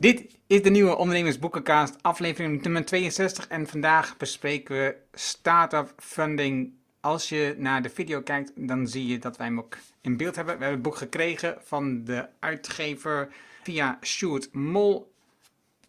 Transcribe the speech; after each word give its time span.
Dit 0.00 0.24
is 0.46 0.62
de 0.62 0.70
nieuwe 0.70 0.96
Ondernemersboekencast, 0.96 2.02
aflevering 2.02 2.62
nummer 2.62 2.84
62. 2.84 3.48
En 3.48 3.66
vandaag 3.66 4.16
bespreken 4.16 4.76
we 4.76 4.96
Startup 5.12 5.92
Funding. 5.96 6.72
Als 7.00 7.28
je 7.28 7.54
naar 7.58 7.82
de 7.82 7.88
video 7.88 8.20
kijkt, 8.22 8.52
dan 8.54 8.86
zie 8.88 9.06
je 9.06 9.18
dat 9.18 9.36
wij 9.36 9.46
hem 9.46 9.58
ook 9.58 9.76
in 10.00 10.16
beeld 10.16 10.36
hebben. 10.36 10.58
We 10.58 10.64
hebben 10.64 10.80
het 10.80 10.88
boek 10.88 10.96
gekregen 10.96 11.56
van 11.64 12.04
de 12.04 12.26
uitgever 12.38 13.28
via 13.62 13.98
Stuart 14.00 14.52
Mol. 14.52 15.12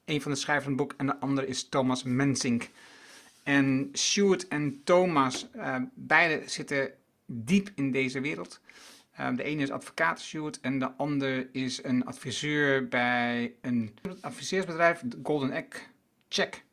Een 0.05 0.21
van 0.21 0.32
de 0.32 0.38
schrijvers 0.38 0.66
van 0.66 0.74
het 0.74 0.82
boek 0.82 0.94
en 0.98 1.05
de 1.05 1.20
andere 1.20 1.48
is 1.48 1.70
Thomas 1.70 2.04
Mensink. 2.04 2.70
En 3.44 3.89
Stuart 3.92 4.48
en 4.48 4.82
Thomas, 4.84 5.48
uh, 5.55 5.76
beide 5.94 6.42
zitten 6.46 6.92
diep 7.26 7.70
in 7.76 7.92
deze 7.92 8.21
wereld. 8.21 8.60
Um, 9.21 9.36
de 9.36 9.43
ene 9.43 9.61
is 9.61 9.71
advocaat 9.71 10.21
Stuart 10.21 10.59
en 10.59 10.79
de 10.79 10.91
ander 10.91 11.50
is 11.52 11.83
een 11.83 12.05
adviseur 12.05 12.88
bij 12.88 13.54
een 13.61 13.93
adviseursbedrijf, 14.21 15.04
Golden 15.23 15.51
Egg 15.51 15.68
Check. 16.29 16.64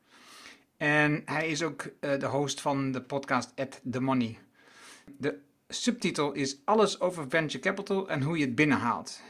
En 0.76 1.22
hij 1.24 1.48
is 1.48 1.62
ook 1.62 1.82
uh, 1.82 2.18
de 2.18 2.26
host 2.26 2.60
van 2.60 2.92
de 2.92 3.02
podcast 3.02 3.52
At 3.56 3.80
The 3.90 4.00
Money. 4.00 4.38
De 5.16 5.38
subtitel 5.68 6.32
is 6.32 6.58
Alles 6.64 7.00
over 7.00 7.28
Venture 7.28 7.58
Capital 7.58 8.08
en 8.08 8.22
hoe 8.22 8.38
je 8.38 8.44
het 8.44 8.54
binnenhaalt. 8.54 9.22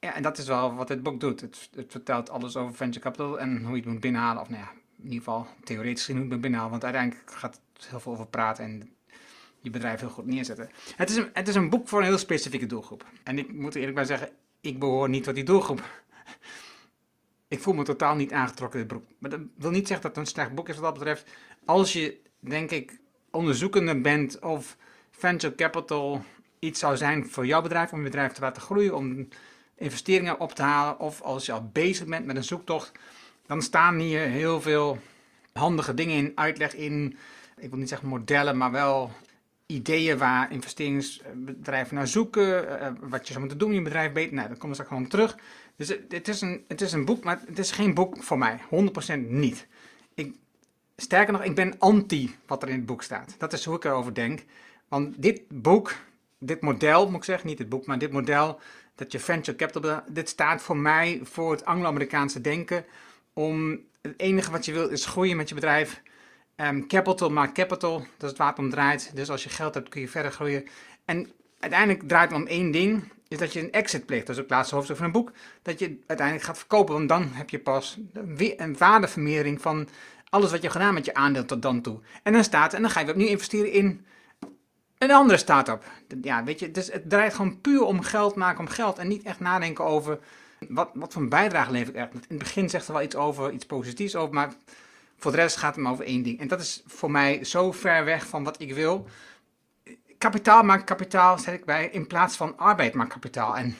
Ja, 0.00 0.14
en 0.14 0.22
dat 0.22 0.38
is 0.38 0.46
wel 0.46 0.74
wat 0.74 0.88
dit 0.88 1.02
boek 1.02 1.20
doet. 1.20 1.40
Het, 1.40 1.68
het 1.74 1.90
vertelt 1.90 2.30
alles 2.30 2.56
over 2.56 2.74
venture 2.74 3.04
capital 3.04 3.40
en 3.40 3.64
hoe 3.64 3.76
je 3.76 3.82
het 3.82 3.90
moet 3.90 4.00
binnenhalen. 4.00 4.42
Of 4.42 4.48
nou 4.48 4.62
ja, 4.62 4.70
in 4.96 5.04
ieder 5.04 5.18
geval 5.18 5.46
theoretisch 5.64 6.06
hoe 6.06 6.14
je 6.14 6.20
het 6.20 6.30
moet 6.30 6.40
binnenhalen. 6.40 6.72
Want 6.72 6.84
uiteindelijk 6.84 7.30
gaat 7.30 7.60
het 7.72 7.86
heel 7.86 8.00
veel 8.00 8.12
over 8.12 8.26
praten 8.26 8.64
en 8.64 8.90
je 9.62 9.70
bedrijf 9.70 10.00
heel 10.00 10.08
goed 10.08 10.26
neerzetten. 10.26 10.70
Het 10.96 11.10
is, 11.10 11.16
een, 11.16 11.30
het 11.32 11.48
is 11.48 11.54
een 11.54 11.70
boek 11.70 11.88
voor 11.88 11.98
een 11.98 12.06
heel 12.06 12.18
specifieke 12.18 12.66
doelgroep. 12.66 13.06
En 13.22 13.38
ik 13.38 13.52
moet 13.52 13.74
eerlijk 13.74 13.94
bij 13.94 14.04
zeggen, 14.04 14.30
ik 14.60 14.78
behoor 14.78 15.08
niet 15.08 15.24
tot 15.24 15.34
die 15.34 15.44
doelgroep. 15.44 15.82
ik 17.48 17.60
voel 17.60 17.74
me 17.74 17.84
totaal 17.84 18.14
niet 18.14 18.32
aangetrokken 18.32 18.78
dit 18.78 18.88
boek. 18.88 19.04
Maar 19.18 19.30
dat 19.30 19.40
wil 19.56 19.70
niet 19.70 19.86
zeggen 19.86 20.06
dat 20.06 20.16
het 20.16 20.26
een 20.26 20.32
slecht 20.32 20.54
boek 20.54 20.68
is 20.68 20.74
wat 20.74 20.84
dat 20.84 20.94
betreft. 20.94 21.30
Als 21.64 21.92
je, 21.92 22.20
denk 22.40 22.70
ik, 22.70 22.98
onderzoekende 23.30 24.00
bent 24.00 24.38
of 24.38 24.76
venture 25.10 25.54
capital 25.54 26.24
iets 26.58 26.78
zou 26.80 26.96
zijn 26.96 27.26
voor 27.26 27.46
jouw 27.46 27.62
bedrijf, 27.62 27.92
om 27.92 27.98
je 27.98 28.04
bedrijf 28.04 28.32
te 28.32 28.40
laten 28.40 28.62
groeien, 28.62 28.96
om 28.96 29.28
investeringen 29.74 30.40
op 30.40 30.52
te 30.52 30.62
halen, 30.62 30.98
of 30.98 31.20
als 31.20 31.46
je 31.46 31.52
al 31.52 31.70
bezig 31.72 32.06
bent 32.06 32.26
met 32.26 32.36
een 32.36 32.44
zoektocht, 32.44 32.92
dan 33.46 33.62
staan 33.62 33.98
hier 33.98 34.20
heel 34.20 34.60
veel 34.60 34.98
handige 35.52 35.94
dingen 35.94 36.16
in, 36.16 36.32
uitleg 36.34 36.74
in, 36.74 37.16
ik 37.56 37.70
wil 37.70 37.78
niet 37.78 37.88
zeggen 37.88 38.08
modellen, 38.08 38.56
maar 38.56 38.70
wel 38.70 39.10
ideeën 39.72 40.18
waar 40.18 40.52
investeringsbedrijven 40.52 41.94
naar 41.94 42.08
zoeken, 42.08 42.64
uh, 42.64 42.88
wat 43.00 43.20
je 43.20 43.32
zou 43.32 43.38
moeten 43.38 43.58
doen 43.58 43.68
in 43.68 43.76
je 43.76 43.82
bedrijf 43.82 44.12
beter. 44.12 44.34
Nou, 44.34 44.48
dan 44.48 44.56
komen 44.56 44.74
straks 44.76 44.92
gewoon 44.92 45.08
terug. 45.08 45.36
Dus 45.76 45.88
het 46.08 46.28
is, 46.28 46.40
een, 46.40 46.64
het 46.68 46.80
is 46.80 46.92
een 46.92 47.04
boek, 47.04 47.24
maar 47.24 47.40
het 47.46 47.58
is 47.58 47.70
geen 47.70 47.94
boek 47.94 48.22
voor 48.22 48.38
mij. 48.38 48.58
100% 49.16 49.18
niet. 49.28 49.66
Ik, 50.14 50.34
sterker 50.96 51.32
nog, 51.32 51.44
ik 51.44 51.54
ben 51.54 51.78
anti 51.78 52.36
wat 52.46 52.62
er 52.62 52.68
in 52.68 52.76
het 52.76 52.86
boek 52.86 53.02
staat. 53.02 53.34
Dat 53.38 53.52
is 53.52 53.64
hoe 53.64 53.76
ik 53.76 53.84
erover 53.84 54.14
denk. 54.14 54.44
Want 54.88 55.22
dit 55.22 55.42
boek, 55.48 55.94
dit 56.38 56.60
model, 56.60 57.06
moet 57.06 57.16
ik 57.16 57.24
zeggen, 57.24 57.48
niet 57.48 57.58
het 57.58 57.68
boek, 57.68 57.86
maar 57.86 57.98
dit 57.98 58.12
model, 58.12 58.60
dat 58.94 59.12
je 59.12 59.18
venture 59.18 59.56
capital, 59.56 60.00
dit 60.08 60.28
staat 60.28 60.62
voor 60.62 60.76
mij 60.76 61.20
voor 61.22 61.50
het 61.50 61.64
Anglo-Amerikaanse 61.64 62.40
denken. 62.40 62.84
Om 63.32 63.80
het 64.02 64.14
enige 64.16 64.50
wat 64.50 64.64
je 64.64 64.72
wil 64.72 64.88
is 64.88 65.06
groeien 65.06 65.36
met 65.36 65.48
je 65.48 65.54
bedrijf 65.54 66.02
Um, 66.62 66.86
capital 66.86 67.30
maakt 67.30 67.52
capital, 67.52 67.98
dat 67.98 68.22
is 68.22 68.28
het 68.28 68.38
waar 68.38 68.48
het 68.48 68.58
om 68.58 68.70
draait. 68.70 69.10
Dus 69.14 69.30
als 69.30 69.42
je 69.42 69.48
geld 69.48 69.74
hebt 69.74 69.88
kun 69.88 70.00
je 70.00 70.08
verder 70.08 70.32
groeien. 70.32 70.64
En 71.04 71.32
uiteindelijk 71.58 72.08
draait 72.08 72.30
het 72.30 72.40
om 72.40 72.46
één 72.46 72.70
ding, 72.70 73.12
is 73.28 73.38
dat 73.38 73.52
je 73.52 73.60
een 73.60 73.72
exit 73.72 74.06
pleegt. 74.06 74.26
Dat 74.26 74.36
is 74.36 74.42
ook 74.42 74.48
het 74.48 74.56
laatste 74.56 74.74
hoofdstuk 74.74 74.96
van 74.96 75.06
een 75.06 75.12
boek. 75.12 75.32
Dat 75.62 75.78
je 75.78 75.98
uiteindelijk 76.06 76.46
gaat 76.46 76.58
verkopen, 76.58 76.94
want 76.94 77.08
dan 77.08 77.28
heb 77.32 77.50
je 77.50 77.58
pas 77.58 77.98
een 78.56 78.76
waardevermeerdering 78.78 79.60
van 79.60 79.88
alles 80.28 80.50
wat 80.50 80.62
je 80.62 80.70
gedaan 80.70 80.94
met 80.94 81.04
je 81.04 81.14
aandeel 81.14 81.44
tot 81.44 81.62
dan 81.62 81.80
toe. 81.80 82.00
En 82.22 82.32
dan 82.32 82.44
staat, 82.44 82.74
en 82.74 82.82
dan 82.82 82.90
ga 82.90 83.00
je 83.00 83.10
opnieuw 83.10 83.26
investeren 83.26 83.72
in 83.72 84.06
een 84.98 85.10
andere 85.10 85.38
start-up. 85.38 85.84
Ja, 86.22 86.44
weet 86.44 86.58
je, 86.58 86.70
dus 86.70 86.92
het 86.92 87.10
draait 87.10 87.34
gewoon 87.34 87.60
puur 87.60 87.82
om 87.82 88.02
geld 88.02 88.34
maken, 88.34 88.60
om 88.60 88.68
geld. 88.68 88.98
En 88.98 89.08
niet 89.08 89.22
echt 89.22 89.40
nadenken 89.40 89.84
over 89.84 90.18
wat, 90.68 90.90
wat 90.94 91.12
voor 91.12 91.22
een 91.22 91.28
bijdrage 91.28 91.70
lever 91.70 91.88
ik 91.88 92.00
echt. 92.00 92.12
In 92.12 92.20
het 92.28 92.38
begin 92.38 92.70
zegt 92.70 92.86
er 92.86 92.92
wel 92.92 93.02
iets 93.02 93.16
over, 93.16 93.52
iets 93.52 93.66
positiefs 93.66 94.16
over, 94.16 94.34
maar 94.34 94.52
voor 95.22 95.30
de 95.30 95.36
rest 95.36 95.56
gaat 95.56 95.74
het 95.74 95.84
maar 95.84 95.92
over 95.92 96.04
één 96.04 96.22
ding. 96.22 96.40
En 96.40 96.48
dat 96.48 96.60
is 96.60 96.82
voor 96.86 97.10
mij 97.10 97.44
zo 97.44 97.72
ver 97.72 98.04
weg 98.04 98.26
van 98.26 98.44
wat 98.44 98.60
ik 98.60 98.74
wil. 98.74 99.06
Kapitaal 100.18 100.62
maakt 100.62 100.84
kapitaal, 100.84 101.38
zet 101.38 101.54
ik 101.54 101.64
bij, 101.64 101.88
in 101.88 102.06
plaats 102.06 102.36
van 102.36 102.58
arbeid 102.58 102.94
maakt 102.94 103.12
kapitaal. 103.12 103.56
En 103.56 103.64
in 103.64 103.74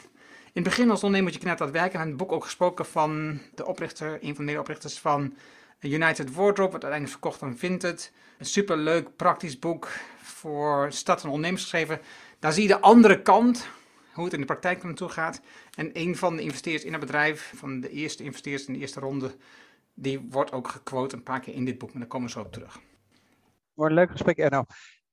het 0.53 0.65
begin 0.65 0.91
als 0.91 1.03
ondernemer 1.03 1.33
moet 1.33 1.43
je 1.43 1.49
aan 1.49 1.57
het 1.57 1.71
werken. 1.71 1.93
We 1.93 1.99
hebben 1.99 2.07
het 2.09 2.17
boek 2.17 2.33
ook 2.33 2.45
gesproken 2.45 2.87
van 2.87 3.41
de 3.55 3.67
oprichter, 3.67 4.19
een 4.21 4.35
van 4.35 4.45
de 4.45 4.51
medeoprichters 4.51 4.99
van 4.99 5.35
United 5.81 6.35
Wardrobe, 6.35 6.73
wat 6.73 6.85
uiteindelijk 6.85 7.11
verkocht 7.11 7.43
aan 7.43 7.57
Vinted. 7.57 8.13
Een 8.39 8.47
superleuk, 8.47 9.17
praktisch 9.17 9.59
boek 9.59 9.89
voor 10.23 10.93
stad- 10.93 11.23
en 11.23 11.29
ondernemers 11.29 11.63
geschreven. 11.63 12.01
Daar 12.39 12.53
zie 12.53 12.63
je 12.63 12.69
de 12.69 12.81
andere 12.81 13.23
kant, 13.23 13.69
hoe 14.13 14.25
het 14.25 14.33
in 14.33 14.41
de 14.41 14.47
praktijk 14.47 14.83
naartoe 14.83 15.09
gaat. 15.09 15.41
En 15.75 15.91
een 15.93 16.17
van 16.17 16.37
de 16.37 16.43
investeerders 16.43 16.85
in 16.85 16.93
het 16.93 17.01
bedrijf, 17.01 17.53
van 17.57 17.81
de 17.81 17.91
eerste 17.91 18.23
investeerders 18.23 18.67
in 18.67 18.75
de 18.75 18.81
eerste 18.81 19.01
ronde, 19.01 19.35
die 19.95 20.21
wordt 20.31 20.53
ook 20.53 20.69
gequote 20.69 21.17
een 21.17 21.23
paar 21.23 21.41
keer 21.41 21.55
in 21.55 21.65
dit 21.65 21.79
boek, 21.79 21.91
maar 21.91 22.01
daar 22.01 22.11
komen 22.11 22.27
we 22.27 22.33
zo 22.33 22.41
op 22.41 22.53
terug. 22.53 22.81
Wordt 23.75 23.93
een 23.93 23.99
leuk 23.99 24.11
gesprek, 24.11 24.39
Erno. 24.39 24.65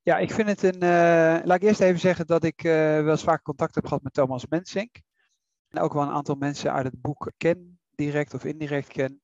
Ja, 0.01 0.17
ik 0.17 0.31
vind 0.31 0.47
het 0.47 0.63
een. 0.63 0.83
Uh, 0.83 1.45
laat 1.45 1.55
ik 1.55 1.63
eerst 1.63 1.79
even 1.79 1.99
zeggen 1.99 2.27
dat 2.27 2.43
ik 2.43 2.63
uh, 2.63 2.71
wel 2.73 3.09
eens 3.09 3.23
vaak 3.23 3.43
contact 3.43 3.75
heb 3.75 3.85
gehad 3.85 4.03
met 4.03 4.13
Thomas 4.13 4.47
Mensink. 4.47 5.01
En 5.67 5.81
ook 5.81 5.93
wel 5.93 6.01
een 6.01 6.13
aantal 6.13 6.35
mensen 6.35 6.73
uit 6.73 6.85
het 6.85 7.01
boek 7.01 7.31
ken, 7.37 7.79
direct 7.95 8.33
of 8.33 8.43
indirect 8.43 8.87
ken. 8.87 9.21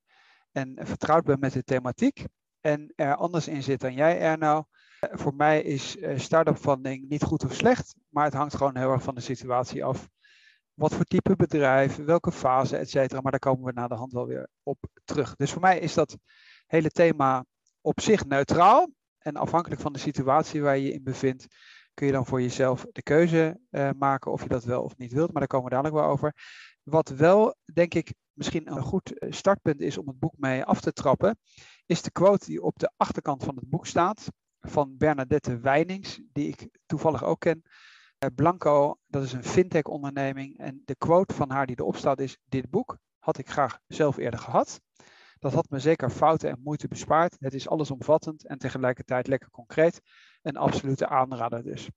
En 0.52 0.76
vertrouwd 0.82 1.24
ben 1.24 1.40
met 1.40 1.54
de 1.54 1.64
thematiek. 1.64 2.24
En 2.62 2.94
er 2.96 3.16
anders 3.16 3.48
in 3.48 3.64
zit 3.64 3.80
dan 3.80 3.94
jij, 3.94 4.20
Erno. 4.20 4.56
Uh, 4.58 5.10
voor 5.18 5.36
mij 5.36 5.62
is 5.62 5.98
start-up 6.16 6.58
funding 6.58 7.10
niet 7.10 7.24
goed 7.24 7.44
of 7.46 7.54
slecht, 7.54 7.96
maar 8.10 8.24
het 8.24 8.34
hangt 8.34 8.56
gewoon 8.56 8.78
heel 8.78 8.92
erg 8.92 9.04
van 9.04 9.16
de 9.16 9.22
situatie 9.22 9.84
af 9.84 10.10
wat 10.76 10.94
voor 10.94 11.06
type 11.06 11.36
bedrijf, 11.36 11.96
welke 11.96 12.32
fase, 12.32 12.78
et 12.78 12.90
cetera. 12.90 13.22
Maar 13.22 13.32
daar 13.32 13.40
komen 13.40 13.66
we 13.66 13.72
na 13.72 13.88
de 13.88 13.96
hand 13.96 14.12
wel 14.12 14.28
weer 14.28 14.48
op 14.64 14.78
terug. 15.04 15.36
Dus 15.36 15.52
voor 15.52 15.62
mij 15.62 15.80
is 15.80 15.94
dat 15.94 16.18
hele 16.66 16.90
thema 16.90 17.46
op 17.82 18.02
zich 18.02 18.26
neutraal. 18.26 18.90
En 19.18 19.36
afhankelijk 19.36 19.82
van 19.82 19.94
de 19.94 20.00
situatie 20.00 20.62
waar 20.62 20.78
je 20.78 20.86
je 20.86 20.94
in 20.94 21.04
bevindt, 21.04 21.48
kun 21.94 22.06
je 22.08 22.14
dan 22.14 22.26
voor 22.26 22.42
jezelf 22.42 22.86
de 22.92 23.04
keuze 23.04 23.60
uh, 23.70 23.90
maken 23.98 24.32
of 24.32 24.42
je 24.42 24.50
dat 24.50 24.64
wel 24.64 24.84
of 24.84 24.98
niet 24.98 25.14
wilt. 25.14 25.32
Maar 25.32 25.40
daar 25.40 25.48
komen 25.48 25.66
we 25.66 25.76
dadelijk 25.76 25.96
wel 25.96 26.12
over. 26.12 26.34
Wat 26.84 27.10
wel, 27.10 27.56
denk 27.74 27.94
ik, 27.94 28.14
misschien 28.34 28.72
een 28.72 28.82
goed 28.82 29.18
eh, 29.18 29.32
startpunt 29.32 29.82
is 29.82 29.98
om 29.98 30.08
het 30.08 30.20
boek 30.20 30.34
mee 30.38 30.64
af 30.64 30.82
te 30.82 30.94
trappen, 30.94 31.38
is 31.86 32.02
de 32.02 32.12
quote 32.12 32.46
die 32.46 32.62
op 32.62 32.80
de 32.80 32.92
achterkant 32.98 33.44
van 33.44 33.56
het 33.56 33.70
boek 33.70 33.86
staat 33.86 34.28
van 34.60 34.98
Bernadette 34.98 35.60
Weinings, 35.60 36.22
die 36.34 36.48
ik 36.48 36.70
toevallig 36.86 37.24
ook 37.24 37.40
ken. 37.40 37.64
Eh, 38.18 38.30
Blanco, 38.36 38.98
dat 39.08 39.24
is 39.24 39.34
een 39.34 39.44
fintech-onderneming. 39.44 40.58
En 40.58 40.82
de 40.86 40.96
quote 40.96 41.34
van 41.34 41.50
haar 41.50 41.66
die 41.66 41.80
erop 41.80 41.96
staat 41.96 42.20
is: 42.20 42.38
Dit 42.46 42.70
boek 42.70 42.98
had 43.20 43.38
ik 43.38 43.50
graag 43.50 43.80
zelf 43.88 44.18
eerder 44.18 44.40
gehad. 44.40 44.82
Dat 45.40 45.54
had 45.54 45.70
me 45.70 45.80
zeker 45.80 46.10
fouten 46.10 46.50
en 46.50 46.62
moeite 46.64 46.88
bespaard. 46.88 47.36
Het 47.40 47.54
is 47.54 47.70
allesomvattend 47.70 48.48
en 48.48 48.58
tegelijkertijd 48.58 49.28
lekker 49.28 49.50
concreet. 49.50 50.02
Een 50.42 50.58
absolute 50.58 51.08
aanrader 51.08 51.64
dus. 51.64 51.90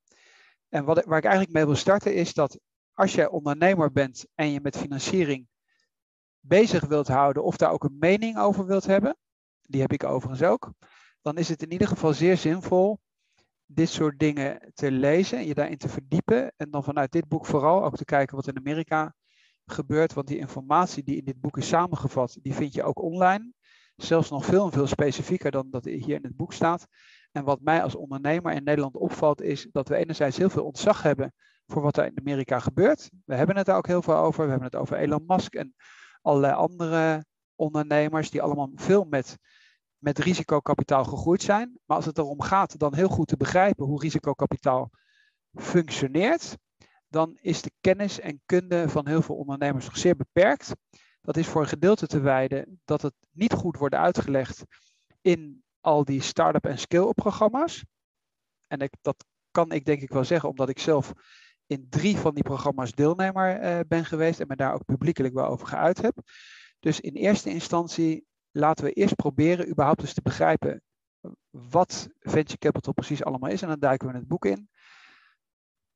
En 0.69 0.85
wat, 0.85 1.05
waar 1.05 1.19
ik 1.19 1.25
eigenlijk 1.25 1.55
mee 1.55 1.65
wil 1.65 1.75
starten 1.75 2.15
is 2.15 2.35
dat 2.35 2.59
als 2.93 3.15
je 3.15 3.31
ondernemer 3.31 3.93
bent 3.93 4.27
en 4.35 4.51
je 4.51 4.61
met 4.61 4.77
financiering 4.77 5.49
bezig 6.41 6.85
wilt 6.85 7.09
houden 7.09 7.45
of 7.45 7.57
daar 7.57 7.71
ook 7.71 7.85
een 7.85 7.97
mening 7.99 8.39
over 8.39 8.67
wilt 8.67 8.87
hebben, 8.87 9.17
die 9.63 9.81
heb 9.81 9.93
ik 9.93 10.05
overigens 10.05 10.43
ook, 10.43 10.73
dan 11.23 11.37
is 11.37 11.49
het 11.49 11.63
in 11.63 11.73
ieder 11.73 11.89
geval 11.89 12.13
zeer 12.13 12.37
zinvol 12.37 12.99
dit 13.71 13.89
soort 13.89 14.19
dingen 14.19 14.73
te 14.75 14.91
lezen, 14.91 15.47
je 15.47 15.55
daarin 15.55 15.79
te 15.79 15.89
verdiepen 15.89 16.53
en 16.57 16.71
dan 16.71 16.85
vanuit 16.85 17.13
dit 17.13 17.29
boek 17.29 17.47
vooral 17.47 17.85
ook 17.85 17.97
te 17.97 18.05
kijken 18.05 18.37
wat 18.37 18.49
in 18.49 18.57
Amerika 18.57 19.15
gebeurt, 19.67 20.13
want 20.13 20.27
die 20.27 20.39
informatie 20.39 21.05
die 21.05 21.17
in 21.17 21.25
dit 21.25 21.41
boek 21.41 21.57
is 21.57 21.69
samengevat, 21.69 22.39
die 22.43 22.55
vind 22.55 22.75
je 22.75 22.83
ook 22.83 23.03
online. 23.03 23.53
Zelfs 23.97 24.31
nog 24.31 24.45
veel 24.45 24.65
en 24.65 24.73
veel 24.73 24.87
specifieker 24.87 25.51
dan 25.51 25.71
dat 25.71 25.85
hier 25.85 26.17
in 26.17 26.23
het 26.23 26.37
boek 26.37 26.53
staat. 26.53 26.87
En 27.33 27.45
wat 27.45 27.61
mij 27.61 27.83
als 27.83 27.95
ondernemer 27.95 28.53
in 28.53 28.65
Nederland 28.65 28.97
opvalt, 28.97 29.43
is 29.43 29.69
dat 29.73 29.89
we 29.89 29.97
enerzijds 29.97 30.37
heel 30.37 30.51
veel 30.51 30.65
ontzag 30.65 31.03
hebben 31.03 31.33
voor 31.67 31.83
wat 31.83 31.97
er 31.97 32.07
in 32.07 32.19
Amerika 32.19 32.59
gebeurt. 32.59 33.11
We 33.25 33.35
hebben 33.35 33.57
het 33.57 33.67
daar 33.67 33.77
ook 33.77 33.87
heel 33.87 34.03
veel 34.03 34.17
over. 34.17 34.45
We 34.45 34.51
hebben 34.51 34.69
het 34.69 34.81
over 34.81 34.97
Elon 34.97 35.25
Musk 35.27 35.55
en 35.55 35.75
allerlei 36.23 36.55
andere 36.55 37.25
ondernemers 37.55 38.31
die 38.31 38.43
allemaal 38.43 38.71
veel 38.75 39.05
met 39.05 39.37
met 39.99 40.19
risicokapitaal 40.19 41.05
gegroeid 41.05 41.43
zijn. 41.43 41.79
Maar 41.85 41.97
als 41.97 42.07
het 42.07 42.19
erom 42.19 42.43
gaat 42.43 42.79
dan 42.79 42.95
heel 42.95 43.09
goed 43.09 43.29
te 43.29 43.37
begrijpen 43.37 43.87
hoe 43.87 44.01
risicokapitaal 44.01 44.91
functioneert, 45.55 46.57
dan 47.09 47.37
is 47.41 47.63
de 47.63 47.73
kennis 47.81 48.21
en 48.21 48.41
kunde 48.47 48.89
van 48.89 49.09
heel 49.09 49.23
veel 49.23 49.35
ondernemers 49.35 49.85
nog 49.85 49.99
zeer 49.99 50.17
beperkt. 50.17 50.73
Dat 51.23 51.37
is 51.37 51.47
voor 51.47 51.61
een 51.61 51.69
gedeelte 51.69 52.07
te 52.07 52.21
wijden 52.21 52.81
dat 52.85 53.03
het 53.03 53.15
niet 53.31 53.53
goed 53.53 53.77
wordt 53.77 53.95
uitgelegd 53.95 54.65
in 55.21 55.63
al 55.81 56.05
die 56.05 56.23
start-up 56.23 56.65
en 56.65 56.79
skill-up 56.79 57.15
programma's. 57.15 57.85
En 58.67 58.81
ik, 58.81 58.93
dat 59.01 59.25
kan 59.51 59.73
ik 59.73 59.85
denk 59.85 60.03
ik 60.03 60.13
wel 60.13 60.25
zeggen, 60.25 60.49
omdat 60.49 60.69
ik 60.69 60.79
zelf 60.79 61.13
in 61.67 61.87
drie 61.89 62.17
van 62.17 62.35
die 62.35 62.43
programma's 62.43 62.93
deelnemer 62.93 63.63
uh, 63.63 63.81
ben 63.89 64.05
geweest 64.05 64.41
en 64.41 64.47
me 64.47 64.57
daar 64.57 64.75
ook 64.75 64.85
publiekelijk 64.85 65.35
wel 65.35 65.47
over 65.47 65.67
geuit 65.67 66.03
heb. 66.03 66.19
Dus 66.81 67.01
in 67.01 67.15
eerste 67.15 67.51
instantie 67.51 68.27
laten 68.59 68.85
we 68.85 68.93
eerst 68.93 69.17
proberen 69.17 69.69
überhaupt 69.69 70.01
eens 70.01 70.15
te 70.15 70.23
begrijpen 70.23 70.83
wat 71.51 72.09
venture 72.19 72.59
capital 72.59 72.93
precies 72.93 73.25
allemaal 73.25 73.51
is. 73.51 73.63
En 73.63 73.69
dan 73.69 73.79
duiken 73.79 74.07
we 74.07 74.13
in 74.13 74.19
het 74.19 74.29
boek 74.29 74.45
in. 74.45 74.69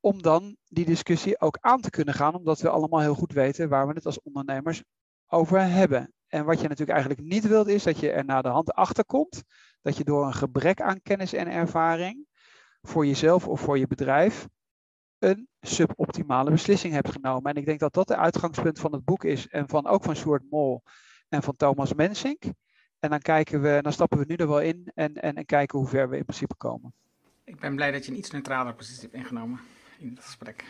Om 0.01 0.23
dan 0.23 0.57
die 0.65 0.85
discussie 0.85 1.41
ook 1.41 1.59
aan 1.61 1.81
te 1.81 1.91
kunnen 1.91 2.15
gaan, 2.15 2.35
omdat 2.35 2.61
we 2.61 2.69
allemaal 2.69 3.01
heel 3.01 3.15
goed 3.15 3.33
weten 3.33 3.69
waar 3.69 3.87
we 3.87 3.93
het 3.93 4.07
als 4.07 4.23
ondernemers 4.23 4.83
over 5.27 5.61
hebben. 5.61 6.13
En 6.27 6.45
wat 6.45 6.61
je 6.61 6.69
natuurlijk 6.69 6.99
eigenlijk 6.99 7.29
niet 7.29 7.49
wilt, 7.49 7.69
is 7.69 7.83
dat 7.83 7.99
je 7.99 8.11
er 8.11 8.25
na 8.25 8.43
de 8.43 8.49
hand 8.49 8.73
achter 8.73 9.05
komt 9.05 9.43
dat 9.83 9.97
je 9.97 10.05
door 10.05 10.27
een 10.27 10.35
gebrek 10.35 10.81
aan 10.81 11.03
kennis 11.03 11.33
en 11.33 11.47
ervaring 11.47 12.27
voor 12.83 13.07
jezelf 13.07 13.49
of 13.49 13.61
voor 13.61 13.79
je 13.79 13.87
bedrijf 13.87 14.49
een 15.19 15.49
suboptimale 15.61 16.51
beslissing 16.51 16.95
hebt 16.95 17.11
genomen. 17.13 17.51
En 17.53 17.57
ik 17.57 17.67
denk 17.67 17.81
dat 17.81 17.95
dat 17.95 18.09
de 18.09 18.17
uitgangspunt 18.17 18.79
van 18.79 18.93
het 18.93 19.05
boek 19.05 19.25
is 19.25 19.49
en 19.49 19.69
van 19.69 19.87
ook 19.87 20.03
van 20.03 20.17
Sjoerd 20.17 20.51
Mol 20.51 20.83
en 21.33 21.43
van 21.43 21.57
Thomas 21.57 21.95
Mensink. 21.95 22.43
En 22.99 23.11
dan 23.11 23.19
kijken 23.19 23.63
we, 23.63 23.79
dan 23.83 23.93
stappen 23.93 24.19
we 24.19 24.25
nu 24.29 24.35
er 24.35 24.49
wel 24.49 24.61
in 24.61 24.91
en, 24.95 25.15
en, 25.15 25.35
en 25.35 25.47
kijken 25.47 25.79
hoe 25.79 25.89
ver 25.89 26.09
we 26.09 26.17
in 26.17 26.25
principe 26.25 26.55
komen. 26.55 26.93
Ik 27.45 27.61
ben 27.61 27.75
blij 27.75 27.91
dat 27.91 28.05
je 28.05 28.11
een 28.13 28.19
iets 28.19 28.31
neutraler 28.31 28.75
positie 28.75 29.03
hebt 29.03 29.15
ingenomen 29.15 29.61
in 29.99 30.09
het 30.09 30.25
gesprek. 30.25 30.65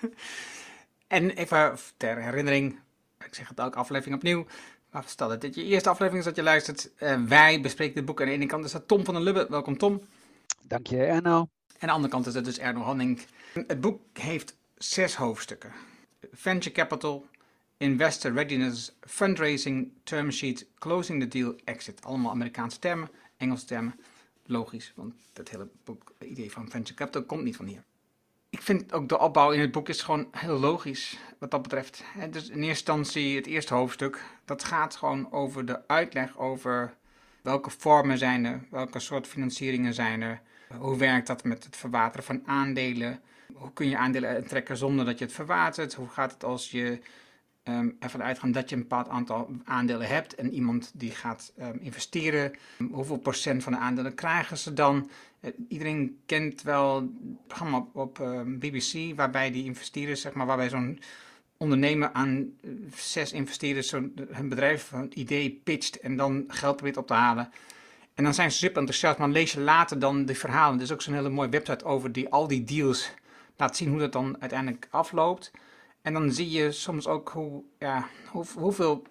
en 1.06 1.30
even 1.30 1.78
ter 1.96 2.22
herinnering, 2.22 2.78
ik 3.24 3.34
zeg 3.34 3.48
het 3.48 3.58
elke 3.58 3.78
aflevering 3.78 4.16
opnieuw. 4.16 4.46
Maar 4.90 5.04
stel 5.06 5.28
dat 5.28 5.40
dit 5.40 5.54
je 5.54 5.64
eerste 5.64 5.88
aflevering 5.88 6.20
is 6.20 6.28
dat 6.28 6.36
je 6.36 6.42
luistert. 6.42 6.90
Uh, 6.98 7.22
wij 7.22 7.60
bespreken 7.60 7.94
dit 7.94 8.04
boek. 8.04 8.20
Aan 8.20 8.26
de 8.26 8.32
ene 8.32 8.46
kant 8.46 8.64
is 8.64 8.72
dat 8.72 8.88
Tom 8.88 9.04
van 9.04 9.14
der 9.14 9.22
Lubbe. 9.22 9.46
Welkom 9.48 9.78
Tom. 9.78 10.00
Dank 10.66 10.86
je 10.86 11.04
Erno. 11.04 11.38
En 11.38 11.48
aan 11.80 11.88
de 11.88 11.92
andere 11.92 12.12
kant 12.12 12.26
is 12.26 12.34
het 12.34 12.44
dus 12.44 12.58
Erno 12.58 12.80
Hanning. 12.80 13.20
Het 13.66 13.80
boek 13.80 14.00
heeft 14.12 14.56
zes 14.74 15.14
hoofdstukken. 15.14 15.72
Venture 16.32 16.74
Capital, 16.74 17.26
Investor 17.80 18.32
Readiness, 18.32 18.92
Fundraising, 19.00 19.92
Term 20.04 20.30
Sheet, 20.30 20.66
Closing 20.78 21.20
the 21.20 21.28
Deal, 21.28 21.54
Exit. 21.64 22.04
Allemaal 22.04 22.30
Amerikaanse 22.30 22.78
termen, 22.78 23.10
Engelse 23.36 23.66
termen. 23.66 24.00
Logisch, 24.46 24.92
want 24.96 25.14
het 25.32 25.50
hele 25.50 25.68
boek, 25.84 26.14
idee 26.18 26.50
van 26.50 26.70
Venture 26.70 26.94
Capital 26.94 27.22
komt 27.22 27.42
niet 27.42 27.56
van 27.56 27.66
hier 27.66 27.84
ik 28.50 28.62
vind 28.62 28.92
ook 28.92 29.08
de 29.08 29.18
opbouw 29.18 29.50
in 29.50 29.60
het 29.60 29.72
boek 29.72 29.88
is 29.88 30.02
gewoon 30.02 30.28
heel 30.30 30.58
logisch 30.58 31.18
wat 31.38 31.50
dat 31.50 31.62
betreft. 31.62 32.04
Dus 32.30 32.48
in 32.48 32.62
eerste 32.62 32.62
instantie 32.62 33.36
het 33.36 33.46
eerste 33.46 33.74
hoofdstuk, 33.74 34.22
dat 34.44 34.64
gaat 34.64 34.96
gewoon 34.96 35.32
over 35.32 35.66
de 35.66 35.88
uitleg 35.88 36.38
over 36.38 36.94
welke 37.42 37.70
vormen 37.70 38.18
zijn 38.18 38.44
er, 38.44 38.60
welke 38.70 38.98
soort 38.98 39.26
financieringen 39.26 39.94
zijn 39.94 40.22
er, 40.22 40.40
hoe 40.78 40.96
werkt 40.96 41.26
dat 41.26 41.44
met 41.44 41.64
het 41.64 41.76
verwateren 41.76 42.24
van 42.24 42.42
aandelen, 42.46 43.20
hoe 43.54 43.72
kun 43.72 43.88
je 43.88 43.96
aandelen 43.96 44.46
trekken 44.46 44.76
zonder 44.76 45.04
dat 45.04 45.18
je 45.18 45.24
het 45.24 45.34
verwatert, 45.34 45.94
hoe 45.94 46.08
gaat 46.08 46.32
het 46.32 46.44
als 46.44 46.70
je 46.70 47.00
um, 47.64 47.96
ervan 47.98 48.22
uitgaan 48.22 48.52
dat 48.52 48.68
je 48.68 48.74
een 48.74 48.82
bepaald 48.82 49.08
aantal 49.08 49.50
aandelen 49.64 50.06
hebt 50.06 50.34
en 50.34 50.52
iemand 50.52 50.90
die 50.94 51.10
gaat 51.10 51.52
um, 51.60 51.78
investeren, 51.80 52.52
hoeveel 52.90 53.18
procent 53.18 53.62
van 53.62 53.72
de 53.72 53.78
aandelen 53.78 54.14
krijgen 54.14 54.58
ze 54.58 54.72
dan? 54.72 55.10
Uh, 55.40 55.50
iedereen 55.68 56.18
kent 56.26 56.62
wel 56.62 57.10
programma 57.46 57.86
op, 57.92 58.20
ehm, 58.20 58.58
BBC, 58.58 59.16
waarbij 59.16 59.50
die 59.50 59.64
investeerders, 59.64 60.20
zeg 60.20 60.32
maar, 60.32 60.46
waarbij 60.46 60.68
zo'n 60.68 61.00
ondernemer 61.56 62.12
aan 62.12 62.52
uh, 62.60 62.72
zes 62.94 63.32
investeerders 63.32 63.88
zo 63.88 64.08
hun 64.30 64.48
bedrijf, 64.48 64.92
een 64.92 65.20
idee 65.20 65.60
pitcht 65.64 66.00
en 66.00 66.16
dan 66.16 66.44
geld 66.48 66.76
probeert 66.76 66.96
op 66.96 67.06
te 67.06 67.14
halen. 67.14 67.50
En 68.14 68.24
dan 68.24 68.34
zijn 68.34 68.50
ze 68.50 68.56
super 68.56 68.78
enthousiast, 68.78 69.18
maar 69.18 69.28
lees 69.28 69.52
je 69.52 69.60
later 69.60 69.98
dan 69.98 70.24
de 70.24 70.34
verhalen. 70.34 70.76
Er 70.76 70.82
is 70.82 70.92
ook 70.92 71.02
zo'n 71.02 71.14
hele 71.14 71.28
mooie 71.28 71.48
website 71.48 71.84
over 71.84 72.12
die 72.12 72.28
al 72.28 72.46
die 72.48 72.64
deals 72.64 73.10
laat 73.56 73.76
zien 73.76 73.88
hoe 73.88 73.98
dat 73.98 74.12
dan 74.12 74.36
uiteindelijk 74.40 74.88
afloopt. 74.90 75.50
En 76.02 76.12
dan 76.12 76.32
zie 76.32 76.50
je 76.50 76.72
soms 76.72 77.06
ook 77.06 77.28
hoe, 77.28 77.62
ja, 77.78 78.08
hoe, 78.30 78.44
hoeveel 78.54 79.02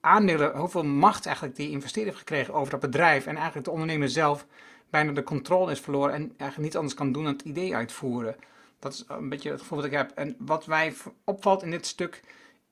aandelen, 0.00 0.56
hoeveel 0.56 0.84
macht 0.84 1.26
eigenlijk 1.26 1.56
die 1.56 1.70
investeerder 1.70 2.12
heeft 2.12 2.28
gekregen 2.28 2.54
over 2.54 2.70
dat 2.70 2.80
bedrijf. 2.80 3.26
En 3.26 3.36
eigenlijk 3.36 3.64
de 3.64 3.72
ondernemer 3.72 4.08
zelf 4.08 4.46
bijna 4.90 5.12
de 5.12 5.22
controle 5.22 5.70
is 5.70 5.80
verloren 5.80 6.14
en 6.14 6.20
eigenlijk 6.20 6.58
niets 6.58 6.76
anders 6.76 6.94
kan 6.94 7.12
doen 7.12 7.24
dan 7.24 7.32
het 7.32 7.42
idee 7.42 7.74
uitvoeren. 7.74 8.36
Dat 8.78 8.92
is 8.92 9.04
een 9.08 9.28
beetje 9.28 9.50
het 9.50 9.60
gevoel 9.60 9.78
dat 9.78 9.86
ik 9.86 9.92
heb. 9.92 10.10
En 10.10 10.36
wat 10.38 10.66
mij 10.66 10.94
opvalt 11.24 11.62
in 11.62 11.70
dit 11.70 11.86
stuk, 11.86 12.22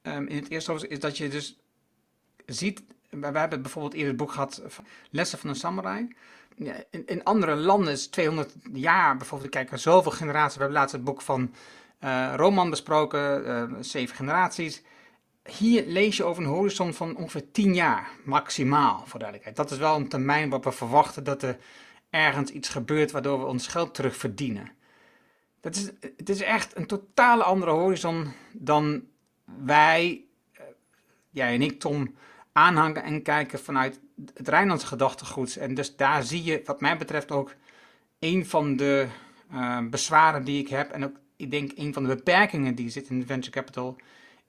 um, 0.02 0.26
in 0.26 0.36
het 0.36 0.50
eerste 0.50 0.70
hoofdstuk, 0.70 0.92
is 0.92 1.00
dat 1.00 1.18
je 1.18 1.28
dus 1.28 1.58
ziet. 2.46 2.82
We 3.10 3.26
hebben 3.26 3.62
bijvoorbeeld 3.62 3.94
eerder 3.94 4.08
het 4.08 4.16
boek 4.16 4.32
gehad, 4.32 4.62
Lessen 5.10 5.38
van 5.38 5.50
een 5.50 5.56
Samurai. 5.56 6.08
In, 6.90 7.06
in 7.06 7.24
andere 7.24 7.56
landen 7.56 7.92
is 7.92 8.06
200 8.06 8.54
jaar 8.72 9.16
bijvoorbeeld, 9.16 9.50
kijken 9.50 9.78
zoveel 9.78 10.12
generaties. 10.12 10.54
We 10.54 10.60
hebben 10.60 10.78
laatst 10.78 10.94
het 10.94 11.04
boek 11.04 11.22
van 11.22 11.54
uh, 12.04 12.32
Roman 12.36 12.70
besproken, 12.70 13.46
uh, 13.46 13.76
zeven 13.80 14.16
generaties. 14.16 14.82
Hier 15.44 15.86
lees 15.86 16.16
je 16.16 16.24
over 16.24 16.42
een 16.42 16.48
horizon 16.48 16.94
van 16.94 17.16
ongeveer 17.16 17.50
10 17.52 17.74
jaar, 17.74 18.10
maximaal, 18.24 19.02
voor 19.06 19.18
duidelijkheid. 19.18 19.56
Dat 19.56 19.70
is 19.70 19.78
wel 19.78 19.96
een 19.96 20.08
termijn 20.08 20.42
waarop 20.42 20.64
we 20.64 20.72
verwachten 20.72 21.24
dat 21.24 21.42
er 21.42 21.58
ergens 22.10 22.50
iets 22.50 22.68
gebeurt 22.68 23.10
waardoor 23.10 23.38
we 23.38 23.46
ons 23.46 23.66
geld 23.66 23.94
terugverdienen. 23.94 24.72
Dat 25.60 25.74
is, 25.74 25.90
het 26.16 26.28
is 26.28 26.40
echt 26.40 26.76
een 26.76 26.86
totale 26.86 27.42
andere 27.42 27.70
horizon 27.70 28.32
dan 28.52 29.02
wij, 29.44 30.24
uh, 30.52 30.60
jij 31.30 31.54
en 31.54 31.62
ik, 31.62 31.80
Tom, 31.80 32.14
aanhangen 32.52 33.02
en 33.02 33.22
kijken 33.22 33.58
vanuit 33.58 34.00
het 34.34 34.48
Rijnlandse 34.48 34.86
gedachtegoed. 34.86 35.56
En 35.56 35.74
dus 35.74 35.96
daar 35.96 36.22
zie 36.22 36.44
je, 36.44 36.62
wat 36.64 36.80
mij 36.80 36.96
betreft, 36.96 37.30
ook 37.30 37.54
een 38.18 38.46
van 38.46 38.76
de 38.76 39.08
bezwaren 39.90 40.44
die 40.44 40.60
ik 40.60 40.68
heb 40.68 40.90
en 40.90 41.04
ook 41.04 41.16
ik 41.38 41.50
denk 41.50 41.72
een 41.74 41.92
van 41.92 42.02
de 42.02 42.14
beperkingen 42.14 42.74
die 42.74 42.90
zit 42.90 43.08
in 43.08 43.26
venture 43.26 43.50
capital 43.50 43.96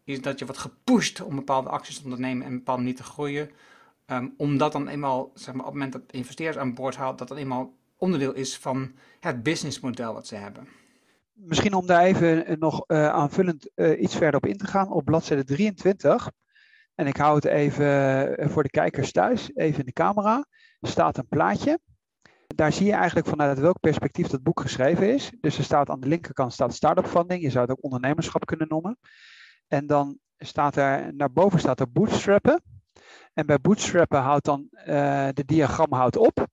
is 0.03 0.21
dat 0.21 0.39
je 0.39 0.45
wordt 0.45 0.61
gepusht 0.61 1.21
om 1.21 1.35
bepaalde 1.35 1.69
acties 1.69 1.97
te 1.97 2.03
ondernemen 2.03 2.45
en 2.45 2.53
bepaald 2.53 2.79
niet 2.79 2.97
te 2.97 3.03
groeien. 3.03 3.49
Um, 4.05 4.33
omdat 4.37 4.71
dan 4.71 4.87
eenmaal, 4.87 5.31
zeg 5.33 5.53
maar, 5.53 5.65
op 5.65 5.71
het 5.71 5.73
moment 5.73 5.91
dat 5.91 6.11
investeerders 6.11 6.57
aan 6.57 6.73
boord 6.73 6.95
haalt, 6.95 7.17
dat 7.17 7.27
dat 7.27 7.37
eenmaal 7.37 7.73
onderdeel 7.97 8.33
is 8.33 8.57
van 8.57 8.91
het 9.19 9.43
businessmodel 9.43 10.13
wat 10.13 10.27
ze 10.27 10.35
hebben. 10.35 10.67
Misschien 11.33 11.73
om 11.73 11.85
daar 11.85 12.03
even 12.03 12.59
nog 12.59 12.83
uh, 12.87 13.09
aanvullend 13.09 13.69
uh, 13.75 14.01
iets 14.01 14.15
verder 14.15 14.35
op 14.35 14.45
in 14.45 14.57
te 14.57 14.67
gaan, 14.67 14.91
op 14.91 15.05
bladzijde 15.05 15.43
23. 15.43 16.31
En 16.95 17.07
ik 17.07 17.17
hou 17.17 17.35
het 17.35 17.45
even 17.45 17.87
eh, 18.37 18.49
voor 18.49 18.63
de 18.63 18.69
kijkers 18.69 19.11
thuis, 19.11 19.51
even 19.55 19.79
in 19.79 19.85
de 19.85 19.91
camera, 19.91 20.45
staat 20.81 21.17
een 21.17 21.27
plaatje 21.27 21.79
daar 22.55 22.73
zie 22.73 22.85
je 22.85 22.93
eigenlijk 22.93 23.27
vanuit 23.27 23.59
welk 23.59 23.79
perspectief 23.79 24.27
dat 24.27 24.43
boek 24.43 24.59
geschreven 24.61 25.13
is. 25.13 25.31
Dus 25.41 25.57
er 25.57 25.63
staat 25.63 25.89
aan 25.89 25.99
de 25.99 26.07
linkerkant 26.07 26.53
staat 26.53 26.73
start-up 26.73 27.07
funding. 27.07 27.41
Je 27.41 27.49
zou 27.49 27.67
het 27.67 27.77
ook 27.77 27.83
ondernemerschap 27.83 28.45
kunnen 28.45 28.67
noemen. 28.67 28.97
En 29.67 29.87
dan 29.87 30.17
staat 30.37 30.75
er, 30.75 31.15
naar 31.15 31.31
boven 31.31 31.59
staat 31.59 31.79
er 31.79 31.91
bootstrappen. 31.91 32.61
En 33.33 33.45
bij 33.45 33.59
bootstrappen 33.59 34.19
houdt 34.19 34.45
dan 34.45 34.67
uh, 34.71 34.85
de 35.33 35.45
diagram 35.45 35.93
houdt 35.93 36.17
op. 36.17 36.47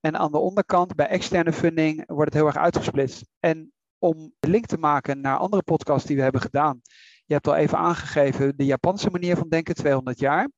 En 0.00 0.18
aan 0.18 0.32
de 0.32 0.38
onderkant, 0.38 0.94
bij 0.94 1.06
externe 1.06 1.52
funding, 1.52 2.02
wordt 2.06 2.24
het 2.24 2.34
heel 2.34 2.46
erg 2.46 2.56
uitgesplitst. 2.56 3.28
En 3.40 3.72
om 3.98 4.32
de 4.40 4.48
link 4.48 4.66
te 4.66 4.78
maken 4.78 5.20
naar 5.20 5.36
andere 5.36 5.62
podcasts 5.62 6.06
die 6.06 6.16
we 6.16 6.22
hebben 6.22 6.40
gedaan. 6.40 6.80
Je 7.26 7.34
hebt 7.34 7.46
al 7.46 7.54
even 7.54 7.78
aangegeven 7.78 8.56
de 8.56 8.64
Japanse 8.64 9.10
manier 9.10 9.36
van 9.36 9.48
denken, 9.48 9.74
200 9.74 10.18
jaar 10.18 10.50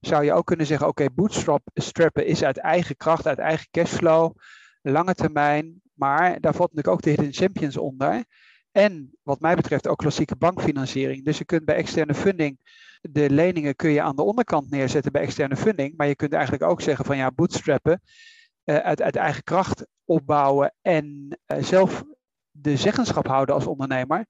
zou 0.00 0.24
je 0.24 0.32
ook 0.32 0.46
kunnen 0.46 0.66
zeggen, 0.66 0.88
oké, 0.88 1.02
okay, 1.02 1.14
bootstrappen 1.14 2.26
is 2.26 2.44
uit 2.44 2.58
eigen 2.58 2.96
kracht, 2.96 3.26
uit 3.26 3.38
eigen 3.38 3.66
cashflow, 3.70 4.36
lange 4.82 5.14
termijn, 5.14 5.80
maar 5.94 6.40
daar 6.40 6.54
valt 6.54 6.74
natuurlijk 6.74 6.88
ook 6.88 7.02
de 7.02 7.10
hidden 7.10 7.32
champions 7.32 7.76
onder. 7.76 8.24
En 8.72 9.18
wat 9.22 9.40
mij 9.40 9.54
betreft 9.54 9.88
ook 9.88 9.98
klassieke 9.98 10.36
bankfinanciering. 10.36 11.24
Dus 11.24 11.38
je 11.38 11.44
kunt 11.44 11.64
bij 11.64 11.74
externe 11.74 12.14
funding, 12.14 12.58
de 13.00 13.30
leningen 13.30 13.76
kun 13.76 13.90
je 13.90 14.02
aan 14.02 14.16
de 14.16 14.22
onderkant 14.22 14.70
neerzetten 14.70 15.12
bij 15.12 15.22
externe 15.22 15.56
funding, 15.56 15.96
maar 15.96 16.06
je 16.06 16.16
kunt 16.16 16.32
eigenlijk 16.32 16.62
ook 16.62 16.80
zeggen 16.80 17.04
van 17.04 17.16
ja, 17.16 17.30
bootstrappen, 17.30 18.02
uh, 18.64 18.76
uit, 18.76 19.02
uit 19.02 19.16
eigen 19.16 19.42
kracht 19.42 19.86
opbouwen 20.04 20.74
en 20.82 21.38
uh, 21.46 21.62
zelf 21.62 22.04
de 22.50 22.76
zeggenschap 22.76 23.26
houden 23.26 23.54
als 23.54 23.66
ondernemer 23.66 24.26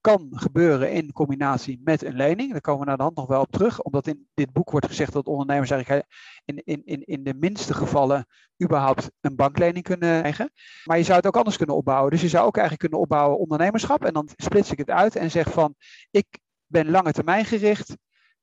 kan 0.00 0.28
gebeuren 0.30 0.92
in 0.92 1.12
combinatie 1.12 1.80
met 1.84 2.04
een 2.04 2.16
lening. 2.16 2.52
Daar 2.52 2.60
komen 2.60 2.80
we 2.80 2.86
naar 2.86 2.96
de 2.96 3.02
hand 3.02 3.16
nog 3.16 3.26
wel 3.26 3.40
op 3.40 3.50
terug, 3.50 3.82
omdat 3.82 4.06
in 4.06 4.28
dit 4.34 4.52
boek 4.52 4.70
wordt 4.70 4.86
gezegd 4.86 5.12
dat 5.12 5.26
ondernemers 5.26 5.70
eigenlijk 5.70 6.06
in, 6.44 6.62
in, 6.64 6.82
in, 6.84 7.04
in 7.04 7.24
de 7.24 7.34
minste 7.34 7.74
gevallen 7.74 8.26
überhaupt 8.62 9.10
een 9.20 9.36
banklening 9.36 9.84
kunnen 9.84 10.20
krijgen. 10.20 10.50
Maar 10.84 10.98
je 10.98 11.04
zou 11.04 11.16
het 11.16 11.26
ook 11.26 11.36
anders 11.36 11.56
kunnen 11.56 11.76
opbouwen. 11.76 12.10
Dus 12.10 12.20
je 12.20 12.28
zou 12.28 12.46
ook 12.46 12.56
eigenlijk 12.56 12.88
kunnen 12.88 13.00
opbouwen 13.00 13.38
ondernemerschap 13.38 14.04
en 14.04 14.12
dan 14.12 14.28
splits 14.36 14.72
ik 14.72 14.78
het 14.78 14.90
uit 14.90 15.16
en 15.16 15.30
zeg 15.30 15.50
van 15.50 15.74
ik 16.10 16.26
ben 16.66 16.90
lange 16.90 17.12
termijn 17.12 17.44
gericht, 17.44 17.96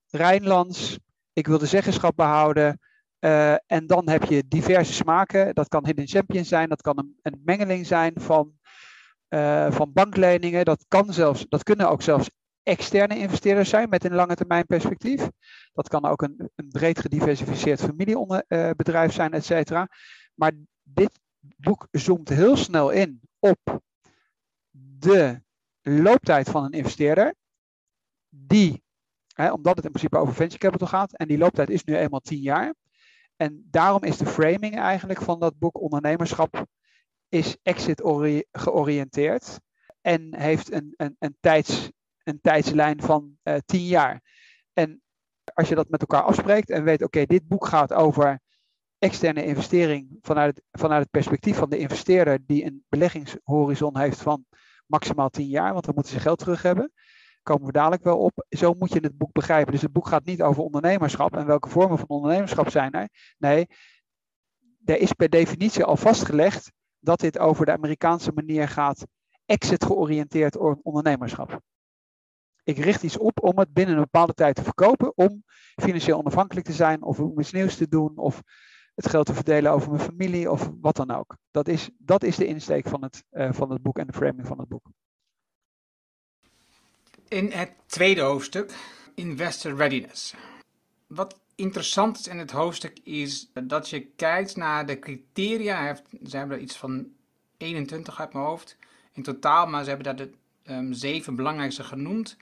Rijnlands, 0.09 0.99
ik 1.33 1.47
wil 1.47 1.57
de 1.57 1.65
zeggenschap 1.65 2.15
behouden. 2.15 2.79
Uh, 3.19 3.51
en 3.51 3.87
dan 3.87 4.09
heb 4.09 4.23
je 4.23 4.47
diverse 4.47 4.93
smaken. 4.93 5.55
Dat 5.55 5.67
kan 5.67 5.85
hidden 5.85 6.07
champion 6.07 6.45
zijn, 6.45 6.69
dat 6.69 6.81
kan 6.81 6.97
een, 6.97 7.19
een 7.21 7.41
mengeling 7.45 7.85
zijn 7.85 8.13
van 8.15 8.53
uh, 9.35 9.71
van 9.71 9.93
bankleningen. 9.93 10.65
Dat, 10.65 10.85
kan 10.87 11.13
zelfs, 11.13 11.45
dat 11.49 11.63
kunnen 11.63 11.89
ook 11.89 12.01
zelfs 12.01 12.29
externe 12.63 13.17
investeerders 13.17 13.69
zijn 13.69 13.89
met 13.89 14.03
een 14.03 14.13
lange 14.13 14.35
termijn 14.35 14.65
perspectief. 14.65 15.29
Dat 15.73 15.87
kan 15.87 16.05
ook 16.05 16.21
een, 16.21 16.49
een 16.55 16.69
breed 16.69 16.99
gediversifieerd 16.99 17.79
familiebedrijf 17.79 19.13
zijn, 19.13 19.33
et 19.33 19.45
cetera. 19.45 19.87
Maar 20.33 20.51
dit 20.83 21.19
boek 21.39 21.87
zoomt 21.91 22.29
heel 22.29 22.57
snel 22.57 22.89
in 22.89 23.21
op 23.39 23.81
de 24.99 25.41
looptijd 25.81 26.49
van 26.49 26.63
een 26.63 26.71
investeerder, 26.71 27.35
die, 28.29 28.83
hè, 29.33 29.51
omdat 29.51 29.75
het 29.75 29.85
in 29.85 29.91
principe 29.91 30.17
over 30.17 30.33
venture 30.33 30.59
capital 30.59 30.87
gaat, 30.87 31.17
en 31.17 31.27
die 31.27 31.37
looptijd 31.37 31.69
is 31.69 31.83
nu 31.83 31.95
eenmaal 31.95 32.19
10 32.19 32.39
jaar. 32.39 32.73
En 33.35 33.67
daarom 33.69 34.03
is 34.03 34.17
de 34.17 34.25
framing 34.25 34.75
eigenlijk 34.75 35.21
van 35.21 35.39
dat 35.39 35.57
boek 35.57 35.81
ondernemerschap 35.81 36.65
is 37.35 37.57
exit 37.63 38.01
georiënteerd 38.51 39.59
en 40.01 40.35
heeft 40.35 40.71
een, 40.71 40.93
een, 40.97 41.15
een, 41.19 41.37
tijds, 41.39 41.91
een 42.23 42.39
tijdslijn 42.41 43.01
van 43.01 43.37
uh, 43.43 43.55
10 43.65 43.85
jaar. 43.85 44.21
En 44.73 45.01
als 45.53 45.69
je 45.69 45.75
dat 45.75 45.89
met 45.89 46.01
elkaar 46.01 46.21
afspreekt 46.21 46.69
en 46.69 46.83
weet, 46.83 47.03
oké, 47.03 47.25
dit 47.25 47.47
boek 47.47 47.65
gaat 47.65 47.93
over 47.93 48.39
externe 48.97 49.45
investering 49.45 50.17
vanuit, 50.21 50.61
vanuit 50.71 51.01
het 51.01 51.11
perspectief 51.11 51.57
van 51.57 51.69
de 51.69 51.77
investeerder 51.77 52.39
die 52.45 52.65
een 52.65 52.83
beleggingshorizon 52.89 53.97
heeft 53.97 54.21
van 54.21 54.45
maximaal 54.85 55.29
10 55.29 55.47
jaar, 55.47 55.73
want 55.73 55.85
dan 55.85 55.93
moeten 55.95 56.13
ze 56.13 56.19
geld 56.19 56.39
terug 56.39 56.61
hebben. 56.61 56.91
Komen 57.43 57.65
we 57.65 57.71
dadelijk 57.71 58.03
wel 58.03 58.17
op. 58.17 58.45
Zo 58.49 58.73
moet 58.73 58.93
je 58.93 58.99
het 58.99 59.17
boek 59.17 59.31
begrijpen. 59.31 59.71
Dus 59.71 59.81
het 59.81 59.91
boek 59.91 60.07
gaat 60.07 60.25
niet 60.25 60.41
over 60.41 60.63
ondernemerschap 60.63 61.35
en 61.35 61.45
welke 61.45 61.69
vormen 61.69 61.97
van 61.97 62.07
ondernemerschap 62.07 62.69
zijn 62.69 62.91
er. 62.91 63.09
Nee, 63.37 63.67
er 64.85 64.97
is 64.97 65.13
per 65.13 65.29
definitie 65.29 65.83
al 65.83 65.97
vastgelegd 65.97 66.71
dat 67.05 67.19
dit 67.19 67.39
over 67.39 67.65
de 67.65 67.71
Amerikaanse 67.71 68.31
manier 68.31 68.67
gaat, 68.67 69.05
exit 69.45 69.85
georiënteerd 69.85 70.57
ondernemerschap. 70.81 71.59
Ik 72.63 72.77
richt 72.77 73.03
iets 73.03 73.17
op 73.17 73.43
om 73.43 73.59
het 73.59 73.73
binnen 73.73 73.95
een 73.95 74.01
bepaalde 74.01 74.33
tijd 74.33 74.55
te 74.55 74.63
verkopen, 74.63 75.17
om 75.17 75.43
financieel 75.75 76.17
onafhankelijk 76.17 76.65
te 76.65 76.73
zijn 76.73 77.03
of 77.03 77.19
om 77.19 77.39
iets 77.39 77.51
nieuws 77.51 77.75
te 77.75 77.87
doen 77.87 78.17
of 78.17 78.41
het 78.95 79.09
geld 79.09 79.25
te 79.25 79.33
verdelen 79.33 79.71
over 79.71 79.91
mijn 79.91 80.03
familie 80.03 80.51
of 80.51 80.71
wat 80.81 80.95
dan 80.95 81.11
ook. 81.11 81.37
Dat 81.51 81.67
is, 81.67 81.89
dat 81.97 82.23
is 82.23 82.35
de 82.35 82.45
insteek 82.45 82.87
van 82.87 83.03
het, 83.03 83.23
uh, 83.31 83.53
van 83.53 83.71
het 83.71 83.81
boek 83.81 83.97
en 83.97 84.07
de 84.07 84.13
framing 84.13 84.47
van 84.47 84.59
het 84.59 84.67
boek. 84.67 84.87
In 87.27 87.51
het 87.51 87.71
tweede 87.85 88.21
hoofdstuk, 88.21 88.75
Investor 89.15 89.75
Readiness. 89.75 90.35
Wat 91.07 91.39
interessant 91.55 92.19
is 92.19 92.27
in 92.27 92.37
het 92.37 92.51
hoofdstuk 92.51 92.99
is 93.03 93.51
dat 93.63 93.89
je 93.89 94.05
kijkt 94.05 94.55
naar 94.55 94.85
de 94.85 94.99
criteria. 94.99 95.95
Ze 96.27 96.37
hebben 96.37 96.57
er 96.57 96.63
iets 96.63 96.77
van 96.77 97.07
21 97.57 98.19
uit 98.19 98.33
mijn 98.33 98.45
hoofd 98.45 98.77
in 99.11 99.23
totaal, 99.23 99.67
maar 99.67 99.83
ze 99.83 99.89
hebben 99.89 100.15
daar 100.15 100.27
de 100.27 100.31
um, 100.73 100.93
zeven 100.93 101.35
belangrijkste 101.35 101.83
genoemd. 101.83 102.37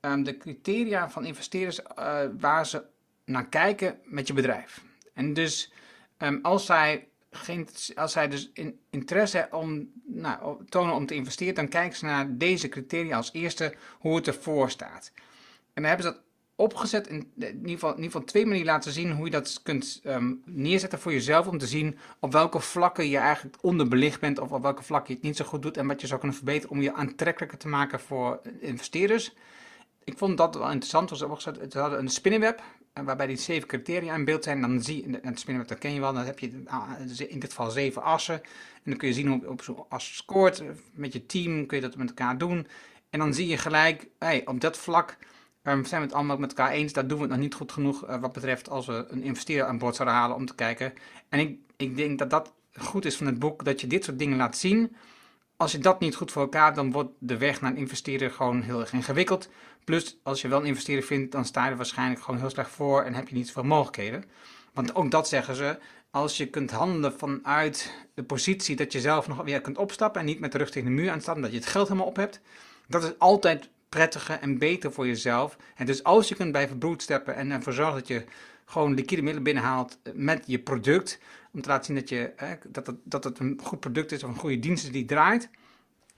Um, 0.00 0.22
de 0.22 0.36
criteria 0.36 1.10
van 1.10 1.24
investeerders 1.24 1.80
uh, 1.80 2.20
waar 2.38 2.66
ze 2.66 2.84
naar 3.24 3.48
kijken 3.48 3.98
met 4.04 4.26
je 4.26 4.32
bedrijf. 4.32 4.84
En 5.14 5.32
dus 5.32 5.72
um, 6.18 6.38
als 6.42 6.66
zij 6.66 7.08
geen, 7.30 7.68
als 7.94 8.12
zij 8.12 8.28
dus 8.28 8.50
in, 8.52 8.80
interesse 8.90 9.48
om, 9.50 9.92
nou, 10.04 10.64
tonen 10.64 10.94
om 10.94 11.06
te 11.06 11.14
investeren, 11.14 11.54
dan 11.54 11.68
kijken 11.68 11.98
ze 11.98 12.04
naar 12.04 12.36
deze 12.36 12.68
criteria 12.68 13.16
als 13.16 13.32
eerste, 13.32 13.74
hoe 13.98 14.16
het 14.16 14.26
ervoor 14.26 14.70
staat. 14.70 15.12
En 15.72 15.82
dan 15.82 15.84
hebben 15.84 16.06
ze 16.06 16.12
dat 16.12 16.22
opgezet, 16.60 17.08
in, 17.08 17.30
in, 17.38 17.46
ieder, 17.46 17.70
geval, 17.70 17.90
in 17.90 17.96
ieder 17.96 18.10
geval 18.10 18.26
twee 18.26 18.46
manieren 18.46 18.72
laten 18.72 18.92
zien 18.92 19.12
hoe 19.12 19.24
je 19.24 19.30
dat 19.30 19.60
kunt 19.62 20.00
um, 20.04 20.42
neerzetten 20.44 20.98
voor 20.98 21.12
jezelf, 21.12 21.46
om 21.46 21.58
te 21.58 21.66
zien 21.66 21.98
op 22.20 22.32
welke 22.32 22.60
vlakken 22.60 23.08
je 23.08 23.16
eigenlijk 23.16 23.56
onderbelicht 23.60 24.20
bent, 24.20 24.38
of 24.38 24.52
op 24.52 24.62
welke 24.62 24.82
vlakken 24.82 25.08
je 25.08 25.14
het 25.14 25.22
niet 25.22 25.36
zo 25.36 25.44
goed 25.44 25.62
doet, 25.62 25.76
en 25.76 25.86
wat 25.86 26.00
je 26.00 26.06
zou 26.06 26.18
kunnen 26.18 26.36
verbeteren 26.36 26.70
om 26.70 26.82
je 26.82 26.92
aantrekkelijker 26.92 27.58
te 27.58 27.68
maken 27.68 28.00
voor 28.00 28.40
investeerders. 28.60 29.34
Ik 30.04 30.18
vond 30.18 30.36
dat 30.36 30.54
wel 30.54 30.70
interessant, 30.70 31.10
was 31.10 31.22
opgezet. 31.22 31.60
Het 31.60 31.74
hadden 31.74 31.98
een 31.98 32.08
spinnenweb, 32.08 32.62
waarbij 32.92 33.26
die 33.26 33.36
zeven 33.36 33.68
criteria 33.68 34.14
in 34.14 34.24
beeld 34.24 34.44
zijn. 34.44 34.60
Dan 34.60 34.82
zie 34.82 35.10
je, 35.10 35.18
het 35.22 35.40
spinnenweb 35.40 35.68
dat 35.68 35.78
ken 35.78 35.94
je 35.94 36.00
wel, 36.00 36.12
dan 36.12 36.24
heb 36.24 36.38
je 36.38 36.62
ah, 36.66 36.90
in 37.28 37.38
dit 37.38 37.50
geval 37.50 37.70
zeven 37.70 38.02
assen. 38.02 38.34
En 38.74 38.90
dan 38.90 38.96
kun 38.96 39.08
je 39.08 39.14
zien 39.14 39.28
hoe 39.28 39.48
op 39.48 39.62
zo'n 39.62 39.84
as 39.88 40.16
scoort. 40.16 40.62
Met 40.92 41.12
je 41.12 41.26
team 41.26 41.66
kun 41.66 41.76
je 41.76 41.82
dat 41.82 41.96
met 41.96 42.08
elkaar 42.08 42.38
doen. 42.38 42.66
En 43.10 43.18
dan 43.18 43.34
zie 43.34 43.46
je 43.46 43.58
gelijk, 43.58 44.06
hey, 44.18 44.46
op 44.46 44.60
dat 44.60 44.76
vlak 44.78 45.16
um, 45.62 45.84
zijn 45.84 46.00
we 46.00 46.06
het 46.06 46.16
allemaal 46.16 46.38
met 46.38 46.48
elkaar 46.48 46.70
eens. 46.70 46.92
Daar 46.92 47.06
doen 47.06 47.16
we 47.16 47.22
het 47.22 47.32
nog 47.32 47.40
niet 47.40 47.54
goed 47.54 47.72
genoeg 47.72 48.08
uh, 48.08 48.20
wat 48.20 48.32
betreft 48.32 48.68
als 48.68 48.86
we 48.86 49.04
een 49.08 49.22
investeerder 49.22 49.66
aan 49.66 49.78
boord 49.78 49.96
zouden 49.96 50.18
halen 50.18 50.36
om 50.36 50.46
te 50.46 50.54
kijken. 50.54 50.92
En 51.28 51.38
ik, 51.38 51.58
ik 51.76 51.96
denk 51.96 52.18
dat 52.18 52.30
dat 52.30 52.52
goed 52.74 53.04
is 53.04 53.16
van 53.16 53.26
het 53.26 53.38
boek, 53.38 53.64
dat 53.64 53.80
je 53.80 53.86
dit 53.86 54.04
soort 54.04 54.18
dingen 54.18 54.36
laat 54.36 54.56
zien. 54.56 54.96
Als 55.56 55.72
je 55.72 55.78
dat 55.78 56.00
niet 56.00 56.14
goed 56.14 56.32
voor 56.32 56.42
elkaar 56.42 56.64
hebt, 56.64 56.76
dan 56.76 56.92
wordt 56.92 57.10
de 57.18 57.36
weg 57.36 57.60
naar 57.60 57.70
een 57.70 57.76
investeerder 57.76 58.30
gewoon 58.30 58.62
heel 58.62 58.80
erg 58.80 58.92
ingewikkeld. 58.92 59.48
Plus, 59.84 60.18
als 60.22 60.40
je 60.40 60.48
wel 60.48 60.60
een 60.60 60.66
investeerder 60.66 61.04
vindt, 61.04 61.32
dan 61.32 61.44
sta 61.44 61.64
je 61.64 61.70
er 61.70 61.76
waarschijnlijk 61.76 62.20
gewoon 62.20 62.40
heel 62.40 62.50
slecht 62.50 62.70
voor 62.70 63.02
en 63.02 63.14
heb 63.14 63.28
je 63.28 63.34
niet 63.34 63.46
zoveel 63.46 63.64
mogelijkheden. 63.64 64.24
Want 64.72 64.94
ook 64.94 65.10
dat 65.10 65.28
zeggen 65.28 65.56
ze, 65.56 65.78
als 66.10 66.36
je 66.36 66.46
kunt 66.46 66.70
handelen 66.70 67.18
vanuit 67.18 68.06
de 68.14 68.22
positie 68.22 68.76
dat 68.76 68.92
je 68.92 69.00
zelf 69.00 69.28
nog 69.28 69.42
weer 69.42 69.60
kunt 69.60 69.78
opstappen 69.78 70.20
en 70.20 70.26
niet 70.26 70.40
met 70.40 70.52
de 70.52 70.58
rug 70.58 70.70
tegen 70.70 70.88
de 70.88 70.94
muur 70.94 71.10
aan 71.10 71.20
staan, 71.20 71.40
dat 71.40 71.50
je 71.50 71.56
het 71.56 71.66
geld 71.66 71.88
helemaal 71.88 72.08
op 72.08 72.16
hebt, 72.16 72.40
dat 72.86 73.04
is 73.04 73.18
altijd 73.18 73.70
prettiger 73.90 74.38
en 74.40 74.58
beter 74.58 74.92
voor 74.92 75.06
jezelf. 75.06 75.56
En 75.76 75.86
dus 75.86 76.04
als 76.04 76.28
je 76.28 76.34
kunt 76.34 76.50
blijven 76.50 76.78
broedsteppen 76.78 77.34
en 77.34 77.50
ervoor 77.50 77.72
zorgen 77.72 77.94
dat 77.94 78.08
je 78.08 78.24
gewoon 78.64 78.94
liquide 78.94 79.22
middelen 79.22 79.42
binnenhaalt 79.42 79.98
met 80.14 80.42
je 80.46 80.58
product, 80.58 81.18
om 81.52 81.62
te 81.62 81.68
laten 81.68 81.84
zien 81.84 81.94
dat, 81.94 82.08
je, 82.08 82.32
dat, 82.68 82.86
het, 82.86 82.96
dat 83.04 83.24
het 83.24 83.38
een 83.38 83.60
goed 83.62 83.80
product 83.80 84.12
is 84.12 84.24
of 84.24 84.30
een 84.30 84.38
goede 84.38 84.58
dienst 84.58 84.92
die 84.92 85.04
draait, 85.04 85.48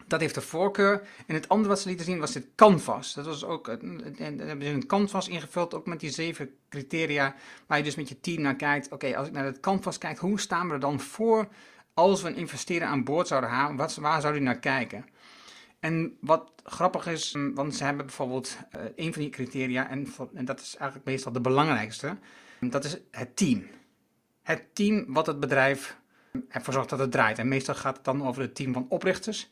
dat 0.07 0.21
heeft 0.21 0.35
de 0.35 0.41
voorkeur. 0.41 1.07
En 1.26 1.35
het 1.35 1.49
andere 1.49 1.69
wat 1.69 1.81
ze 1.81 1.88
lieten 1.88 2.05
zien 2.05 2.19
was 2.19 2.33
dit 2.33 2.47
canvas. 2.57 3.14
Dat 3.14 3.26
was 3.26 3.45
ook, 3.45 3.67
hebben 3.67 4.62
ze 4.62 4.69
een 4.69 4.87
canvas 4.87 5.29
ingevuld, 5.29 5.75
ook 5.75 5.87
met 5.87 6.00
die 6.00 6.11
zeven 6.11 6.50
criteria, 6.69 7.35
waar 7.67 7.79
je 7.79 7.85
dus 7.85 7.95
met 7.95 8.09
je 8.09 8.21
team 8.21 8.43
naar 8.43 8.57
kijkt. 8.57 8.93
Oké, 8.93 9.17
als 9.17 9.26
ik 9.26 9.33
naar 9.33 9.45
het 9.45 9.61
canvas 9.61 9.99
kijk, 9.99 10.19
hoe 10.19 10.41
staan 10.41 10.69
we 10.69 10.75
er 10.75 10.81
dan 10.81 11.00
voor 11.00 11.49
als 11.95 12.23
we 12.23 12.29
een 12.29 12.37
investeerder 12.37 12.88
aan 12.88 13.05
boord 13.05 13.29
zouden 13.29 13.50
halen? 13.50 13.76
Wat, 13.76 13.95
waar 13.95 14.21
zou 14.21 14.33
die 14.33 14.43
naar 14.43 14.59
kijken? 14.59 15.05
En 15.82 16.16
wat 16.20 16.52
grappig 16.64 17.06
is, 17.06 17.34
mm, 17.34 17.54
want 17.54 17.74
ze 17.74 17.84
hebben 17.84 18.06
bijvoorbeeld 18.06 18.56
uh, 18.76 18.82
een 18.96 19.12
van 19.12 19.22
die 19.22 19.30
criteria, 19.30 19.88
en, 19.88 20.06
en 20.34 20.44
dat 20.44 20.60
is 20.60 20.76
eigenlijk 20.76 21.10
meestal 21.10 21.32
de 21.32 21.40
belangrijkste, 21.40 22.16
dat 22.60 22.84
is 22.84 22.98
het 23.10 23.36
team. 23.36 23.66
Het 24.42 24.74
team 24.74 25.04
wat 25.08 25.26
het 25.26 25.40
bedrijf 25.40 25.96
ervoor 26.48 26.72
zorgt 26.72 26.88
dat 26.88 26.98
het 26.98 27.10
draait. 27.10 27.38
En 27.38 27.48
meestal 27.48 27.74
gaat 27.74 27.96
het 27.96 28.04
dan 28.04 28.26
over 28.26 28.42
het 28.42 28.54
team 28.54 28.72
van 28.72 28.86
oprichters. 28.88 29.50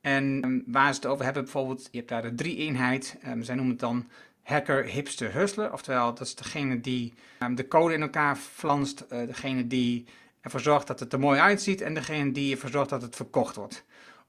En 0.00 0.44
um, 0.44 0.62
waar 0.66 0.94
ze 0.94 1.00
het 1.00 1.06
over 1.06 1.24
hebben, 1.24 1.42
bijvoorbeeld, 1.42 1.88
je 1.90 1.96
hebt 1.96 2.08
daar 2.08 2.22
de 2.22 2.34
drie-eenheid. 2.34 3.16
Um, 3.26 3.42
zij 3.42 3.54
noemen 3.54 3.72
het 3.72 3.80
dan 3.80 4.08
hacker, 4.42 4.84
hipster, 4.84 5.32
hustler. 5.32 5.72
Oftewel, 5.72 6.14
dat 6.14 6.26
is 6.26 6.34
degene 6.34 6.80
die 6.80 7.14
um, 7.42 7.54
de 7.54 7.68
code 7.68 7.94
in 7.94 8.02
elkaar 8.02 8.36
flanst. 8.36 9.04
Uh, 9.12 9.26
degene 9.26 9.66
die 9.66 10.06
ervoor 10.40 10.60
zorgt 10.60 10.86
dat 10.86 11.00
het 11.00 11.12
er 11.12 11.18
mooi 11.18 11.40
uitziet. 11.40 11.80
En 11.80 11.94
degene 11.94 12.32
die 12.32 12.52
ervoor 12.52 12.70
zorgt 12.70 12.90
dat 12.90 13.02
het 13.02 13.16
verkocht 13.16 13.56
wordt. 13.56 13.84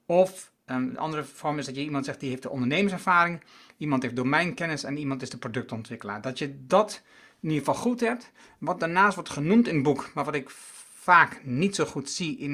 Of 0.06 0.52
een 0.74 0.98
andere 0.98 1.24
vorm 1.24 1.58
is 1.58 1.66
dat 1.66 1.76
je 1.76 1.84
iemand 1.84 2.06
zegt 2.06 2.20
die 2.20 2.30
heeft 2.30 2.42
de 2.42 2.50
ondernemerservaring. 2.50 3.42
Iemand 3.78 4.04
heeft 4.04 4.16
domeinkennis 4.16 4.84
en 4.84 4.98
iemand 4.98 5.22
is 5.22 5.30
de 5.30 5.38
productontwikkelaar. 5.38 6.22
Dat 6.22 6.40
je 6.40 6.66
dat 6.68 7.02
in 7.40 7.50
ieder 7.50 7.66
geval 7.66 7.82
goed 7.82 8.00
hebt. 8.00 8.32
Wat 8.58 8.80
daarnaast 8.80 9.16
wordt 9.16 9.30
genoemd 9.30 9.68
in 9.68 9.74
het 9.74 9.84
boek, 9.84 10.12
maar 10.14 10.26
wat 10.26 10.36
ik 10.36 10.50
vaak 10.94 11.42
niet 11.44 11.76
zo 11.76 11.86
goed 11.86 12.10
zie 12.10 12.38
in, 12.38 12.52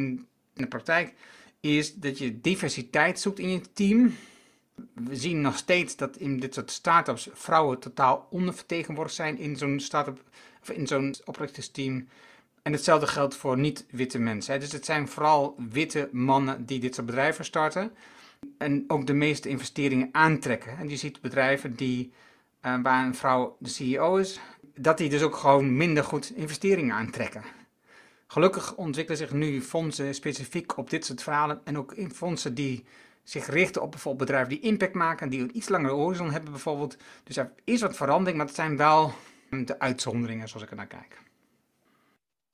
in 0.53 0.61
de 0.61 0.67
praktijk 0.67 1.13
is 1.59 1.95
dat 1.95 2.17
je 2.17 2.41
diversiteit 2.41 3.19
zoekt 3.19 3.39
in 3.39 3.49
je 3.49 3.61
team. 3.73 4.15
We 4.93 5.15
zien 5.15 5.41
nog 5.41 5.57
steeds 5.57 5.95
dat 5.95 6.17
in 6.17 6.39
dit 6.39 6.53
soort 6.53 6.71
start-ups 6.71 7.29
vrouwen 7.33 7.79
totaal 7.79 8.27
ondervertegenwoordigd 8.29 9.15
zijn 9.15 9.37
in 9.37 9.55
zo'n 9.55 9.79
start-up 9.79 10.23
of 10.61 10.69
in 10.69 10.87
zo'n 10.87 11.15
oprichtersteam. 11.25 12.07
En 12.61 12.71
hetzelfde 12.71 13.07
geldt 13.07 13.35
voor 13.35 13.57
niet-witte 13.57 14.19
mensen. 14.19 14.59
Dus 14.59 14.71
het 14.71 14.85
zijn 14.85 15.07
vooral 15.07 15.55
witte 15.69 16.09
mannen 16.11 16.65
die 16.65 16.79
dit 16.79 16.95
soort 16.95 17.07
bedrijven 17.07 17.45
starten. 17.45 17.91
En 18.57 18.83
ook 18.87 19.07
de 19.07 19.13
meeste 19.13 19.49
investeringen 19.49 20.09
aantrekken. 20.11 20.77
En 20.77 20.89
je 20.89 20.95
ziet 20.95 21.21
bedrijven 21.21 21.75
die, 21.75 22.11
uh, 22.65 22.81
waar 22.83 23.05
een 23.05 23.15
vrouw 23.15 23.55
de 23.59 23.69
CEO 23.69 24.15
is, 24.15 24.39
dat 24.75 24.97
die 24.97 25.09
dus 25.09 25.21
ook 25.21 25.35
gewoon 25.35 25.77
minder 25.77 26.03
goed 26.03 26.31
investeringen 26.35 26.95
aantrekken. 26.95 27.43
Gelukkig 28.27 28.75
ontwikkelen 28.75 29.17
zich 29.17 29.31
nu 29.31 29.61
fondsen 29.61 30.15
specifiek 30.15 30.77
op 30.77 30.89
dit 30.89 31.05
soort 31.05 31.23
verhalen 31.23 31.61
en 31.63 31.77
ook 31.77 31.93
in 31.93 32.11
fondsen 32.11 32.53
die 32.53 32.85
zich 33.23 33.47
richten 33.47 33.81
op 33.81 33.91
bijvoorbeeld 33.91 34.25
bedrijven 34.27 34.49
die 34.49 34.69
impact 34.69 34.93
maken, 34.93 35.29
die 35.29 35.41
een 35.41 35.57
iets 35.57 35.69
langere 35.69 35.93
horizon 35.93 36.31
hebben 36.31 36.51
bijvoorbeeld. 36.51 36.97
Dus 37.23 37.37
er 37.37 37.51
is 37.63 37.81
wat 37.81 37.95
verandering, 37.95 38.37
maar 38.37 38.45
het 38.45 38.55
zijn 38.55 38.77
wel 38.77 39.13
de 39.49 39.79
uitzonderingen 39.79 40.47
zoals 40.47 40.63
ik 40.63 40.69
er 40.69 40.75
naar 40.75 40.87
kijk. 40.87 41.17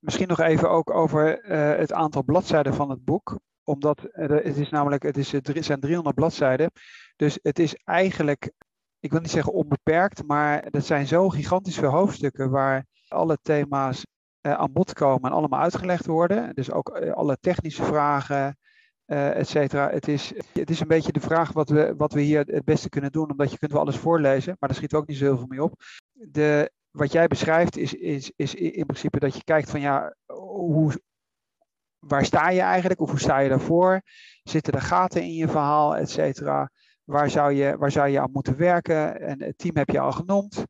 Misschien 0.05 0.27
nog 0.27 0.39
even 0.39 0.69
ook 0.69 0.89
over 0.89 1.45
uh, 1.45 1.77
het 1.77 1.93
aantal 1.93 2.23
bladzijden 2.23 2.73
van 2.73 2.89
het 2.89 3.03
boek. 3.03 3.39
Omdat 3.63 4.07
uh, 4.11 4.27
het 4.27 4.57
is 4.57 4.69
namelijk, 4.69 5.03
het, 5.03 5.17
is, 5.17 5.31
het 5.31 5.57
zijn 5.59 5.79
300 5.79 6.15
bladzijden. 6.15 6.71
Dus 7.15 7.39
het 7.41 7.59
is 7.59 7.75
eigenlijk, 7.83 8.51
ik 8.99 9.11
wil 9.11 9.19
niet 9.19 9.31
zeggen 9.31 9.53
onbeperkt, 9.53 10.27
maar 10.27 10.71
dat 10.71 10.85
zijn 10.85 11.07
zo 11.07 11.29
gigantisch 11.29 11.77
veel 11.77 11.89
hoofdstukken 11.89 12.49
waar 12.49 12.85
alle 13.07 13.37
thema's 13.41 14.05
aan 14.41 14.71
bod 14.71 14.93
komen 14.93 15.29
en 15.29 15.37
allemaal 15.37 15.59
uitgelegd 15.59 16.05
worden. 16.05 16.55
Dus 16.55 16.71
ook 16.71 16.89
alle 16.99 17.37
technische 17.39 17.83
vragen, 17.83 18.57
uh, 19.07 19.35
et 19.35 19.47
cetera. 19.47 19.89
Het 19.89 20.07
is, 20.07 20.33
het 20.53 20.69
is 20.69 20.79
een 20.79 20.87
beetje 20.87 21.11
de 21.11 21.19
vraag 21.19 21.51
wat 21.51 21.69
we, 21.69 21.93
wat 21.97 22.13
we 22.13 22.21
hier 22.21 22.39
het 22.45 22.65
beste 22.65 22.89
kunnen 22.89 23.11
doen, 23.11 23.31
omdat 23.31 23.51
je 23.51 23.57
kunt 23.57 23.71
wel 23.71 23.81
alles 23.81 23.97
voorlezen, 23.97 24.55
maar 24.59 24.69
daar 24.69 24.77
schiet 24.77 24.93
ook 24.93 25.07
niet 25.07 25.17
zo 25.17 25.23
heel 25.23 25.37
veel 25.37 25.47
mee 25.47 25.63
op. 25.63 25.73
De, 26.11 26.71
wat 26.95 27.11
jij 27.11 27.27
beschrijft 27.27 27.77
is, 27.77 27.93
is, 27.93 28.31
is 28.35 28.55
in 28.55 28.85
principe 28.85 29.19
dat 29.19 29.35
je 29.35 29.43
kijkt 29.43 29.69
van 29.69 29.79
ja, 29.79 30.15
hoe, 30.25 31.01
waar 31.99 32.25
sta 32.25 32.49
je 32.49 32.61
eigenlijk 32.61 33.01
of 33.01 33.09
hoe 33.09 33.19
sta 33.19 33.39
je 33.39 33.49
daarvoor? 33.49 34.01
Zitten 34.43 34.73
er 34.73 34.81
gaten 34.81 35.21
in 35.21 35.33
je 35.33 35.47
verhaal, 35.47 35.95
et 35.95 36.09
cetera? 36.09 36.69
Waar 37.03 37.29
zou, 37.29 37.51
je, 37.51 37.77
waar 37.77 37.91
zou 37.91 38.07
je 38.07 38.19
aan 38.19 38.31
moeten 38.31 38.57
werken? 38.57 39.21
En 39.21 39.41
het 39.41 39.57
team 39.57 39.77
heb 39.77 39.89
je 39.89 39.99
al 39.99 40.11
genoemd. 40.11 40.63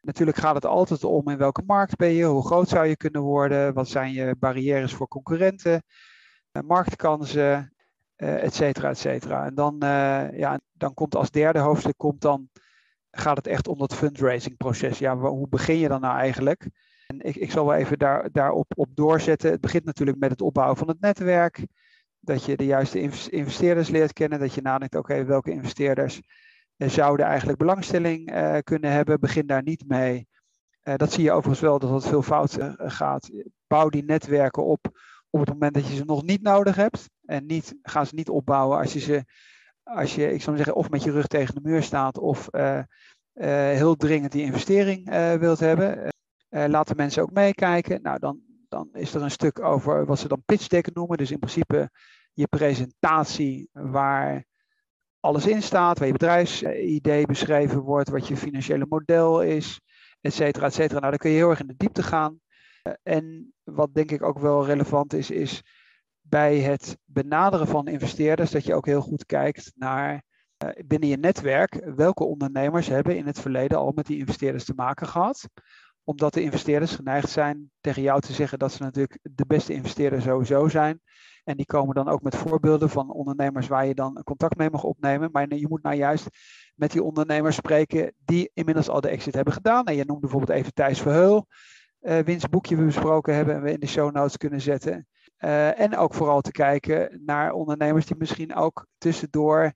Natuurlijk 0.00 0.36
gaat 0.36 0.54
het 0.54 0.64
altijd 0.66 1.04
om 1.04 1.28
in 1.28 1.38
welke 1.38 1.62
markt 1.66 1.96
ben 1.96 2.12
je, 2.12 2.24
hoe 2.24 2.46
groot 2.46 2.68
zou 2.68 2.86
je 2.86 2.96
kunnen 2.96 3.22
worden, 3.22 3.74
wat 3.74 3.88
zijn 3.88 4.12
je 4.12 4.36
barrières 4.38 4.94
voor 4.94 5.08
concurrenten, 5.08 5.82
uh, 6.52 6.62
marktkansen, 6.62 7.74
uh, 8.16 8.42
et 8.42 8.54
cetera, 8.54 8.88
et 8.88 8.98
cetera. 8.98 9.44
En 9.44 9.54
dan, 9.54 9.74
uh, 9.74 10.38
ja, 10.38 10.60
dan 10.72 10.94
komt 10.94 11.14
als 11.14 11.30
derde 11.30 11.58
hoofdstuk 11.58 11.96
komt 11.96 12.20
dan, 12.20 12.48
gaat 13.10 13.36
het 13.36 13.46
echt 13.46 13.68
om 13.68 13.78
dat 13.78 13.94
fundraising 13.94 14.56
proces. 14.56 14.98
Ja, 14.98 15.16
hoe 15.16 15.48
begin 15.48 15.76
je 15.76 15.88
dan 15.88 16.00
nou 16.00 16.18
eigenlijk? 16.18 16.68
En 17.06 17.20
ik, 17.20 17.36
ik 17.36 17.50
zal 17.50 17.66
wel 17.66 17.74
even 17.74 17.98
daar, 17.98 18.28
daarop 18.32 18.72
op 18.76 18.88
doorzetten. 18.94 19.50
Het 19.50 19.60
begint 19.60 19.84
natuurlijk 19.84 20.18
met 20.18 20.30
het 20.30 20.40
opbouwen 20.40 20.76
van 20.76 20.88
het 20.88 21.00
netwerk. 21.00 21.66
Dat 22.20 22.44
je 22.44 22.56
de 22.56 22.64
juiste 22.64 23.00
investeerders 23.30 23.88
leert 23.88 24.12
kennen. 24.12 24.38
Dat 24.38 24.54
je 24.54 24.62
nadenkt, 24.62 24.94
oké, 24.94 25.24
welke 25.24 25.50
investeerders 25.50 26.20
eh, 26.76 26.88
zouden 26.88 27.26
eigenlijk 27.26 27.58
belangstelling 27.58 28.32
uh, 28.32 28.56
kunnen 28.64 28.92
hebben. 28.92 29.20
Begin 29.20 29.46
daar 29.46 29.62
niet 29.62 29.88
mee. 29.88 30.28
Uh, 30.84 30.94
dat 30.96 31.12
zie 31.12 31.22
je 31.22 31.32
overigens 31.32 31.60
wel 31.60 31.78
dat 31.78 31.90
het 31.90 32.06
veel 32.06 32.22
fout 32.22 32.56
gaat. 32.76 33.30
Bouw 33.66 33.88
die 33.88 34.04
netwerken 34.04 34.64
op 34.64 34.90
op 35.30 35.40
het 35.40 35.48
moment 35.48 35.74
dat 35.74 35.88
je 35.88 35.94
ze 35.94 36.04
nog 36.04 36.22
niet 36.22 36.42
nodig 36.42 36.76
hebt. 36.76 37.10
En 37.24 37.46
niet, 37.46 37.74
ga 37.82 38.04
ze 38.04 38.14
niet 38.14 38.28
opbouwen 38.28 38.78
als 38.78 38.92
je 38.92 39.00
ze, 39.00 39.24
als 39.82 40.14
je, 40.14 40.32
ik 40.32 40.42
zou 40.42 40.56
zeggen, 40.56 40.74
of 40.74 40.90
met 40.90 41.02
je 41.02 41.10
rug 41.10 41.26
tegen 41.26 41.54
de 41.54 41.60
muur 41.62 41.82
staat 41.82 42.18
of 42.18 42.48
heel 43.32 43.96
dringend 43.96 44.32
die 44.32 44.44
investering 44.44 45.10
wilt 45.38 45.60
hebben. 45.60 46.08
laten 46.48 46.96
mensen 46.96 47.22
ook 47.22 47.32
meekijken. 47.32 48.02
Nou, 48.02 48.18
dan, 48.18 48.40
dan 48.68 48.88
is 48.92 49.14
er 49.14 49.22
een 49.22 49.30
stuk 49.30 49.60
over 49.62 50.06
wat 50.06 50.18
ze 50.18 50.28
dan 50.28 50.42
pitch 50.44 50.66
decken 50.66 50.92
noemen. 50.94 51.18
Dus 51.18 51.30
in 51.30 51.38
principe 51.38 51.90
je 52.32 52.46
presentatie 52.46 53.68
waar 53.72 54.44
alles 55.20 55.46
in 55.46 55.62
staat, 55.62 55.98
waar 55.98 56.06
je 56.06 56.12
bedrijfsidee 56.12 57.26
beschreven 57.26 57.80
wordt, 57.80 58.08
wat 58.08 58.28
je 58.28 58.36
financiële 58.36 58.86
model 58.88 59.42
is, 59.42 59.80
et 60.20 60.34
cetera, 60.34 60.66
et 60.66 60.74
cetera. 60.74 60.98
Nou, 60.98 61.10
dan 61.10 61.18
kun 61.18 61.30
je 61.30 61.36
heel 61.36 61.50
erg 61.50 61.60
in 61.60 61.66
de 61.66 61.76
diepte 61.76 62.02
gaan. 62.02 62.40
Eh, 62.82 62.92
en 63.02 63.52
wat 63.62 63.94
denk 63.94 64.10
ik 64.10 64.22
ook 64.22 64.38
wel 64.38 64.66
relevant 64.66 65.12
is, 65.12 65.30
is 65.30 65.62
bij 66.30 66.58
het 66.58 66.98
benaderen 67.04 67.66
van 67.66 67.88
investeerders, 67.88 68.50
dat 68.50 68.64
je 68.64 68.74
ook 68.74 68.86
heel 68.86 69.00
goed 69.00 69.26
kijkt 69.26 69.72
naar 69.76 70.22
uh, 70.64 70.70
binnen 70.86 71.08
je 71.08 71.16
netwerk, 71.16 71.92
welke 71.94 72.24
ondernemers 72.24 72.86
hebben 72.86 73.16
in 73.16 73.26
het 73.26 73.40
verleden 73.40 73.78
al 73.78 73.92
met 73.92 74.06
die 74.06 74.18
investeerders 74.18 74.64
te 74.64 74.74
maken 74.74 75.06
gehad. 75.06 75.48
Omdat 76.04 76.34
de 76.34 76.42
investeerders 76.42 76.94
geneigd 76.94 77.30
zijn 77.30 77.70
tegen 77.80 78.02
jou 78.02 78.20
te 78.20 78.32
zeggen 78.32 78.58
dat 78.58 78.72
ze 78.72 78.82
natuurlijk 78.82 79.18
de 79.22 79.46
beste 79.46 79.72
investeerder 79.72 80.22
sowieso 80.22 80.68
zijn. 80.68 81.00
En 81.44 81.56
die 81.56 81.66
komen 81.66 81.94
dan 81.94 82.08
ook 82.08 82.22
met 82.22 82.36
voorbeelden 82.36 82.90
van 82.90 83.10
ondernemers 83.10 83.66
waar 83.66 83.86
je 83.86 83.94
dan 83.94 84.22
contact 84.24 84.56
mee 84.56 84.70
mag 84.70 84.84
opnemen. 84.84 85.28
Maar 85.32 85.54
je 85.54 85.68
moet 85.68 85.82
nou 85.82 85.96
juist 85.96 86.26
met 86.74 86.92
die 86.92 87.02
ondernemers 87.02 87.56
spreken 87.56 88.14
die 88.24 88.50
inmiddels 88.54 88.88
al 88.88 89.00
de 89.00 89.08
exit 89.08 89.34
hebben 89.34 89.54
gedaan. 89.54 89.84
En 89.84 89.96
je 89.96 90.04
noemt 90.04 90.20
bijvoorbeeld 90.20 90.58
even 90.58 90.74
Thijs 90.74 91.00
Verheul, 91.00 91.46
uh, 92.00 92.18
wiens 92.18 92.48
boekje 92.48 92.76
we 92.76 92.84
besproken 92.84 93.34
hebben 93.34 93.54
en 93.54 93.62
we 93.62 93.72
in 93.72 93.80
de 93.80 93.86
show 93.86 94.14
notes 94.14 94.36
kunnen 94.36 94.60
zetten. 94.60 95.06
Uh, 95.40 95.80
en 95.80 95.96
ook 95.96 96.14
vooral 96.14 96.40
te 96.40 96.50
kijken 96.50 97.22
naar 97.24 97.52
ondernemers 97.52 98.06
die 98.06 98.16
misschien 98.16 98.54
ook 98.54 98.86
tussendoor 98.98 99.72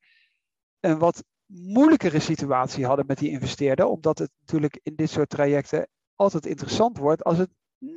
een 0.81 0.99
wat 0.99 1.25
moeilijkere 1.47 2.21
situatie 2.21 2.87
hadden 2.87 3.07
met 3.07 3.19
die 3.19 3.31
investeerder. 3.31 3.87
Omdat 3.87 4.19
het 4.19 4.31
natuurlijk 4.41 4.81
in 4.83 4.95
dit 4.95 5.11
soort 5.11 5.31
trajecten 5.31 5.89
altijd 6.15 6.47
interessant 6.47 6.99
wordt 6.99 7.25
als 7.25 7.39
het 7.39 7.51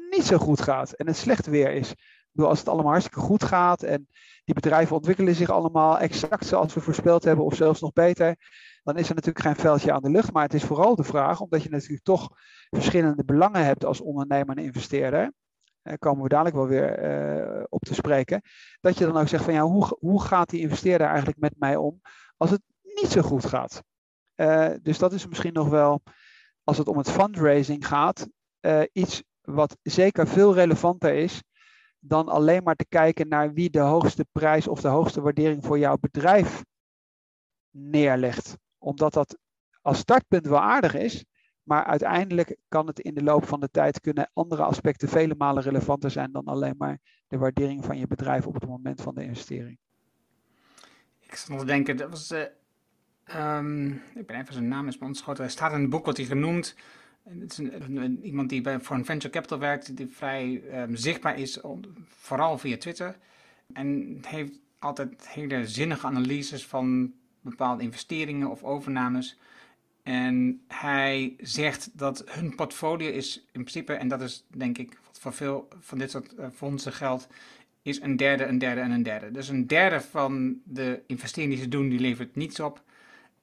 niet 0.10 0.24
zo 0.24 0.38
goed 0.38 0.62
gaat 0.62 0.92
en 0.92 1.08
het 1.08 1.18
slecht 1.18 1.46
weer 1.46 1.72
is 1.72 1.94
bedoel, 2.38 2.52
als 2.52 2.60
het 2.60 2.70
allemaal 2.70 2.92
hartstikke 2.92 3.20
goed 3.20 3.44
gaat 3.44 3.84
en 3.84 4.08
die 4.44 4.56
bedrijven 4.56 4.96
ontwikkelen 4.96 5.36
zich 5.36 5.50
allemaal 5.50 6.00
exact 6.00 6.46
zoals 6.46 6.74
we 6.74 6.80
voorspeld 6.80 7.24
hebben 7.24 7.46
of 7.46 7.56
zelfs 7.56 7.82
nog 7.82 7.94
beter, 7.94 8.36
dan 8.84 8.98
is 8.98 9.10
er 9.10 9.16
natuurlijk 9.16 9.46
geen 9.46 9.56
veldje 9.56 9.92
aan 9.92 10.02
de 10.02 10.10
lucht. 10.10 10.34
Maar 10.34 10.44
het 10.44 10.54
is 10.54 10.64
vooral 10.64 10.96
de 10.96 11.04
vraag, 11.04 11.42
omdat 11.42 11.64
je 11.64 11.70
natuurlijk 11.70 12.04
toch 12.04 12.30
verschillende 12.70 13.26
belangen 13.26 13.66
hebt 13.66 13.86
als 13.86 14.02
ondernemer 14.02 14.58
en 14.58 14.64
investeerder, 14.64 15.34
komen 16.00 16.24
we 16.24 16.30
dadelijk 16.30 16.56
wel 16.56 16.68
weer 16.68 17.04
uh, 17.60 17.64
op 17.70 17.82
te 17.82 17.94
spreken, 17.94 18.42
dat 18.80 18.98
je 18.98 19.06
dan 19.06 19.18
ook 19.18 19.28
zegt 19.28 19.44
van 19.44 19.54
ja, 19.54 19.62
hoe, 19.62 19.98
hoe 20.00 20.22
gaat 20.24 20.50
die 20.50 20.62
investeerder 20.62 21.08
eigenlijk 21.08 21.40
met 21.40 21.54
mij 21.58 21.76
om 21.76 22.02
als 22.38 22.50
het 22.50 22.62
niet 22.84 23.12
zo 23.12 23.22
goed 23.22 23.46
gaat? 23.46 23.84
Uh, 24.36 24.70
dus 24.82 24.98
dat 24.98 25.14
is 25.14 25.28
misschien 25.28 25.54
nog 25.54 25.70
wel, 25.70 26.02
als 26.64 26.78
het 26.78 26.88
om 26.88 26.98
het 26.98 27.12
fundraising 27.12 27.88
gaat, 27.88 28.28
iets 28.92 29.24
wat 29.42 29.78
zeker 29.82 30.28
veel 30.28 30.54
relevanter 30.54 31.14
is 31.14 31.44
dan 32.00 32.28
alleen 32.28 32.64
maar 32.64 32.76
te 32.76 32.86
kijken 32.90 33.28
naar 33.28 33.54
wie 33.54 33.70
de 33.70 33.80
hoogste 33.80 34.26
prijs 34.32 34.68
of 34.68 34.82
de 34.82 34.88
hoogste 34.88 35.22
waardering 35.22 35.66
voor 35.66 35.80
jouw 35.80 35.98
bedrijf 35.98 36.64
neerlegt. 37.70 38.58
Omdat 38.78 39.14
dat 39.14 39.38
als 39.82 39.98
startpunt 39.98 40.48
wel 40.48 40.60
aardig 40.60 40.94
is, 40.94 41.26
maar 41.68 41.84
uiteindelijk 41.84 42.58
kan 42.68 42.88
het 42.88 43.00
in 43.00 43.14
de 43.14 43.24
loop 43.24 43.46
van 43.46 43.60
de 43.60 43.70
tijd 43.72 44.02
kunnen 44.02 44.30
andere 44.34 44.64
aspecten 44.64 45.10
vele 45.10 45.36
malen 45.38 45.64
relevanter 45.64 46.12
zijn 46.12 46.32
dan 46.32 46.46
alleen 46.46 46.76
maar 46.78 47.00
de 47.28 47.38
waardering 47.38 47.86
van 47.86 47.98
je 47.98 48.08
bedrijf 48.08 48.48
op 48.48 48.54
het 48.54 48.68
moment 48.68 49.02
van 49.02 49.16
de 49.16 49.24
investering. 49.24 49.78
Ik 51.20 51.36
zat 51.36 51.50
nog 51.50 51.60
te 51.60 51.66
denken, 51.66 51.98
dat 51.98 52.10
was, 52.10 52.32
uh, 52.32 53.58
um, 53.58 54.02
ik 54.16 54.28
ben 54.28 54.40
even 54.40 54.54
zijn 54.54 54.68
naam 54.68 54.88
is 54.88 54.98
me 54.98 55.06
ontschoten. 55.06 55.44
Er 55.44 55.50
staat 55.50 55.74
in 55.74 55.82
het 55.82 55.90
boek 55.90 56.06
wat 56.06 56.18
hij 56.18 56.26
genoemd 56.26 56.76
het 57.40 57.52
is 57.52 57.58
een, 57.58 58.20
iemand 58.26 58.50
die 58.50 58.62
bij, 58.62 58.80
voor 58.80 58.96
een 58.96 59.06
venture 59.06 59.34
capital 59.34 59.60
werkt, 59.60 59.98
die 59.98 60.08
vrij 60.08 60.64
um, 60.82 60.96
zichtbaar 60.96 61.40
is, 61.40 61.60
vooral 62.08 62.58
via 62.58 62.78
Twitter. 62.78 63.18
En 63.74 64.20
heeft 64.28 64.60
altijd 64.80 65.28
hele 65.28 65.68
zinnige 65.68 66.08
analyses 66.08 66.66
van 66.66 67.14
bepaalde 67.42 67.84
investeringen 67.84 68.50
of 68.50 68.64
overnames. 68.64 69.40
En 70.08 70.62
hij 70.68 71.36
zegt 71.38 71.90
dat 71.94 72.24
hun 72.26 72.56
portfolio 72.56 73.10
is 73.10 73.36
in 73.38 73.62
principe, 73.64 73.94
en 73.94 74.08
dat 74.08 74.22
is 74.22 74.46
denk 74.48 74.78
ik 74.78 75.00
wat 75.06 75.20
voor 75.20 75.34
veel 75.34 75.68
van 75.80 75.98
dit 75.98 76.12
soort 76.12 76.34
uh, 76.40 76.46
fondsen 76.56 76.94
geldt, 76.94 77.28
is 77.82 78.02
een 78.02 78.18
derde, 78.18 78.46
een 78.46 78.58
derde 78.58 78.82
en 78.82 78.92
een 78.92 79.04
derde. 79.04 79.32
Dus 79.32 79.48
een 79.48 79.68
derde 79.68 80.02
van 80.02 80.62
de 80.64 81.02
investeringen 81.08 81.56
die 81.56 81.64
ze 81.64 81.70
doen, 81.70 81.90
die 81.90 82.00
levert 82.00 82.36
niets 82.36 82.60
op. 82.60 82.82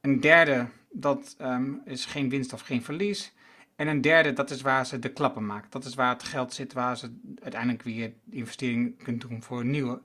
Een 0.00 0.20
derde, 0.20 0.66
dat 0.90 1.37
um, 1.40 1.83
is 1.85 2.05
geen 2.05 2.29
winst 2.29 2.53
of 2.53 2.61
geen 2.61 2.83
verlies. 2.83 3.33
En 3.76 3.88
een 3.88 4.00
derde, 4.00 4.32
dat 4.32 4.50
is 4.50 4.60
waar 4.60 4.87
ze 4.87 4.98
de 4.98 5.12
klappen 5.12 5.46
maken. 5.46 5.70
Dat 5.70 5.84
is 5.84 5.94
waar 5.94 6.12
het 6.12 6.22
geld 6.22 6.52
zit, 6.52 6.72
waar 6.72 6.96
ze 6.96 7.10
uiteindelijk 7.42 7.82
weer 7.82 8.12
investeringen 8.30 8.96
kunnen 8.96 9.28
doen 9.28 9.42
voor 9.42 9.60
een 9.60 9.70
nieuwe. 9.70 10.00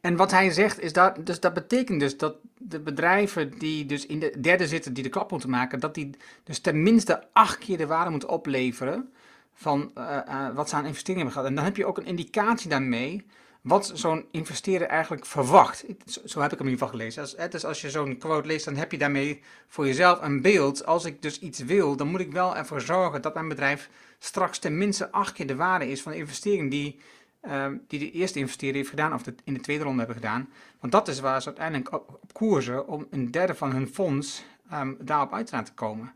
En 0.00 0.16
wat 0.16 0.30
hij 0.30 0.50
zegt 0.50 0.80
is 0.80 0.92
dat, 0.92 1.26
dus 1.26 1.40
dat 1.40 1.54
betekent 1.54 2.00
dus 2.00 2.16
dat 2.16 2.36
de 2.58 2.80
bedrijven 2.80 3.58
die 3.58 3.86
dus 3.86 4.06
in 4.06 4.18
de 4.18 4.40
derde 4.40 4.66
zitten, 4.66 4.92
die 4.92 5.02
de 5.02 5.08
klap 5.08 5.30
moeten 5.30 5.50
maken, 5.50 5.80
dat 5.80 5.94
die 5.94 6.10
dus 6.44 6.58
tenminste 6.58 7.22
acht 7.32 7.58
keer 7.58 7.76
de 7.76 7.86
waarde 7.86 8.10
moeten 8.10 8.28
opleveren 8.28 9.12
van 9.54 9.90
uh, 9.98 10.18
uh, 10.28 10.54
wat 10.54 10.68
ze 10.68 10.76
aan 10.76 10.86
investeringen 10.86 11.26
hebben 11.26 11.32
gehad. 11.32 11.48
En 11.48 11.54
dan 11.54 11.64
heb 11.64 11.76
je 11.76 11.86
ook 11.86 11.98
een 11.98 12.06
indicatie 12.06 12.70
daarmee 12.70 13.24
wat 13.64 13.90
zo'n 13.94 14.24
investeerder 14.30 14.88
eigenlijk 14.88 15.26
verwacht. 15.26 15.84
Zo 16.24 16.40
heb 16.40 16.52
ik 16.52 16.58
hem 16.58 16.66
in 16.66 16.72
ieder 16.72 16.86
geval 16.86 16.88
gelezen. 16.88 17.22
Als, 17.22 17.36
dus 17.50 17.64
als 17.64 17.80
je 17.80 17.90
zo'n 17.90 18.18
quote 18.18 18.46
leest, 18.46 18.64
dan 18.64 18.76
heb 18.76 18.92
je 18.92 18.98
daarmee 18.98 19.42
voor 19.68 19.86
jezelf 19.86 20.22
een 20.22 20.42
beeld. 20.42 20.86
Als 20.86 21.04
ik 21.04 21.22
dus 21.22 21.38
iets 21.38 21.58
wil, 21.58 21.96
dan 21.96 22.08
moet 22.08 22.20
ik 22.20 22.32
wel 22.32 22.56
ervoor 22.56 22.80
zorgen 22.80 23.22
dat 23.22 23.34
mijn 23.34 23.48
bedrijf 23.48 23.90
straks 24.18 24.58
tenminste 24.58 25.12
acht 25.12 25.32
keer 25.32 25.46
de 25.46 25.56
waarde 25.56 25.90
is 25.90 26.02
van 26.02 26.12
de 26.12 26.18
investering 26.18 26.70
die, 26.70 26.98
uh, 27.42 27.66
die 27.88 27.98
de 27.98 28.10
eerste 28.10 28.38
investeerder 28.38 28.76
heeft 28.76 28.90
gedaan, 28.90 29.14
of 29.14 29.22
de, 29.22 29.34
in 29.44 29.54
de 29.54 29.60
tweede 29.60 29.84
ronde 29.84 29.98
hebben 29.98 30.16
gedaan. 30.16 30.48
Want 30.80 30.92
dat 30.92 31.08
is 31.08 31.20
waar 31.20 31.42
ze 31.42 31.46
uiteindelijk 31.46 31.92
op, 31.92 32.20
koersen 32.32 32.88
om 32.88 33.06
een 33.10 33.30
derde 33.30 33.54
van 33.54 33.72
hun 33.72 33.88
fonds 33.88 34.44
um, 34.72 34.96
daarop 35.00 35.32
uit 35.32 35.46
te 35.46 35.56
laten 35.56 35.74
komen. 35.74 36.14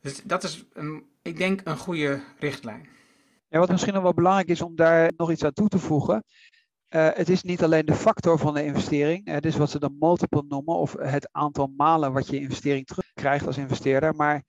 Dus 0.00 0.22
dat 0.24 0.44
is, 0.44 0.64
een, 0.72 1.04
ik 1.22 1.36
denk, 1.36 1.60
een 1.64 1.78
goede 1.78 2.20
richtlijn. 2.38 2.88
Wat 3.48 3.70
misschien 3.70 3.94
nog 3.94 4.02
wel 4.02 4.14
belangrijk 4.14 4.48
is 4.48 4.62
om 4.62 4.76
daar 4.76 5.12
nog 5.16 5.30
iets 5.30 5.44
aan 5.44 5.52
toe 5.52 5.68
te 5.68 5.78
voegen, 5.78 6.24
uh, 6.94 7.08
het 7.12 7.28
is 7.28 7.42
niet 7.42 7.62
alleen 7.62 7.86
de 7.86 7.94
factor 7.94 8.38
van 8.38 8.54
de 8.54 8.64
investering, 8.64 9.28
het 9.30 9.46
is 9.46 9.56
wat 9.56 9.70
ze 9.70 9.78
dan 9.78 9.96
multiple 9.98 10.44
noemen, 10.48 10.74
of 10.74 10.92
het 10.98 11.28
aantal 11.32 11.72
malen 11.76 12.12
wat 12.12 12.26
je 12.26 12.40
investering 12.40 12.86
terugkrijgt 12.86 13.46
als 13.46 13.56
investeerder. 13.56 14.14
Maar 14.14 14.42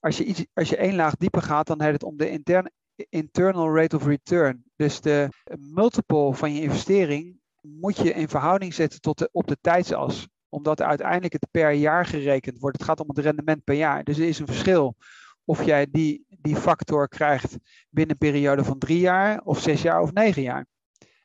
als 0.00 0.16
je, 0.16 0.24
iets, 0.24 0.46
als 0.52 0.68
je 0.68 0.76
één 0.76 0.94
laag 0.94 1.16
dieper 1.16 1.42
gaat, 1.42 1.66
dan 1.66 1.80
heeft 1.80 1.92
het 1.92 2.02
om 2.02 2.16
de 2.16 2.30
interne, 2.30 2.70
internal 3.08 3.76
rate 3.76 3.96
of 3.96 4.06
return. 4.06 4.64
Dus 4.74 5.00
de 5.00 5.28
multiple 5.58 6.34
van 6.34 6.54
je 6.54 6.62
investering 6.62 7.40
moet 7.60 7.96
je 7.96 8.12
in 8.12 8.28
verhouding 8.28 8.74
zetten 8.74 9.00
tot 9.00 9.28
op 9.32 9.46
de 9.46 9.58
tijdsas. 9.60 10.28
Omdat 10.48 10.82
uiteindelijk 10.82 11.32
het 11.32 11.46
per 11.50 11.70
jaar 11.70 12.06
gerekend 12.06 12.58
wordt. 12.58 12.76
Het 12.76 12.86
gaat 12.86 13.00
om 13.00 13.08
het 13.08 13.18
rendement 13.18 13.64
per 13.64 13.74
jaar. 13.74 14.04
Dus 14.04 14.18
er 14.18 14.28
is 14.28 14.38
een 14.38 14.46
verschil 14.46 14.96
of 15.44 15.64
jij 15.64 15.86
die, 15.90 16.24
die 16.28 16.56
factor 16.56 17.08
krijgt 17.08 17.56
binnen 17.90 18.16
een 18.18 18.30
periode 18.30 18.64
van 18.64 18.78
drie 18.78 19.00
jaar, 19.00 19.40
of 19.44 19.60
zes 19.60 19.82
jaar 19.82 20.00
of 20.00 20.12
negen 20.12 20.42
jaar 20.42 20.66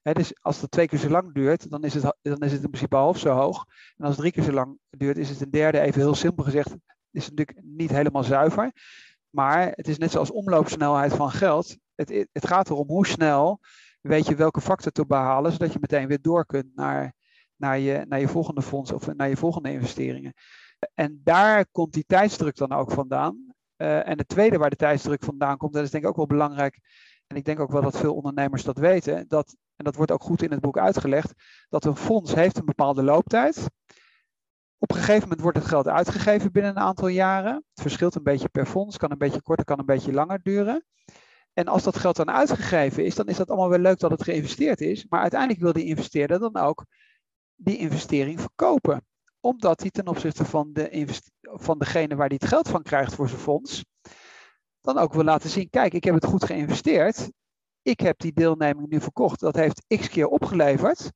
dus 0.01 0.41
als 0.41 0.61
het 0.61 0.71
twee 0.71 0.87
keer 0.87 0.99
zo 0.99 1.09
lang 1.09 1.33
duurt, 1.33 1.69
dan 1.69 1.83
is, 1.83 1.93
het, 1.93 2.15
dan 2.21 2.37
is 2.37 2.51
het 2.51 2.63
in 2.63 2.69
principe 2.69 2.95
half 2.95 3.19
zo 3.19 3.33
hoog. 3.33 3.65
En 3.97 4.05
als 4.05 4.09
het 4.09 4.19
drie 4.19 4.31
keer 4.31 4.43
zo 4.43 4.51
lang 4.51 4.77
duurt, 4.89 5.17
is 5.17 5.29
het 5.29 5.41
een 5.41 5.51
derde, 5.51 5.79
even 5.79 6.01
heel 6.01 6.15
simpel 6.15 6.43
gezegd, 6.43 6.75
is 7.11 7.25
het 7.25 7.35
natuurlijk 7.35 7.67
niet 7.67 7.89
helemaal 7.89 8.23
zuiver. 8.23 8.71
Maar 9.29 9.71
het 9.75 9.87
is 9.87 9.97
net 9.97 10.11
zoals 10.11 10.31
omloopsnelheid 10.31 11.13
van 11.13 11.31
geld. 11.31 11.77
Het, 11.95 12.27
het 12.31 12.47
gaat 12.47 12.69
erom 12.69 12.87
hoe 12.87 13.07
snel 13.07 13.59
weet 14.01 14.27
je 14.27 14.35
welke 14.35 14.61
factor 14.61 14.91
te 14.91 15.05
behalen, 15.05 15.51
zodat 15.51 15.73
je 15.73 15.79
meteen 15.81 16.07
weer 16.07 16.21
door 16.21 16.45
kunt 16.45 16.75
naar, 16.75 17.13
naar, 17.55 17.79
je, 17.79 18.05
naar 18.07 18.19
je 18.19 18.27
volgende 18.27 18.61
fonds 18.61 18.91
of 18.91 19.15
naar 19.15 19.29
je 19.29 19.37
volgende 19.37 19.71
investeringen. 19.71 20.33
En 20.93 21.21
daar 21.23 21.65
komt 21.71 21.93
die 21.93 22.05
tijdsdruk 22.07 22.55
dan 22.55 22.71
ook 22.71 22.91
vandaan. 22.91 23.53
Uh, 23.77 24.07
en 24.07 24.17
het 24.17 24.27
tweede 24.27 24.57
waar 24.57 24.69
de 24.69 24.75
tijdsdruk 24.75 25.23
vandaan 25.23 25.57
komt, 25.57 25.73
dat 25.73 25.83
is 25.83 25.91
denk 25.91 26.03
ik 26.03 26.09
ook 26.09 26.15
wel 26.15 26.25
belangrijk. 26.25 26.79
En 27.27 27.35
ik 27.35 27.45
denk 27.45 27.59
ook 27.59 27.71
wel 27.71 27.81
dat 27.81 27.97
veel 27.97 28.15
ondernemers 28.15 28.63
dat 28.63 28.77
weten. 28.77 29.27
Dat, 29.27 29.55
en 29.81 29.87
dat 29.87 29.95
wordt 29.95 30.11
ook 30.11 30.23
goed 30.23 30.41
in 30.41 30.51
het 30.51 30.59
boek 30.59 30.77
uitgelegd. 30.77 31.33
Dat 31.69 31.85
een 31.85 31.95
fonds 31.95 32.33
heeft 32.33 32.57
een 32.57 32.65
bepaalde 32.65 33.03
looptijd. 33.03 33.69
Op 34.77 34.91
een 34.91 34.97
gegeven 34.97 35.21
moment 35.21 35.41
wordt 35.41 35.57
het 35.57 35.67
geld 35.67 35.87
uitgegeven 35.87 36.51
binnen 36.51 36.71
een 36.71 36.83
aantal 36.83 37.07
jaren. 37.07 37.53
Het 37.53 37.81
verschilt 37.81 38.15
een 38.15 38.23
beetje 38.23 38.49
per 38.49 38.65
fonds, 38.65 38.97
kan 38.97 39.11
een 39.11 39.17
beetje 39.17 39.41
korter, 39.41 39.65
kan 39.65 39.79
een 39.79 39.85
beetje 39.85 40.13
langer 40.13 40.39
duren. 40.43 40.85
En 41.53 41.67
als 41.67 41.83
dat 41.83 41.97
geld 41.97 42.15
dan 42.15 42.29
uitgegeven 42.31 43.05
is, 43.05 43.15
dan 43.15 43.27
is 43.27 43.37
dat 43.37 43.49
allemaal 43.49 43.69
wel 43.69 43.79
leuk 43.79 43.99
dat 43.99 44.11
het 44.11 44.23
geïnvesteerd 44.23 44.81
is. 44.81 45.05
Maar 45.09 45.21
uiteindelijk 45.21 45.61
wil 45.61 45.73
die 45.73 45.85
investeerder 45.85 46.39
dan 46.39 46.57
ook 46.57 46.85
die 47.55 47.77
investering 47.77 48.41
verkopen. 48.41 49.05
Omdat 49.39 49.81
hij 49.81 49.89
ten 49.89 50.07
opzichte 50.07 50.45
van, 50.45 50.69
de 50.73 51.07
van 51.41 51.79
degene 51.79 52.15
waar 52.15 52.27
hij 52.27 52.37
het 52.39 52.49
geld 52.49 52.69
van 52.69 52.83
krijgt 52.83 53.15
voor 53.15 53.29
zijn 53.29 53.41
fonds, 53.41 53.85
dan 54.81 54.97
ook 54.97 55.13
wil 55.13 55.23
laten 55.23 55.49
zien, 55.49 55.69
kijk, 55.69 55.93
ik 55.93 56.03
heb 56.03 56.13
het 56.13 56.25
goed 56.25 56.45
geïnvesteerd. 56.45 57.29
Ik 57.81 57.99
heb 57.99 58.19
die 58.19 58.33
deelneming 58.33 58.89
nu 58.89 59.01
verkocht. 59.01 59.39
Dat 59.39 59.55
heeft 59.55 59.85
x 59.87 60.09
keer 60.09 60.27
opgeleverd. 60.27 61.11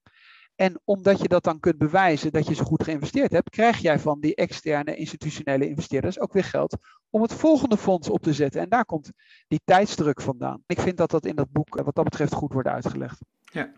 En 0.55 0.81
omdat 0.83 1.21
je 1.21 1.27
dat 1.27 1.43
dan 1.43 1.59
kunt 1.59 1.77
bewijzen 1.77 2.31
dat 2.31 2.47
je 2.47 2.55
zo 2.55 2.63
goed 2.63 2.83
geïnvesteerd 2.83 3.31
hebt, 3.31 3.49
krijg 3.49 3.77
jij 3.77 3.99
van 3.99 4.19
die 4.19 4.35
externe 4.35 4.95
institutionele 4.95 5.67
investeerders 5.67 6.19
ook 6.19 6.33
weer 6.33 6.43
geld 6.43 6.77
om 7.09 7.21
het 7.21 7.33
volgende 7.33 7.77
fonds 7.77 8.09
op 8.09 8.21
te 8.21 8.33
zetten. 8.33 8.61
En 8.61 8.69
daar 8.69 8.85
komt 8.85 9.11
die 9.47 9.61
tijdsdruk 9.65 10.21
vandaan. 10.21 10.63
Ik 10.67 10.79
vind 10.79 10.97
dat 10.97 11.11
dat 11.11 11.25
in 11.25 11.35
dat 11.35 11.51
boek 11.51 11.75
wat 11.75 11.95
dat 11.95 12.03
betreft 12.03 12.33
goed 12.33 12.53
wordt 12.53 12.67
uitgelegd. 12.67 13.19
Ja. 13.51 13.71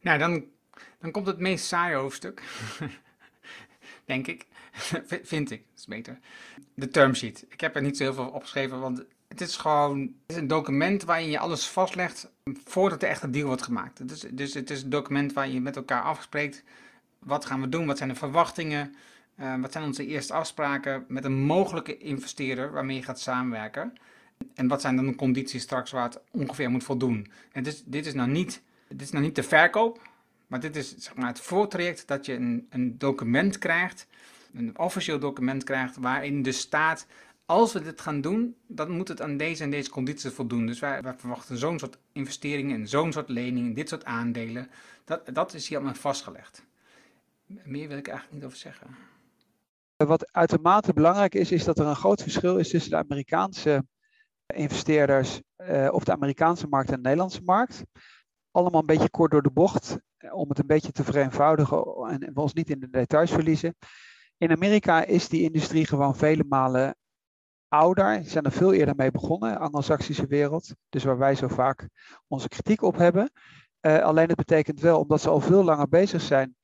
Nou, 0.00 0.18
dan, 0.18 0.44
dan 0.98 1.10
komt 1.10 1.26
het 1.26 1.38
meest 1.38 1.64
saaie 1.64 1.96
hoofdstuk. 1.96 2.42
Denk 4.04 4.26
ik. 4.26 4.46
vind 5.22 5.50
ik. 5.50 5.64
Dat 5.68 5.78
is 5.78 5.86
beter. 5.86 6.18
De 6.74 6.88
term 6.88 7.14
sheet. 7.14 7.46
Ik 7.48 7.60
heb 7.60 7.76
er 7.76 7.82
niet 7.82 7.96
zo 7.96 8.02
heel 8.02 8.14
veel 8.14 8.28
opgeschreven, 8.28 8.80
want 8.80 9.04
het 9.28 9.40
is 9.40 9.56
gewoon 9.56 10.00
het 10.00 10.10
is 10.26 10.36
een 10.36 10.46
document 10.46 11.02
waarin 11.02 11.30
je 11.30 11.38
alles 11.38 11.66
vastlegt 11.66 12.30
voordat 12.64 13.00
de 13.00 13.06
echte 13.06 13.30
deal 13.30 13.46
wordt 13.46 13.62
gemaakt. 13.62 14.08
Dus, 14.08 14.20
dus 14.20 14.54
het 14.54 14.70
is 14.70 14.82
een 14.82 14.90
document 14.90 15.32
waar 15.32 15.48
je 15.48 15.60
met 15.60 15.76
elkaar 15.76 16.02
afspreekt. 16.02 16.64
Wat 17.18 17.44
gaan 17.44 17.60
we 17.60 17.68
doen? 17.68 17.86
Wat 17.86 17.96
zijn 17.96 18.08
de 18.08 18.14
verwachtingen? 18.14 18.94
Uh, 19.40 19.60
wat 19.60 19.72
zijn 19.72 19.84
onze 19.84 20.06
eerste 20.06 20.32
afspraken 20.32 21.04
met 21.08 21.24
een 21.24 21.40
mogelijke 21.40 21.98
investeerder 21.98 22.72
waarmee 22.72 22.96
je 22.96 23.02
gaat 23.02 23.20
samenwerken? 23.20 23.92
En 24.54 24.68
wat 24.68 24.80
zijn 24.80 24.96
dan 24.96 25.06
de 25.06 25.14
condities 25.14 25.62
straks 25.62 25.90
waar 25.90 26.04
het 26.04 26.20
ongeveer 26.30 26.70
moet 26.70 26.84
voldoen? 26.84 27.30
En 27.52 27.62
dit, 27.62 27.82
dit, 27.86 28.06
is, 28.06 28.14
nou 28.14 28.28
niet, 28.28 28.62
dit 28.88 29.02
is 29.02 29.10
nou 29.10 29.24
niet 29.24 29.34
de 29.34 29.42
verkoop, 29.42 30.08
maar 30.46 30.60
dit 30.60 30.76
is 30.76 30.96
zeg 30.96 31.14
maar, 31.14 31.28
het 31.28 31.40
voortraject 31.40 32.06
dat 32.06 32.26
je 32.26 32.34
een, 32.34 32.66
een 32.70 32.98
document 32.98 33.58
krijgt, 33.58 34.06
een 34.54 34.78
officieel 34.78 35.18
document 35.18 35.64
krijgt, 35.64 35.96
waarin 35.96 36.42
de 36.42 36.52
staat 36.52 37.06
als 37.48 37.72
we 37.72 37.82
dit 37.82 38.00
gaan 38.00 38.20
doen, 38.20 38.56
dan 38.66 38.90
moet 38.90 39.08
het 39.08 39.22
aan 39.22 39.36
deze 39.36 39.62
en 39.62 39.70
deze 39.70 39.90
condities 39.90 40.32
voldoen. 40.32 40.66
Dus 40.66 40.78
wij, 40.78 41.00
verwachten 41.16 41.58
zo'n 41.58 41.78
soort 41.78 41.98
investeringen 42.12 42.80
en 42.80 42.88
zo'n 42.88 43.12
soort 43.12 43.28
leningen, 43.28 43.74
dit 43.74 43.88
soort 43.88 44.04
aandelen. 44.04 44.70
Dat, 45.04 45.20
dat 45.32 45.54
is 45.54 45.68
hier 45.68 45.78
allemaal 45.78 45.96
vastgelegd. 45.96 46.64
Meer 47.46 47.88
wil 47.88 47.96
ik 47.98 48.08
eigenlijk 48.08 48.36
niet 48.36 48.44
over 48.44 48.58
zeggen. 48.58 48.86
Wat 49.96 50.32
uitermate 50.32 50.92
belangrijk 50.92 51.34
is, 51.34 51.52
is 51.52 51.64
dat 51.64 51.78
er 51.78 51.86
een 51.86 51.96
groot 51.96 52.22
verschil 52.22 52.56
is 52.56 52.68
tussen 52.68 52.90
de 52.90 52.96
Amerikaanse 52.96 53.84
investeerders 54.46 55.40
uh, 55.56 55.88
of 55.92 56.04
de 56.04 56.12
Amerikaanse 56.12 56.66
markt 56.66 56.88
en 56.88 56.96
de 56.96 57.02
Nederlandse 57.02 57.42
markt. 57.42 57.82
Allemaal 58.50 58.80
een 58.80 58.86
beetje 58.86 59.10
kort 59.10 59.30
door 59.30 59.42
de 59.42 59.50
bocht, 59.50 59.98
eh, 60.16 60.34
om 60.34 60.48
het 60.48 60.58
een 60.58 60.66
beetje 60.66 60.92
te 60.92 61.04
vereenvoudigen 61.04 61.78
en 62.08 62.34
we 62.34 62.40
ons 62.40 62.52
niet 62.52 62.70
in 62.70 62.80
de 62.80 62.90
details 62.90 63.30
verliezen. 63.30 63.76
In 64.36 64.50
Amerika 64.50 65.04
is 65.04 65.28
die 65.28 65.42
industrie 65.42 65.86
gewoon 65.86 66.16
vele 66.16 66.44
malen 66.48 66.96
ouder, 67.68 68.24
zijn 68.24 68.44
er 68.44 68.52
veel 68.52 68.72
eerder 68.72 68.94
mee 68.96 69.10
begonnen, 69.10 69.58
Anglo-Saxische 69.58 70.26
wereld, 70.26 70.74
dus 70.88 71.04
waar 71.04 71.18
wij 71.18 71.34
zo 71.34 71.48
vaak 71.48 71.88
onze 72.26 72.48
kritiek 72.48 72.82
op 72.82 72.96
hebben. 72.96 73.30
Uh, 73.80 73.98
alleen 73.98 74.28
het 74.28 74.36
betekent 74.36 74.80
wel, 74.80 75.00
omdat 75.00 75.20
ze 75.20 75.28
al 75.28 75.40
veel 75.40 75.64
langer 75.64 75.88
bezig 75.88 76.20
zijn, 76.20 76.56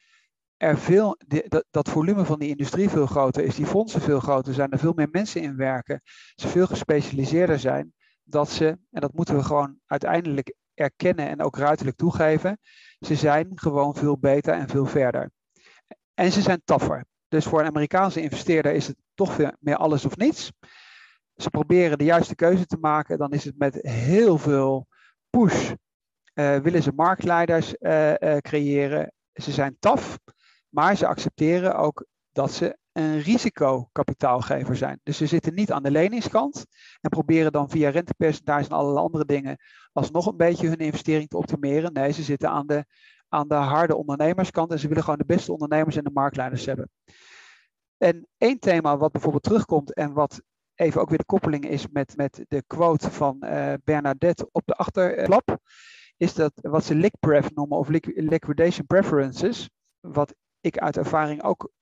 er 0.56 0.78
veel, 0.78 1.18
dat, 1.26 1.64
dat, 1.70 1.88
volume 1.88 2.24
van 2.24 2.38
die 2.38 2.48
industrie 2.48 2.88
veel 2.88 3.06
groter 3.06 3.44
is, 3.44 3.54
die 3.54 3.66
fondsen 3.66 4.00
veel 4.00 4.20
groter 4.20 4.54
zijn, 4.54 4.70
er 4.70 4.78
veel 4.78 4.92
meer 4.92 5.08
mensen 5.10 5.42
in 5.42 5.56
werken, 5.56 6.00
ze 6.34 6.48
veel 6.48 6.66
gespecialiseerder 6.66 7.58
zijn, 7.58 7.92
dat 8.22 8.50
ze, 8.50 8.66
en 8.66 9.00
dat 9.00 9.12
moeten 9.12 9.36
we 9.36 9.42
gewoon 9.42 9.78
uiteindelijk 9.86 10.54
erkennen 10.74 11.28
en 11.28 11.42
ook 11.42 11.56
ruiterlijk 11.56 11.96
toegeven, 11.96 12.58
ze 12.98 13.14
zijn 13.14 13.50
gewoon 13.54 13.94
veel 13.94 14.18
beter 14.18 14.54
en 14.54 14.68
veel 14.68 14.86
verder. 14.86 15.30
En 16.14 16.32
ze 16.32 16.40
zijn 16.40 16.62
taffer. 16.64 17.04
Dus 17.28 17.44
voor 17.44 17.60
een 17.60 17.66
Amerikaanse 17.66 18.20
investeerder 18.22 18.72
is 18.72 18.86
het 18.86 18.96
toch 19.14 19.36
weer 19.36 19.56
meer 19.60 19.76
alles 19.76 20.04
of 20.04 20.16
niets 20.16 20.52
ze 21.36 21.50
proberen 21.50 21.98
de 21.98 22.04
juiste 22.04 22.34
keuze 22.34 22.66
te 22.66 22.76
maken, 22.80 23.18
dan 23.18 23.32
is 23.32 23.44
het 23.44 23.58
met 23.58 23.78
heel 23.82 24.38
veel 24.38 24.86
push. 25.30 25.72
Uh, 26.34 26.56
willen 26.56 26.82
ze 26.82 26.92
marktleiders 26.96 27.74
uh, 27.80 28.10
uh, 28.10 28.36
creëren. 28.36 29.12
Ze 29.32 29.52
zijn 29.52 29.76
taf, 29.78 30.18
maar 30.68 30.96
ze 30.96 31.06
accepteren 31.06 31.76
ook 31.76 32.06
dat 32.32 32.52
ze 32.52 32.78
een 32.92 33.20
risicokapitaalgever 33.20 34.76
zijn. 34.76 35.00
Dus 35.02 35.16
ze 35.16 35.26
zitten 35.26 35.54
niet 35.54 35.72
aan 35.72 35.82
de 35.82 35.90
leningskant 35.90 36.66
en 37.00 37.10
proberen 37.10 37.52
dan 37.52 37.70
via 37.70 37.90
rentepercentages 37.90 38.68
en 38.68 38.76
allerlei 38.76 39.04
andere 39.04 39.24
dingen 39.24 39.56
alsnog 39.92 40.26
een 40.26 40.36
beetje 40.36 40.68
hun 40.68 40.78
investering 40.78 41.28
te 41.28 41.36
optimeren. 41.36 41.92
Nee, 41.92 42.12
ze 42.12 42.22
zitten 42.22 42.50
aan 42.50 42.66
de, 42.66 42.84
aan 43.28 43.48
de 43.48 43.54
harde 43.54 43.96
ondernemerskant 43.96 44.70
en 44.70 44.78
ze 44.78 44.88
willen 44.88 45.02
gewoon 45.02 45.18
de 45.18 45.24
beste 45.24 45.52
ondernemers 45.52 45.96
en 45.96 46.04
de 46.04 46.10
marktleiders 46.10 46.66
hebben. 46.66 46.90
En 47.96 48.26
één 48.36 48.58
thema 48.58 48.96
wat 48.96 49.12
bijvoorbeeld 49.12 49.42
terugkomt 49.42 49.94
en 49.94 50.12
wat 50.12 50.42
even 50.74 51.00
ook 51.00 51.08
weer 51.08 51.18
de 51.18 51.24
koppeling 51.24 51.68
is 51.68 51.88
met, 51.88 52.16
met 52.16 52.44
de 52.48 52.62
quote 52.66 53.10
van 53.10 53.37
uh, 53.40 53.72
Bernadette 53.84 54.48
op 54.52 54.62
de 54.64 54.74
achterklap, 54.74 55.58
is 56.16 56.34
dat 56.34 56.52
wat 56.54 56.84
ze 56.84 56.94
LICPREF 56.94 57.54
noemen 57.54 57.78
of 57.78 57.88
liquidation 58.14 58.87
preferences, 58.87 59.70
wat 60.00 60.34
ik 60.60 60.78
uit 60.78 60.96
ervaring 60.96 61.42
ook 61.42 61.72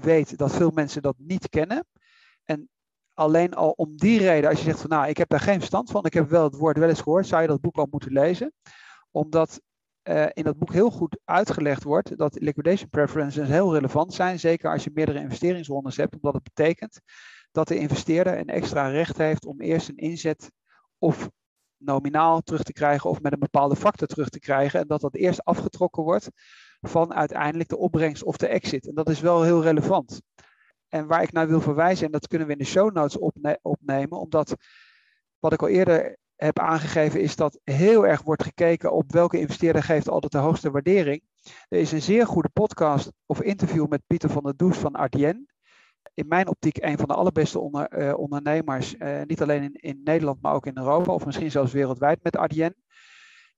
weet 0.00 0.38
dat 0.38 0.52
veel 0.52 0.70
mensen 0.70 1.02
dat 1.02 1.14
niet 1.18 1.48
kennen. 1.48 1.86
En 2.44 2.68
alleen 3.14 3.54
al 3.54 3.70
om 3.70 3.96
die 3.96 4.18
reden, 4.18 4.50
als 4.50 4.58
je 4.58 4.64
zegt 4.64 4.80
van 4.80 4.90
nou, 4.90 5.08
ik 5.08 5.16
heb 5.16 5.28
daar 5.28 5.40
geen 5.40 5.58
verstand 5.58 5.90
van, 5.90 6.04
ik 6.04 6.14
heb 6.14 6.28
wel 6.28 6.44
het 6.44 6.56
woord 6.56 6.78
wel 6.78 6.88
eens 6.88 7.00
gehoord, 7.00 7.26
zou 7.26 7.42
je 7.42 7.48
dat 7.48 7.60
boek 7.60 7.76
al 7.76 7.88
moeten 7.90 8.12
lezen. 8.12 8.52
Omdat 9.10 9.60
uh, 10.08 10.26
in 10.32 10.44
dat 10.44 10.58
boek 10.58 10.72
heel 10.72 10.90
goed 10.90 11.18
uitgelegd 11.24 11.82
wordt 11.82 12.18
dat 12.18 12.40
liquidation 12.40 12.88
preferences 12.88 13.48
heel 13.48 13.74
relevant 13.74 14.14
zijn, 14.14 14.40
zeker 14.40 14.70
als 14.70 14.84
je 14.84 14.90
meerdere 14.94 15.20
investeringsrondes 15.20 15.96
hebt, 15.96 16.14
omdat 16.14 16.34
het 16.34 16.42
betekent 16.42 17.00
dat 17.54 17.68
de 17.68 17.78
investeerder 17.78 18.38
een 18.38 18.48
extra 18.48 18.88
recht 18.88 19.18
heeft 19.18 19.46
om 19.46 19.60
eerst 19.60 19.88
een 19.88 19.96
inzet 19.96 20.50
of 20.98 21.30
nominaal 21.76 22.40
terug 22.40 22.62
te 22.62 22.72
krijgen 22.72 23.10
of 23.10 23.20
met 23.20 23.32
een 23.32 23.38
bepaalde 23.38 23.76
factor 23.76 24.08
terug 24.08 24.28
te 24.28 24.38
krijgen. 24.38 24.80
En 24.80 24.86
dat 24.86 25.00
dat 25.00 25.14
eerst 25.14 25.44
afgetrokken 25.44 26.02
wordt 26.02 26.28
van 26.80 27.14
uiteindelijk 27.14 27.68
de 27.68 27.76
opbrengst 27.76 28.22
of 28.22 28.36
de 28.36 28.46
exit. 28.46 28.86
En 28.86 28.94
dat 28.94 29.08
is 29.08 29.20
wel 29.20 29.42
heel 29.42 29.62
relevant. 29.62 30.22
En 30.88 31.06
waar 31.06 31.22
ik 31.22 31.32
naar 31.32 31.48
wil 31.48 31.60
verwijzen, 31.60 32.06
en 32.06 32.12
dat 32.12 32.26
kunnen 32.26 32.46
we 32.46 32.52
in 32.52 32.58
de 32.58 32.64
show 32.64 32.94
notes 32.94 33.18
opnemen, 33.62 34.18
omdat 34.18 34.54
wat 35.38 35.52
ik 35.52 35.62
al 35.62 35.68
eerder 35.68 36.16
heb 36.36 36.58
aangegeven, 36.58 37.20
is 37.20 37.36
dat 37.36 37.60
heel 37.64 38.06
erg 38.06 38.22
wordt 38.22 38.42
gekeken 38.42 38.92
op 38.92 39.12
welke 39.12 39.40
investeerder 39.40 39.82
geeft 39.82 40.08
altijd 40.08 40.32
de 40.32 40.38
hoogste 40.38 40.70
waardering. 40.70 41.22
Er 41.68 41.78
is 41.78 41.92
een 41.92 42.02
zeer 42.02 42.26
goede 42.26 42.48
podcast 42.48 43.12
of 43.26 43.42
interview 43.42 43.86
met 43.86 44.06
Pieter 44.06 44.30
van 44.30 44.42
der 44.42 44.56
Does 44.56 44.76
van 44.76 44.94
Ardien 44.94 45.52
in 46.14 46.28
mijn 46.28 46.48
optiek 46.48 46.76
een 46.76 46.98
van 46.98 47.08
de 47.08 47.14
allerbeste 47.14 47.58
onder, 47.58 47.98
uh, 47.98 48.18
ondernemers, 48.18 48.94
uh, 48.94 49.22
niet 49.26 49.42
alleen 49.42 49.62
in, 49.62 49.74
in, 49.74 50.00
Nederland, 50.04 50.42
maar 50.42 50.54
ook 50.54 50.66
in 50.66 50.78
Europa, 50.78 51.12
of 51.12 51.26
misschien 51.26 51.50
zelfs 51.50 51.72
wereldwijd 51.72 52.22
met 52.22 52.36
Adyen. 52.36 52.74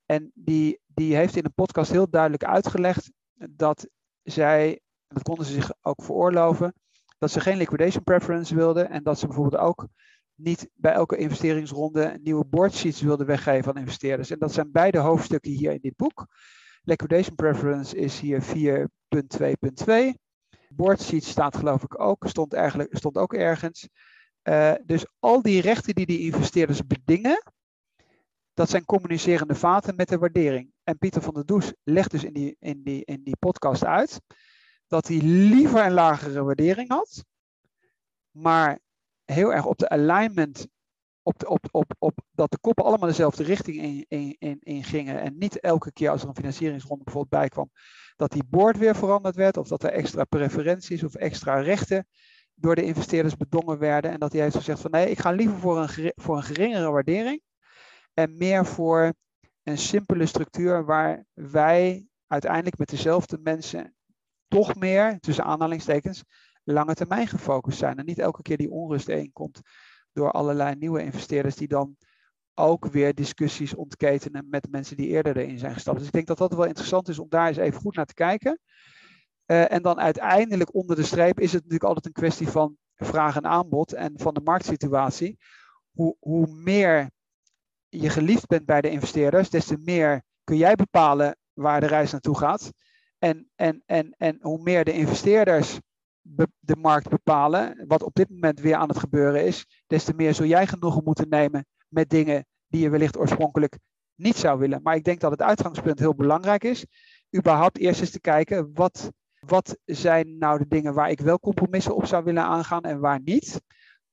En 0.07 0.31
die, 0.35 0.81
die 0.87 1.17
heeft 1.17 1.37
in 1.37 1.45
een 1.45 1.55
podcast 1.55 1.91
heel 1.91 2.11
duidelijk 2.11 2.45
uitgelegd 2.45 3.13
dat 3.51 3.89
zij, 4.23 4.81
dat 5.09 5.23
konden 5.23 5.47
ze 5.47 5.53
zich 5.53 5.73
ook 5.81 6.03
veroorloven, 6.03 6.75
dat 7.19 7.31
ze 7.31 7.41
geen 7.41 7.57
liquidation 7.57 8.05
preference 8.05 8.55
wilden 8.55 8.91
en 8.91 9.03
dat 9.03 9.19
ze 9.19 9.27
bijvoorbeeld 9.27 9.63
ook 9.63 9.87
niet 10.35 10.69
bij 10.75 10.93
elke 10.93 11.17
investeringsronde 11.17 12.19
nieuwe 12.23 12.45
boardsheets 12.45 13.01
wilden 13.01 13.27
weggeven 13.27 13.75
aan 13.75 13.81
investeerders. 13.81 14.31
En 14.31 14.39
dat 14.39 14.53
zijn 14.53 14.73
beide 14.73 14.99
hoofdstukken 14.99 15.51
hier 15.51 15.73
in 15.73 15.81
dit 15.83 15.97
boek. 15.97 16.27
Liquidation 16.83 17.35
preference 17.35 17.97
is 17.97 18.21
hier 18.21 18.43
4.2.2 18.43 20.26
boardsheet 20.69 21.25
staat 21.25 21.57
geloof 21.57 21.83
ik 21.83 22.01
ook, 22.01 22.25
stond, 22.29 22.53
eigenlijk, 22.53 22.97
stond 22.97 23.17
ook 23.17 23.35
ergens. 23.35 23.89
Uh, 24.43 24.73
dus 24.85 25.07
al 25.19 25.43
die 25.43 25.61
rechten 25.61 25.95
die 25.95 26.07
die 26.07 26.21
investeerders 26.21 26.87
bedingen, 26.87 27.43
dat 28.55 28.71
zijn 28.71 28.85
communicerende 28.85 29.55
vaten 29.55 29.97
met 29.97 30.09
de 30.09 30.19
waardering. 30.19 30.73
En 30.83 30.99
Pieter 30.99 31.23
van 31.23 31.35
der 31.35 31.47
Does 31.47 31.73
legt 31.83 32.11
dus 32.11 32.25
in 32.25 32.33
die, 32.33 32.57
in 32.59 32.83
die, 32.83 33.05
in 33.05 33.23
die 33.23 33.37
podcast 33.37 33.85
uit 33.85 34.21
dat 34.87 35.09
hij 35.09 35.17
liever 35.23 35.85
een 35.85 35.93
lagere 35.93 36.43
waardering 36.43 36.89
had, 36.89 37.25
maar 38.31 38.79
heel 39.25 39.53
erg 39.53 39.67
op 39.67 39.79
de 39.79 39.89
alignment 39.89 40.67
op, 41.27 41.49
op, 41.49 41.69
op, 41.71 41.95
op, 41.99 42.19
dat 42.31 42.51
de 42.51 42.59
koppen 42.59 42.85
allemaal 42.85 43.09
dezelfde 43.09 43.43
richting 43.43 43.77
in, 43.77 44.05
in, 44.09 44.37
in, 44.39 44.59
in 44.61 44.85
gingen. 44.85 45.21
En 45.21 45.39
niet 45.39 45.61
elke 45.61 45.93
keer 45.93 46.11
als 46.11 46.23
er 46.23 46.29
een 46.29 46.35
financieringsronde 46.35 47.05
bijvoorbeeld 47.05 47.41
bij 47.41 47.49
kwam, 47.49 47.71
dat 48.17 48.33
die 48.33 48.45
board 48.45 48.79
weer 48.79 48.97
veranderd 48.97 49.37
werd. 49.37 49.57
Of 49.57 49.69
dat 49.69 49.83
er 49.83 49.91
extra 49.91 50.25
preferenties 50.25 51.05
of 51.05 51.15
extra 51.15 51.61
rechten 51.61 52.07
door 52.55 52.75
de 52.75 52.85
investeerders 52.85 53.37
bedongen 53.37 53.79
werden. 53.79 54.11
En 54.11 54.19
dat 54.19 54.33
hij 54.33 54.43
heeft 54.43 54.57
gezegd 54.57 54.81
van 54.81 54.91
nee, 54.91 55.11
ik 55.11 55.19
ga 55.19 55.31
liever 55.31 55.59
voor 55.59 55.79
een, 55.79 56.13
voor 56.15 56.37
een 56.37 56.43
geringere 56.43 56.91
waardering. 56.91 57.41
En 58.15 58.37
meer 58.37 58.67
voor 58.67 59.13
een 59.63 59.79
simpele 59.79 60.27
structuur 60.27 60.85
waar 60.85 61.25
wij 61.33 62.07
uiteindelijk 62.27 62.79
met 62.79 62.89
dezelfde 62.89 63.39
mensen 63.43 63.95
toch 64.49 64.75
meer, 64.75 65.21
tussen 65.21 65.45
aanhalingstekens, 65.45 66.25
lange 66.65 66.95
termijn 66.95 67.27
gefocust 67.27 67.79
zijn. 67.79 67.99
En 67.99 68.05
niet 68.05 68.19
elke 68.19 68.43
keer 68.43 68.57
die 68.57 68.71
onrust 68.71 69.07
heen 69.07 69.33
komt 69.33 69.61
door 70.17 70.31
allerlei 70.31 70.75
nieuwe 70.75 71.03
investeerders 71.03 71.57
die 71.57 71.69
dan 71.69 71.97
ook 72.55 72.87
weer 72.87 73.15
discussies 73.15 73.75
ontketenen 73.75 74.47
met 74.51 74.71
mensen 74.71 74.97
die 74.97 75.09
eerder 75.09 75.37
erin 75.37 75.59
zijn 75.59 75.73
gestapt. 75.73 75.99
Dus 75.99 76.07
ik 76.07 76.13
denk 76.13 76.27
dat 76.27 76.39
dat 76.39 76.55
wel 76.55 76.65
interessant 76.65 77.09
is 77.09 77.19
om 77.19 77.29
daar 77.29 77.49
eens 77.49 77.57
even 77.57 77.81
goed 77.81 77.97
naar 77.97 78.07
te 78.07 78.15
kijken. 78.15 78.61
Uh, 79.47 79.73
en 79.73 79.83
dan 79.83 80.01
uiteindelijk 80.01 80.75
onder 80.75 80.97
de 80.97 81.03
streep 81.03 81.41
is 81.41 81.53
het 81.53 81.63
natuurlijk 81.63 81.85
altijd 81.85 82.07
een 82.07 82.23
kwestie 82.23 82.49
van 82.49 82.77
vraag 82.95 83.37
en 83.37 83.47
aanbod 83.47 83.93
en 83.93 84.13
van 84.17 84.35
de 84.35 84.41
marktsituatie. 84.41 85.39
Hoe, 85.91 86.17
hoe 86.21 86.47
meer 86.47 87.11
je 87.89 88.09
geliefd 88.09 88.47
bent 88.47 88.67
bij 88.67 88.81
de 88.81 88.91
investeerders, 88.91 89.51
des 89.51 89.67
te 89.67 89.79
meer 89.79 90.23
kun 90.45 90.57
jij 90.57 90.75
bepalen 90.75 91.37
waar 91.53 91.81
de 91.81 91.87
reis 91.87 92.13
naartoe 92.13 92.39
gaat. 92.39 92.71
En, 93.19 93.51
en, 93.55 93.83
en, 93.87 94.15
en 94.19 94.39
hoe 94.41 94.63
meer 94.63 94.85
de 94.85 94.93
investeerders 94.93 95.79
de 96.59 96.77
markt 96.77 97.09
bepalen, 97.09 97.85
wat 97.87 98.03
op 98.03 98.15
dit 98.15 98.31
moment 98.31 98.61
weer 98.61 98.75
aan 98.75 98.89
het 98.89 98.99
gebeuren 98.99 99.45
is, 99.45 99.67
des 99.87 100.05
te 100.05 100.15
meer 100.15 100.35
zul 100.35 100.47
jij 100.47 100.67
genoegen 100.67 101.05
moeten 101.05 101.29
nemen 101.29 101.67
met 101.89 102.11
dingen 102.11 102.47
die 102.67 102.83
je 102.83 102.91
wellicht 102.91 103.19
oorspronkelijk 103.19 103.79
niet 104.15 104.37
zou 104.37 104.59
willen. 104.59 104.83
Maar 104.83 104.95
ik 104.95 105.05
denk 105.05 105.21
dat 105.21 105.31
het 105.31 105.43
uitgangspunt 105.43 105.99
heel 105.99 106.15
belangrijk 106.15 106.65
is. 106.65 106.87
Überhaupt 107.37 107.79
eerst 107.79 108.01
eens 108.01 108.11
te 108.11 108.21
kijken, 108.21 108.71
wat, 108.75 109.11
wat 109.39 109.79
zijn 109.85 110.39
nou 110.39 110.59
de 110.59 110.67
dingen 110.69 110.95
waar 110.95 111.11
ik 111.11 111.21
wel 111.21 111.39
compromissen 111.39 111.97
op 111.97 112.07
zou 112.07 112.25
willen 112.25 112.43
aangaan 112.43 112.83
en 112.83 113.01
waar 113.01 113.21
niet? 113.25 113.61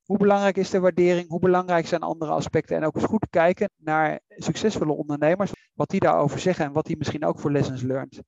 Hoe 0.03 0.17
belangrijk 0.17 0.57
is 0.57 0.69
de 0.69 0.79
waardering? 0.79 1.29
Hoe 1.29 1.39
belangrijk 1.39 1.87
zijn 1.87 2.01
andere 2.01 2.31
aspecten? 2.31 2.75
En 2.75 2.85
ook 2.85 2.95
eens 2.95 3.03
goed 3.03 3.27
kijken 3.29 3.69
naar 3.77 4.19
succesvolle 4.27 4.93
ondernemers, 4.93 5.51
wat 5.73 5.89
die 5.89 5.99
daarover 5.99 6.39
zeggen 6.39 6.65
en 6.65 6.71
wat 6.71 6.85
die 6.85 6.97
misschien 6.97 7.25
ook 7.25 7.39
voor 7.39 7.51
lessons 7.51 7.81
learned 7.81 8.21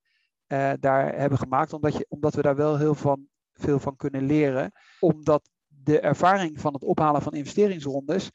uh, 0.48 0.72
daar 0.80 1.18
hebben 1.18 1.38
gemaakt. 1.38 1.72
Omdat, 1.72 1.96
je, 1.96 2.06
omdat 2.08 2.34
we 2.34 2.42
daar 2.42 2.56
wel 2.56 2.78
heel 2.78 2.94
van, 2.94 3.26
veel 3.58 3.78
van 3.78 3.96
kunnen 3.96 4.26
leren. 4.26 4.72
Omdat 5.00 5.50
de 5.68 6.00
ervaring 6.00 6.60
van 6.60 6.72
het 6.72 6.84
ophalen 6.84 7.22
van 7.22 7.32
investeringsrondes, 7.32 8.30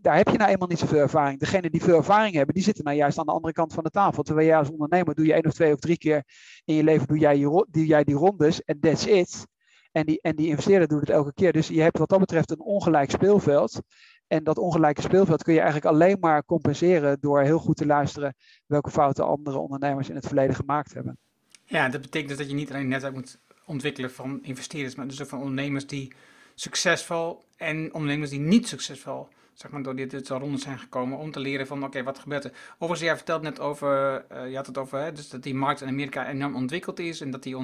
daar 0.00 0.16
heb 0.16 0.28
je 0.28 0.38
nou 0.38 0.50
eenmaal 0.50 0.68
niet 0.68 0.78
zoveel 0.78 0.98
ervaring. 0.98 1.38
Degenen 1.38 1.70
die 1.70 1.82
veel 1.82 1.96
ervaring 1.96 2.34
hebben, 2.34 2.54
die 2.54 2.64
zitten 2.64 2.84
nou 2.84 2.96
juist 2.96 3.18
aan 3.18 3.26
de 3.26 3.32
andere 3.32 3.54
kant 3.54 3.72
van 3.72 3.84
de 3.84 3.90
tafel. 3.90 4.22
Terwijl 4.22 4.46
jij 4.46 4.56
als 4.56 4.70
ondernemer 4.70 5.14
doe 5.14 5.26
je 5.26 5.32
één 5.32 5.46
of 5.46 5.52
twee 5.52 5.72
of 5.72 5.80
drie 5.80 5.98
keer 5.98 6.24
in 6.64 6.74
je 6.74 6.82
leven 6.82 7.06
doe 7.06 7.18
jij, 7.18 7.38
jij 7.70 8.04
die 8.04 8.14
rondes 8.14 8.62
en 8.62 8.80
that's 8.80 9.06
it. 9.06 9.46
En 9.92 10.06
die, 10.06 10.20
en 10.20 10.36
die 10.36 10.46
investeerder 10.46 10.88
doet 10.88 11.00
het 11.00 11.10
elke 11.10 11.32
keer. 11.34 11.52
Dus 11.52 11.68
je 11.68 11.80
hebt 11.80 11.98
wat 11.98 12.08
dat 12.08 12.18
betreft 12.18 12.50
een 12.50 12.60
ongelijk 12.60 13.10
speelveld. 13.10 13.80
En 14.26 14.44
dat 14.44 14.58
ongelijke 14.58 15.02
speelveld 15.02 15.42
kun 15.42 15.52
je 15.52 15.60
eigenlijk 15.60 15.94
alleen 15.94 16.16
maar 16.20 16.44
compenseren 16.44 17.20
door 17.20 17.42
heel 17.42 17.58
goed 17.58 17.76
te 17.76 17.86
luisteren 17.86 18.34
welke 18.66 18.90
fouten 18.90 19.26
andere 19.26 19.58
ondernemers 19.58 20.08
in 20.08 20.14
het 20.14 20.26
verleden 20.26 20.54
gemaakt 20.54 20.94
hebben. 20.94 21.18
Ja, 21.64 21.88
dat 21.88 22.00
betekent 22.00 22.28
dus 22.28 22.38
dat 22.38 22.48
je 22.48 22.54
niet 22.54 22.70
alleen 22.70 22.88
netwerk 22.88 23.14
moet 23.14 23.38
ontwikkelen 23.64 24.12
van 24.12 24.38
investeerders, 24.42 24.94
maar 24.94 25.06
dus 25.06 25.22
ook 25.22 25.28
van 25.28 25.38
ondernemers 25.38 25.86
die 25.86 26.12
succesvol 26.54 27.44
en 27.56 27.94
ondernemers 27.94 28.30
die 28.30 28.40
niet 28.40 28.68
succesvol 28.68 29.28
zeg 29.54 29.70
maar, 29.70 29.82
door 29.82 29.96
dit, 29.96 30.10
dit 30.10 30.28
ronde 30.28 30.58
zijn 30.58 30.78
gekomen 30.78 31.18
om 31.18 31.30
te 31.30 31.40
leren 31.40 31.66
van 31.66 31.84
oké, 31.84 32.02
wat 32.02 32.18
gebeurt 32.18 32.44
er. 32.44 32.52
Overigens, 32.74 33.00
jij 33.00 33.16
vertelt 33.16 33.42
net 33.42 33.60
over, 33.60 34.24
uh, 34.32 34.50
je 34.50 34.56
had 34.56 34.66
het 34.66 34.78
over 34.78 34.98
hè, 34.98 35.12
dus 35.12 35.28
dat 35.28 35.42
die 35.42 35.54
markt 35.54 35.80
in 35.80 35.88
Amerika 35.88 36.28
enorm 36.28 36.56
ontwikkeld 36.56 36.98
is 36.98 37.20
en 37.20 37.30
dat 37.30 37.42
die 37.42 37.56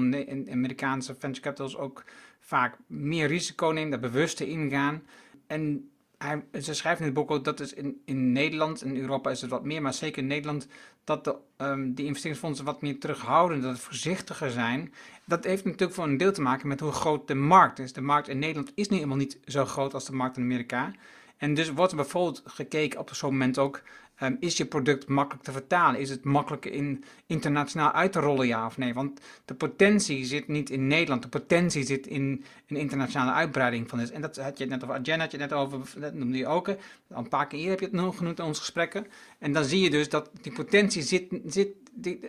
Amerikaanse 0.50 1.14
venture 1.14 1.42
capitals 1.42 1.76
ook 1.76 2.04
vaak 2.40 2.76
meer 2.86 3.26
risico 3.26 3.66
nemen, 3.66 3.90
daar 3.90 4.10
bewuster 4.10 4.48
ingaan. 4.48 5.02
En 5.46 5.90
hij, 6.18 6.44
ze 6.62 6.74
schrijft 6.74 7.00
in 7.00 7.06
het 7.06 7.14
boek 7.14 7.30
ook 7.30 7.44
dat 7.44 7.60
is 7.60 7.72
in, 7.72 8.02
in 8.04 8.32
Nederland, 8.32 8.84
in 8.84 8.96
Europa 8.96 9.30
is 9.30 9.40
het 9.40 9.50
wat 9.50 9.64
meer, 9.64 9.82
maar 9.82 9.94
zeker 9.94 10.22
in 10.22 10.28
Nederland, 10.28 10.66
dat 11.04 11.24
de, 11.24 11.36
um, 11.56 11.94
die 11.94 12.06
investeringsfondsen 12.06 12.64
wat 12.64 12.82
meer 12.82 13.00
terughouden, 13.00 13.60
dat 13.60 13.70
het 13.70 13.80
voorzichtiger 13.80 14.50
zijn. 14.50 14.92
Dat 15.28 15.44
heeft 15.44 15.64
natuurlijk 15.64 15.94
voor 15.94 16.04
een 16.04 16.16
deel 16.16 16.32
te 16.32 16.40
maken 16.40 16.68
met 16.68 16.80
hoe 16.80 16.92
groot 16.92 17.28
de 17.28 17.34
markt 17.34 17.78
is. 17.78 17.92
De 17.92 18.00
markt 18.00 18.28
in 18.28 18.38
Nederland 18.38 18.72
is 18.74 18.88
nu 18.88 18.96
helemaal 18.96 19.16
niet 19.16 19.38
zo 19.44 19.64
groot 19.64 19.94
als 19.94 20.04
de 20.04 20.12
markt 20.12 20.36
in 20.36 20.42
Amerika. 20.42 20.92
En 21.36 21.54
dus 21.54 21.72
wordt 21.72 21.90
er 21.90 21.96
bijvoorbeeld 21.96 22.42
gekeken 22.44 23.00
op 23.00 23.14
zo'n 23.14 23.30
moment 23.30 23.58
ook, 23.58 23.82
um, 24.22 24.36
is 24.40 24.56
je 24.56 24.66
product 24.66 25.08
makkelijk 25.08 25.44
te 25.44 25.52
vertalen? 25.52 26.00
Is 26.00 26.10
het 26.10 26.24
makkelijk 26.24 26.64
in, 26.64 27.04
internationaal 27.26 27.92
uit 27.92 28.12
te 28.12 28.20
rollen, 28.20 28.46
ja 28.46 28.66
of 28.66 28.78
nee? 28.78 28.94
Want 28.94 29.20
de 29.44 29.54
potentie 29.54 30.24
zit 30.24 30.48
niet 30.48 30.70
in 30.70 30.86
Nederland, 30.86 31.22
de 31.22 31.28
potentie 31.28 31.84
zit 31.84 32.06
in 32.06 32.44
een 32.66 32.76
internationale 32.76 33.32
uitbreiding 33.32 33.88
van 33.88 33.98
dit. 33.98 34.10
En 34.10 34.20
dat 34.20 34.36
had 34.36 34.58
je 34.58 34.66
net 34.66 34.84
over, 34.84 35.00
Jen 35.00 35.20
had 35.20 35.30
je 35.30 35.38
net 35.38 35.52
over, 35.52 36.00
dat 36.00 36.14
noemde 36.14 36.38
je 36.38 36.46
ook, 36.46 36.68
al 36.68 36.76
een 37.08 37.28
paar 37.28 37.46
keer 37.46 37.70
heb 37.70 37.80
je 37.80 37.86
het 37.86 37.94
nog 37.94 38.16
genoemd 38.16 38.38
in 38.38 38.44
onze 38.44 38.60
gesprekken. 38.60 39.06
En 39.38 39.52
dan 39.52 39.64
zie 39.64 39.80
je 39.80 39.90
dus 39.90 40.08
dat 40.08 40.30
die 40.40 40.52
potentie 40.52 41.02
zit, 41.02 41.40
zit 41.46 41.68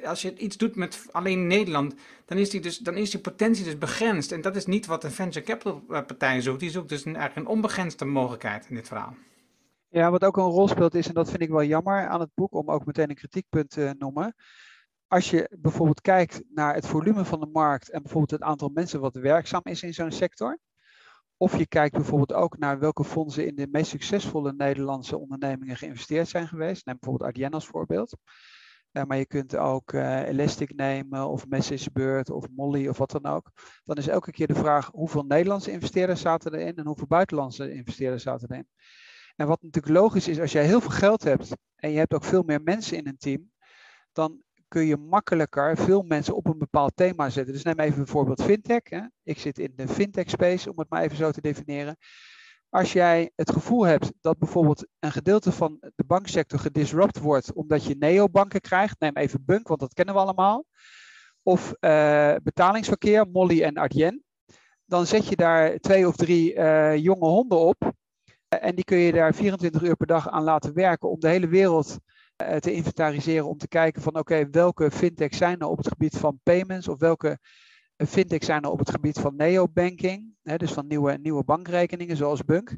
als 0.04 0.22
je 0.22 0.38
iets 0.38 0.58
doet 0.58 0.76
met 0.76 1.06
alleen 1.12 1.48
Nederland, 1.48 1.94
dan 2.26 2.38
is, 2.38 2.50
die 2.50 2.62
dus, 2.62 2.78
dan 2.78 2.96
is 2.96 3.10
die 3.10 3.20
potentie 3.20 3.64
dus 3.64 3.78
begrensd. 3.78 4.32
En 4.32 4.42
dat 4.42 4.56
is 4.56 4.66
niet 4.66 4.86
wat 4.86 5.04
een 5.04 5.12
venture 5.12 5.46
capital 5.46 5.84
eh, 5.90 6.06
partij 6.06 6.42
zoekt. 6.42 6.60
Die 6.60 6.70
zoekt 6.70 6.90
dus 6.90 7.06
een, 7.06 7.16
eigenlijk 7.16 7.48
een 7.48 7.54
onbegrensde 7.54 8.06
mogelijkheid 8.06 8.66
in 8.70 8.76
dit 8.76 8.88
verhaal. 8.88 9.16
Ja, 9.92 10.12
wat 10.12 10.24
ook 10.24 10.38
een 10.38 10.44
rol 10.44 10.68
speelt 10.68 10.94
is, 10.96 11.08
en 11.08 11.14
dat 11.14 11.30
vind 11.30 11.42
ik 11.42 11.50
wel 11.50 11.64
jammer 11.64 12.08
aan 12.08 12.20
het 12.20 12.34
boek, 12.34 12.54
om 12.54 12.70
ook 12.72 12.86
meteen 12.86 13.10
een 13.10 13.16
kritiekpunt 13.16 13.70
te 13.70 13.96
noemen. 13.98 14.36
Als 15.08 15.30
je 15.30 15.58
bijvoorbeeld 15.60 16.02
kijkt 16.02 16.42
naar 16.50 16.74
het 16.74 16.88
volume 16.88 17.26
van 17.26 17.40
de 17.40 17.50
markt 17.52 17.90
en 17.90 18.02
bijvoorbeeld 18.02 18.32
het 18.32 18.50
aantal 18.50 18.70
mensen 18.70 19.00
wat 19.00 19.16
werkzaam 19.16 19.62
is 19.64 19.84
in 19.84 19.94
zo'n 19.94 20.12
sector. 20.12 20.60
Of 21.38 21.58
je 21.58 21.68
kijkt 21.68 21.96
bijvoorbeeld 21.96 22.34
ook 22.34 22.58
naar 22.58 22.80
welke 22.80 23.04
fondsen 23.04 23.46
in 23.46 23.56
de 23.56 23.68
meest 23.72 23.90
succesvolle 23.90 24.54
Nederlandse 24.54 25.18
ondernemingen 25.18 25.76
geïnvesteerd 25.78 26.28
zijn 26.28 26.48
geweest. 26.48 26.86
Neem 26.86 26.98
bijvoorbeeld 27.00 27.30
Adyen 27.30 27.52
als 27.52 27.68
voorbeeld. 27.68 28.18
Uh, 28.92 29.04
maar 29.04 29.18
je 29.18 29.26
kunt 29.26 29.56
ook 29.56 29.92
uh, 29.92 30.28
Elastic 30.28 30.76
nemen 30.76 31.28
of 31.28 31.48
MessageBird 31.48 32.30
of 32.30 32.48
Molly 32.56 32.88
of 32.88 32.98
wat 32.98 33.12
dan 33.12 33.26
ook. 33.26 33.52
Dan 33.84 33.98
is 33.98 34.08
elke 34.08 34.32
keer 34.32 34.48
de 34.48 34.56
vraag 34.56 34.90
hoeveel 34.92 35.24
Nederlandse 35.24 35.72
investeerders 35.72 36.22
zaten 36.22 36.54
erin 36.54 36.76
en 36.76 36.86
hoeveel 36.86 37.08
buitenlandse 37.08 37.74
investeerders 37.74 38.24
zaten 38.24 38.52
erin. 38.52 38.68
En 39.40 39.48
wat 39.48 39.62
natuurlijk 39.62 39.94
logisch 39.94 40.28
is, 40.28 40.40
als 40.40 40.52
jij 40.52 40.66
heel 40.66 40.82
veel 40.82 40.90
geld 40.90 41.24
hebt 41.24 41.56
en 41.76 41.92
je 41.92 41.98
hebt 41.98 42.14
ook 42.14 42.24
veel 42.24 42.44
meer 42.44 42.62
mensen 42.62 42.98
in 42.98 43.08
een 43.08 43.18
team, 43.18 43.52
dan 44.12 44.44
kun 44.68 44.86
je 44.86 44.98
makkelijker 44.98 45.78
veel 45.78 46.02
mensen 46.02 46.36
op 46.36 46.48
een 46.48 46.58
bepaald 46.58 46.92
thema 46.96 47.30
zetten. 47.30 47.54
Dus 47.54 47.64
neem 47.64 47.80
even 47.80 47.98
bijvoorbeeld 47.98 48.44
fintech. 48.44 48.82
Hè. 48.84 49.02
Ik 49.24 49.40
zit 49.40 49.60
in 49.60 49.74
de 49.76 49.88
fintech 49.88 50.30
space, 50.30 50.72
om 50.72 50.80
het 50.80 50.90
maar 50.90 51.02
even 51.02 51.18
zo 51.18 51.32
te 51.32 51.42
definiëren. 51.42 51.98
Als 52.70 52.94
jij 52.94 53.32
het 53.36 53.52
gevoel 53.52 53.86
hebt 53.86 54.12
dat 54.22 54.38
bijvoorbeeld 54.38 54.88
een 55.00 55.12
gedeelte 55.12 55.52
van 55.52 55.78
de 55.96 56.04
banksector 56.04 56.60
gedisrupt 56.60 57.20
wordt 57.20 57.54
omdat 57.54 57.84
je 57.84 57.96
neobanken 57.96 58.62
krijgt, 58.62 59.00
neem 59.00 59.18
even 59.18 59.46
Bunk, 59.46 59.68
want 59.68 59.80
dat 59.80 59.94
kennen 59.94 60.16
we 60.16 60.22
allemaal, 60.22 60.66
of 61.44 61.74
uh, 61.80 62.36
betalingsverkeer, 62.44 63.28
Molly 63.28 63.64
en 63.64 63.78
Adyen, 63.78 64.24
dan 64.86 65.06
zet 65.06 65.28
je 65.28 65.36
daar 65.36 65.78
twee 65.78 66.08
of 66.08 66.16
drie 66.16 66.54
uh, 66.54 66.98
jonge 66.98 67.28
honden 67.28 67.60
op 67.60 67.98
en 68.50 68.76
die 68.76 68.84
kun 68.84 68.98
je 68.98 69.12
daar 69.12 69.34
24 69.36 69.82
uur 69.82 69.96
per 69.96 70.08
dag 70.08 70.30
aan 70.30 70.44
laten 70.44 70.74
werken 70.74 71.10
om 71.10 71.20
de 71.20 71.28
hele 71.28 71.48
wereld 71.48 71.98
uh, 72.42 72.56
te 72.56 72.74
inventariseren, 72.74 73.48
om 73.48 73.58
te 73.58 73.68
kijken 73.68 74.02
van 74.02 74.18
oké, 74.18 74.50
welke 74.50 74.92
fintechs 74.92 75.38
zijn 75.38 75.60
er 75.60 75.68
op 75.68 75.78
het 75.78 75.88
gebied 75.88 76.18
van 76.18 76.40
payments 76.44 76.88
of 76.88 77.00
welke 77.00 77.40
fintech 78.08 78.44
zijn 78.44 78.62
er 78.62 78.70
op 78.70 78.80
het 78.80 78.90
gebied 78.90 79.20
van 79.20 79.36
neobanking, 79.36 80.36
hè, 80.44 80.58
dus 80.58 80.72
van 80.72 80.88
nieuwe, 80.88 81.18
nieuwe 81.22 81.44
bankrekeningen 81.44 82.18
zoals 82.18 82.46
Bunk. 82.46 82.78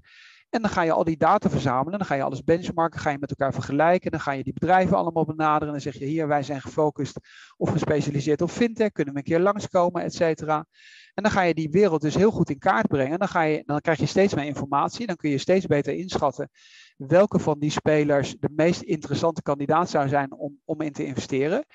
En 0.52 0.62
dan 0.62 0.72
ga 0.72 0.82
je 0.82 0.92
al 0.92 1.04
die 1.04 1.18
data 1.18 1.50
verzamelen, 1.50 2.00
dan 2.00 2.08
ga 2.08 2.16
je 2.16 2.24
alles 2.24 2.44
benchmarken, 2.44 3.00
ga 3.00 3.10
je 3.10 3.18
met 3.20 3.30
elkaar 3.30 3.54
vergelijken, 3.54 4.12
dan 4.12 4.20
ga 4.20 4.32
je 4.32 4.44
die 4.44 4.54
bedrijven 4.54 4.98
allemaal 4.98 5.26
benaderen 5.26 5.68
en 5.68 5.74
dan 5.74 5.82
zeg 5.82 5.94
je 5.94 6.06
hier, 6.06 6.28
wij 6.28 6.44
zijn 6.44 6.62
gefocust 6.62 7.20
of 7.58 7.70
gespecialiseerd 7.70 8.42
op 8.42 8.50
fintech, 8.50 8.92
kunnen 8.92 9.14
we 9.14 9.20
een 9.20 9.26
keer 9.26 9.40
langskomen, 9.40 10.04
et 10.04 10.14
cetera. 10.14 10.66
En 11.14 11.24
dan 11.24 11.32
ga 11.32 11.42
je 11.42 11.54
die 11.54 11.70
wereld 11.70 12.02
dus 12.02 12.16
heel 12.16 12.32
goed 12.32 12.50
in 12.50 12.58
kaart 12.58 12.88
brengen. 12.88 13.20
Dan, 13.20 13.28
ga 13.28 13.42
je, 13.42 13.64
dan 13.66 13.82
krijg 13.82 14.00
je 14.00 14.06
steeds 14.06 14.34
meer 14.34 14.46
informatie. 14.46 15.08
Dan 15.08 15.16
kun 15.16 15.30
je 15.30 15.38
steeds 15.38 15.66
beter 15.66 15.94
inschatten 15.94 16.50
welke 16.98 17.40
van 17.40 17.60
die 17.60 17.70
spelers 17.70 18.36
de 18.40 18.50
meest 18.56 18.82
interessante 18.82 19.42
kandidaat 19.42 19.90
zou 19.90 20.08
zijn 20.08 20.34
om, 20.34 20.60
om 20.66 20.82
in 20.82 20.92
te 20.92 21.06
investeren. 21.06 21.66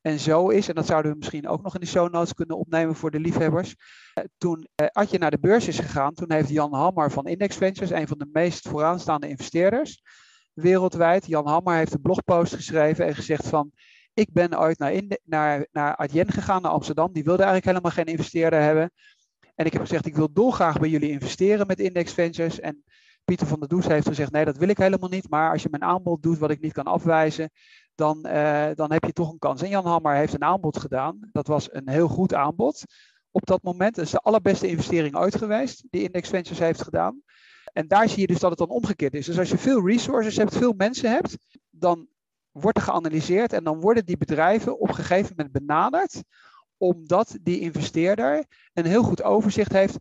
En 0.00 0.18
zo 0.18 0.48
is, 0.48 0.68
en 0.68 0.74
dat 0.74 0.86
zouden 0.86 1.12
we 1.12 1.18
misschien 1.18 1.48
ook 1.48 1.62
nog 1.62 1.74
in 1.74 1.80
de 1.80 1.86
show 1.86 2.12
notes 2.12 2.34
kunnen 2.34 2.58
opnemen 2.58 2.94
voor 2.94 3.10
de 3.10 3.20
liefhebbers. 3.20 3.74
Eh, 4.14 4.24
toen 4.38 4.68
uh, 4.76 4.86
Adje 4.92 5.18
naar 5.18 5.30
de 5.30 5.38
beurs 5.40 5.68
is 5.68 5.78
gegaan, 5.78 6.14
toen 6.14 6.32
heeft 6.32 6.48
Jan 6.48 6.74
Hammer 6.74 7.10
van 7.10 7.26
Index 7.26 7.56
Ventures, 7.56 7.90
een 7.90 8.08
van 8.08 8.18
de 8.18 8.28
meest 8.32 8.68
vooraanstaande 8.68 9.28
investeerders 9.28 10.02
wereldwijd, 10.60 11.26
Jan 11.26 11.46
Hammer 11.46 11.74
heeft 11.74 11.92
een 11.92 12.00
blogpost 12.00 12.54
geschreven 12.54 13.06
en 13.06 13.14
gezegd 13.14 13.46
van, 13.46 13.70
ik 14.14 14.32
ben 14.32 14.58
ooit 14.58 14.78
naar, 14.78 15.02
naar, 15.24 15.66
naar 15.72 15.96
Adyen 15.96 16.32
gegaan, 16.32 16.62
naar 16.62 16.70
Amsterdam, 16.70 17.12
die 17.12 17.24
wilde 17.24 17.42
eigenlijk 17.42 17.66
helemaal 17.66 18.04
geen 18.04 18.14
investeerder 18.14 18.60
hebben. 18.60 18.90
En 19.54 19.66
ik 19.66 19.72
heb 19.72 19.82
gezegd, 19.82 20.06
ik 20.06 20.16
wil 20.16 20.32
dolgraag 20.32 20.78
bij 20.78 20.88
jullie 20.88 21.10
investeren 21.10 21.66
met 21.66 21.80
Index 21.80 22.12
Ventures. 22.12 22.60
En 22.60 22.84
Pieter 23.24 23.46
van 23.46 23.58
der 23.58 23.68
Does 23.68 23.86
heeft 23.86 24.08
gezegd, 24.08 24.32
nee, 24.32 24.44
dat 24.44 24.56
wil 24.56 24.68
ik 24.68 24.78
helemaal 24.78 25.08
niet. 25.08 25.30
Maar 25.30 25.50
als 25.50 25.62
je 25.62 25.68
mijn 25.70 25.82
aanbod 25.82 26.22
doet 26.22 26.38
wat 26.38 26.50
ik 26.50 26.60
niet 26.60 26.72
kan 26.72 26.84
afwijzen, 26.84 27.50
dan, 28.00 28.22
dan 28.74 28.92
heb 28.92 29.04
je 29.04 29.12
toch 29.12 29.32
een 29.32 29.38
kans. 29.38 29.62
En 29.62 29.68
Jan 29.68 29.86
Hammer 29.86 30.14
heeft 30.14 30.34
een 30.34 30.44
aanbod 30.44 30.78
gedaan. 30.78 31.28
Dat 31.32 31.46
was 31.46 31.68
een 31.72 31.88
heel 31.88 32.08
goed 32.08 32.34
aanbod 32.34 32.84
op 33.30 33.46
dat 33.46 33.62
moment. 33.62 33.94
Dat 33.94 34.04
is 34.04 34.10
de 34.10 34.18
allerbeste 34.18 34.68
investering 34.68 35.16
ooit 35.16 35.36
geweest, 35.36 35.84
die 35.90 36.02
Index 36.02 36.28
Ventures 36.28 36.58
heeft 36.58 36.82
gedaan. 36.82 37.22
En 37.72 37.88
daar 37.88 38.08
zie 38.08 38.20
je 38.20 38.26
dus 38.26 38.38
dat 38.38 38.50
het 38.50 38.58
dan 38.58 38.68
omgekeerd 38.68 39.14
is. 39.14 39.26
Dus 39.26 39.38
als 39.38 39.50
je 39.50 39.58
veel 39.58 39.86
resources 39.86 40.36
hebt, 40.36 40.56
veel 40.56 40.72
mensen 40.76 41.10
hebt, 41.10 41.36
dan 41.70 42.08
wordt 42.50 42.76
er 42.76 42.84
geanalyseerd 42.84 43.52
en 43.52 43.64
dan 43.64 43.80
worden 43.80 44.04
die 44.04 44.16
bedrijven 44.16 44.78
op 44.78 44.88
een 44.88 44.94
gegeven 44.94 45.34
moment 45.36 45.52
benaderd, 45.52 46.22
omdat 46.76 47.38
die 47.42 47.60
investeerder 47.60 48.44
een 48.72 48.86
heel 48.86 49.02
goed 49.02 49.22
overzicht 49.22 49.72
heeft 49.72 49.96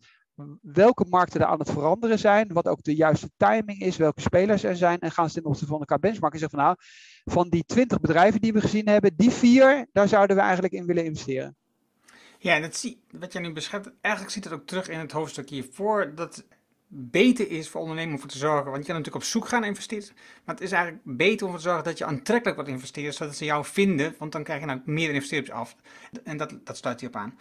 welke 0.61 1.05
markten 1.09 1.41
er 1.41 1.47
aan 1.47 1.59
het 1.59 1.71
veranderen 1.71 2.19
zijn, 2.19 2.53
wat 2.53 2.67
ook 2.67 2.83
de 2.83 2.95
juiste 2.95 3.29
timing 3.37 3.79
is, 3.79 3.97
welke 3.97 4.21
spelers 4.21 4.63
er 4.63 4.75
zijn. 4.75 4.99
En 4.99 5.11
gaan 5.11 5.29
ze 5.29 5.33
ten 5.33 5.45
opzichte 5.45 5.69
van 5.69 5.79
elkaar 5.79 5.99
benchmarken 5.99 6.39
en 6.39 6.49
zeggen 6.49 6.59
van 6.59 6.67
nou, 6.67 6.77
van 7.37 7.49
die 7.49 7.63
20 7.65 7.99
bedrijven 7.99 8.41
die 8.41 8.53
we 8.53 8.61
gezien 8.61 8.87
hebben, 8.87 9.15
die 9.15 9.31
vier, 9.31 9.87
daar 9.91 10.07
zouden 10.07 10.35
we 10.35 10.41
eigenlijk 10.41 10.73
in 10.73 10.85
willen 10.85 11.05
investeren. 11.05 11.55
Ja, 12.37 12.55
en 12.55 12.61
dat 12.61 12.75
zie, 12.75 13.01
wat 13.11 13.33
jij 13.33 13.41
nu 13.41 13.53
beschrijft, 13.53 13.91
eigenlijk 14.01 14.33
ziet 14.33 14.43
het 14.43 14.53
ook 14.53 14.67
terug 14.67 14.89
in 14.89 14.99
het 14.99 15.11
hoofdstuk 15.11 15.49
hiervoor, 15.49 16.15
dat 16.15 16.45
beter 16.87 17.51
is 17.51 17.69
voor 17.69 17.81
ondernemen 17.81 18.13
om 18.13 18.19
voor 18.19 18.29
te 18.29 18.37
zorgen, 18.37 18.71
want 18.71 18.77
je 18.77 18.91
kan 18.91 18.95
natuurlijk 18.95 19.23
op 19.23 19.29
zoek 19.31 19.47
gaan 19.47 19.59
naar 19.59 19.69
investeerders, 19.69 20.11
maar 20.45 20.55
het 20.55 20.63
is 20.63 20.71
eigenlijk 20.71 21.03
beter 21.05 21.47
om 21.47 21.55
te 21.55 21.61
zorgen 21.61 21.83
dat 21.83 21.97
je 21.97 22.05
aantrekkelijk 22.05 22.55
wordt 22.55 22.71
investeerders, 22.71 23.17
zodat 23.17 23.35
ze 23.35 23.45
jou 23.45 23.65
vinden, 23.65 24.15
want 24.17 24.31
dan 24.31 24.43
krijg 24.43 24.59
je 24.59 24.65
nou 24.65 24.81
meer 24.85 25.09
investeerders 25.09 25.51
af. 25.51 25.75
En 26.23 26.37
dat, 26.37 26.55
dat 26.63 26.77
sluit 26.77 26.99
hierop 26.99 27.19
aan. 27.19 27.37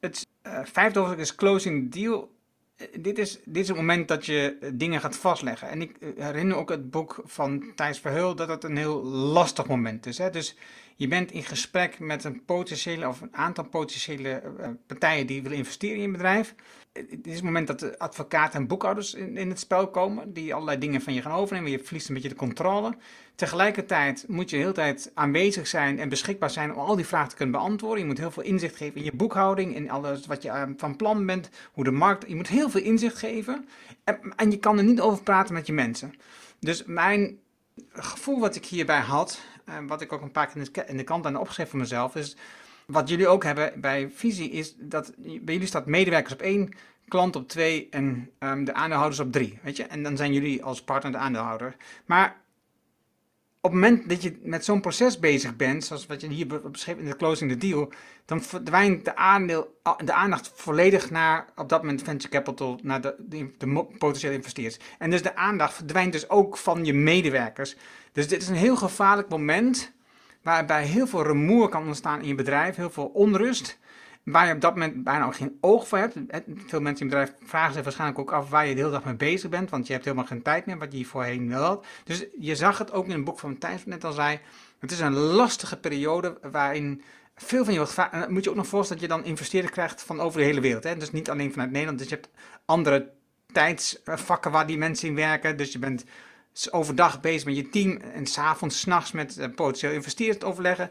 Het 0.00 0.26
uh, 0.46 0.60
vijfde 0.64 0.98
hoofdstuk 0.98 1.20
is 1.20 1.34
closing 1.34 1.92
deal. 1.92 2.36
Eh, 2.78 2.86
dit, 3.00 3.18
is, 3.18 3.38
dit 3.44 3.62
is 3.62 3.68
het 3.68 3.76
moment 3.76 4.08
dat 4.08 4.26
je 4.26 4.56
eh, 4.60 4.70
dingen 4.74 5.00
gaat 5.00 5.16
vastleggen. 5.16 5.68
En 5.68 5.82
ik 5.82 5.96
herinner 6.16 6.56
ook 6.56 6.70
het 6.70 6.90
boek 6.90 7.20
van 7.24 7.72
Thijs 7.74 7.98
Verheul 7.98 8.34
dat 8.34 8.48
het 8.48 8.64
een 8.64 8.76
heel 8.76 9.04
lastig 9.04 9.66
moment 9.66 10.06
is. 10.06 10.18
Hè? 10.18 10.30
Dus 10.30 10.56
je 10.96 11.08
bent 11.08 11.32
in 11.32 11.44
gesprek 11.44 11.98
met 11.98 12.24
een 12.24 12.44
potentiële 12.44 13.08
of 13.08 13.20
een 13.20 13.36
aantal 13.36 13.64
potentiële 13.64 14.42
partijen 14.86 15.26
die 15.26 15.42
willen 15.42 15.58
investeren 15.58 15.96
in 15.96 16.02
je 16.02 16.10
bedrijf 16.10 16.54
het 16.92 17.26
is 17.26 17.34
het 17.34 17.44
moment 17.44 17.66
dat 17.66 17.80
de 17.80 17.98
advocaten 17.98 18.60
en 18.60 18.66
boekhouders 18.66 19.14
in, 19.14 19.36
in, 19.36 19.48
het 19.48 19.58
spel 19.58 19.90
komen, 19.90 20.32
die 20.32 20.54
allerlei 20.54 20.78
dingen 20.78 21.00
van 21.00 21.14
je 21.14 21.22
gaan 21.22 21.32
overnemen. 21.32 21.70
Je 21.70 21.84
verliest 21.84 22.08
een 22.08 22.14
beetje 22.14 22.28
de 22.28 22.34
controle. 22.34 22.94
Tegelijkertijd 23.34 24.24
moet 24.28 24.50
je 24.50 24.56
de 24.56 24.62
hele 24.62 24.74
tijd 24.74 25.10
aanwezig 25.14 25.66
zijn 25.66 25.98
en 25.98 26.08
beschikbaar 26.08 26.50
zijn 26.50 26.72
om 26.74 26.78
al 26.78 26.96
die 26.96 27.06
vragen 27.06 27.28
te 27.28 27.36
kunnen 27.36 27.54
beantwoorden. 27.54 28.00
Je 28.00 28.06
moet 28.06 28.18
heel 28.18 28.30
veel 28.30 28.42
inzicht 28.42 28.76
geven 28.76 28.96
in 28.96 29.04
je 29.04 29.12
boekhouding, 29.12 29.74
in 29.74 29.90
alles 29.90 30.26
wat 30.26 30.42
je 30.42 30.48
ehm, 30.48 30.72
van 30.76 30.96
plan 30.96 31.26
bent, 31.26 31.50
hoe 31.72 31.84
de 31.84 31.90
markt. 31.90 32.28
Je 32.28 32.36
moet 32.36 32.48
heel 32.48 32.70
veel 32.70 32.82
inzicht 32.82 33.18
geven 33.18 33.68
en, 34.04 34.18
en 34.36 34.50
je 34.50 34.58
kan 34.58 34.78
er 34.78 34.84
niet 34.84 35.00
over 35.00 35.22
praten 35.22 35.54
met 35.54 35.66
je 35.66 35.72
mensen. 35.72 36.14
Dus 36.60 36.84
mijn 36.84 37.38
gevoel 37.92 38.40
wat 38.40 38.56
ik 38.56 38.64
hierbij 38.64 39.00
had, 39.00 39.40
en 39.64 39.86
wat 39.86 40.00
ik 40.00 40.12
ook 40.12 40.22
een 40.22 40.30
paar 40.30 40.46
keer 40.46 40.56
in 40.56 40.68
de, 40.72 40.84
in 40.86 40.96
de 40.96 41.04
kant 41.04 41.26
aan 41.26 41.36
opgeschreven 41.36 41.70
voor 41.70 41.80
mezelf, 41.80 42.16
is 42.16 42.36
wat 42.92 43.08
jullie 43.08 43.28
ook 43.28 43.44
hebben 43.44 43.80
bij 43.80 44.10
Visie 44.14 44.50
is 44.50 44.74
dat 44.78 45.12
bij 45.16 45.54
jullie 45.54 45.66
staat 45.66 45.86
medewerkers 45.86 46.32
op 46.32 46.40
één, 46.40 46.74
klant 47.08 47.36
op 47.36 47.48
twee 47.48 47.88
en 47.90 48.30
um, 48.38 48.64
de 48.64 48.74
aandeelhouders 48.74 49.20
op 49.20 49.32
drie. 49.32 49.58
Weet 49.62 49.76
je? 49.76 49.84
En 49.84 50.02
dan 50.02 50.16
zijn 50.16 50.32
jullie 50.32 50.64
als 50.64 50.82
partner 50.82 51.12
de 51.12 51.18
aandeelhouder. 51.18 51.76
Maar 52.06 52.40
op 53.60 53.70
het 53.70 53.80
moment 53.80 54.08
dat 54.08 54.22
je 54.22 54.38
met 54.42 54.64
zo'n 54.64 54.80
proces 54.80 55.18
bezig 55.18 55.56
bent, 55.56 55.84
zoals 55.84 56.06
wat 56.06 56.20
je 56.20 56.28
hier 56.28 56.70
beschreef 56.70 56.96
in 56.96 57.04
de 57.04 57.16
closing 57.16 57.50
the 57.50 57.56
deal, 57.56 57.92
dan 58.24 58.42
verdwijnt 58.42 59.04
de, 59.04 59.16
aandeel, 59.16 59.80
de 60.04 60.12
aandacht 60.12 60.52
volledig 60.54 61.10
naar 61.10 61.46
op 61.56 61.68
dat 61.68 61.82
moment 61.82 62.02
venture 62.02 62.32
capital, 62.32 62.78
naar 62.82 63.00
de, 63.00 63.14
de, 63.18 63.50
de 63.58 63.86
potentiële 63.98 64.34
investeerders. 64.34 64.78
En 64.98 65.10
dus 65.10 65.22
de 65.22 65.36
aandacht 65.36 65.74
verdwijnt 65.74 66.12
dus 66.12 66.30
ook 66.30 66.56
van 66.56 66.84
je 66.84 66.94
medewerkers. 66.94 67.76
Dus 68.12 68.28
dit 68.28 68.42
is 68.42 68.48
een 68.48 68.54
heel 68.54 68.76
gevaarlijk 68.76 69.28
moment 69.28 69.92
waarbij 70.42 70.84
heel 70.84 71.06
veel 71.06 71.22
rumoer 71.22 71.68
kan 71.68 71.86
ontstaan 71.86 72.20
in 72.20 72.28
je 72.28 72.34
bedrijf, 72.34 72.76
heel 72.76 72.90
veel 72.90 73.06
onrust, 73.06 73.78
waar 74.22 74.46
je 74.46 74.54
op 74.54 74.60
dat 74.60 74.74
moment 74.74 75.04
bijna 75.04 75.24
ook 75.24 75.36
geen 75.36 75.58
oog 75.60 75.88
voor 75.88 75.98
hebt. 75.98 76.14
Veel 76.66 76.80
mensen 76.80 77.06
in 77.06 77.12
je 77.12 77.16
bedrijf 77.16 77.32
vragen 77.44 77.74
zich 77.74 77.82
waarschijnlijk 77.82 78.18
ook 78.18 78.32
af 78.32 78.50
waar 78.50 78.66
je 78.66 78.74
de 78.74 78.80
hele 78.80 78.92
dag 78.92 79.04
mee 79.04 79.14
bezig 79.14 79.50
bent, 79.50 79.70
want 79.70 79.86
je 79.86 79.92
hebt 79.92 80.04
helemaal 80.04 80.26
geen 80.26 80.42
tijd 80.42 80.66
meer, 80.66 80.78
wat 80.78 80.92
je 80.92 81.04
voorheen 81.04 81.48
wel 81.48 81.62
had. 81.62 81.86
Dus 82.04 82.26
je 82.38 82.56
zag 82.56 82.78
het 82.78 82.92
ook 82.92 83.04
in 83.04 83.12
een 83.12 83.24
boek 83.24 83.38
van 83.38 83.58
Thijs, 83.58 83.84
net 83.84 84.04
al 84.04 84.12
zei, 84.12 84.40
het 84.78 84.90
is 84.90 85.00
een 85.00 85.14
lastige 85.14 85.76
periode 85.76 86.38
waarin 86.50 87.02
veel 87.34 87.64
van 87.64 87.72
je 87.72 87.78
wordt 87.78 88.28
moet 88.28 88.44
je 88.44 88.50
ook 88.50 88.56
nog 88.56 88.66
voorstellen 88.66 89.02
dat 89.02 89.10
je 89.10 89.16
dan 89.16 89.26
investeerders 89.30 89.72
krijgt 89.72 90.02
van 90.02 90.20
over 90.20 90.38
de 90.38 90.44
hele 90.44 90.60
wereld. 90.60 90.84
Hè? 90.84 90.96
Dus 90.96 91.10
niet 91.10 91.30
alleen 91.30 91.52
vanuit 91.52 91.70
Nederland, 91.70 91.98
dus 91.98 92.08
je 92.08 92.14
hebt 92.14 92.28
andere 92.64 93.10
tijdsvakken 93.52 94.50
waar 94.50 94.66
die 94.66 94.78
mensen 94.78 95.08
in 95.08 95.14
werken. 95.14 95.56
Dus 95.56 95.72
je 95.72 95.78
bent 95.78 96.04
overdag 96.70 97.20
bezig 97.20 97.44
met 97.44 97.56
je 97.56 97.68
team 97.68 97.96
en 97.96 98.26
s'avonds, 98.26 98.80
s'nachts 98.80 99.12
met 99.12 99.36
uh, 99.36 99.46
potentieel 99.54 99.92
investeerders 99.92 100.44
overleggen. 100.44 100.90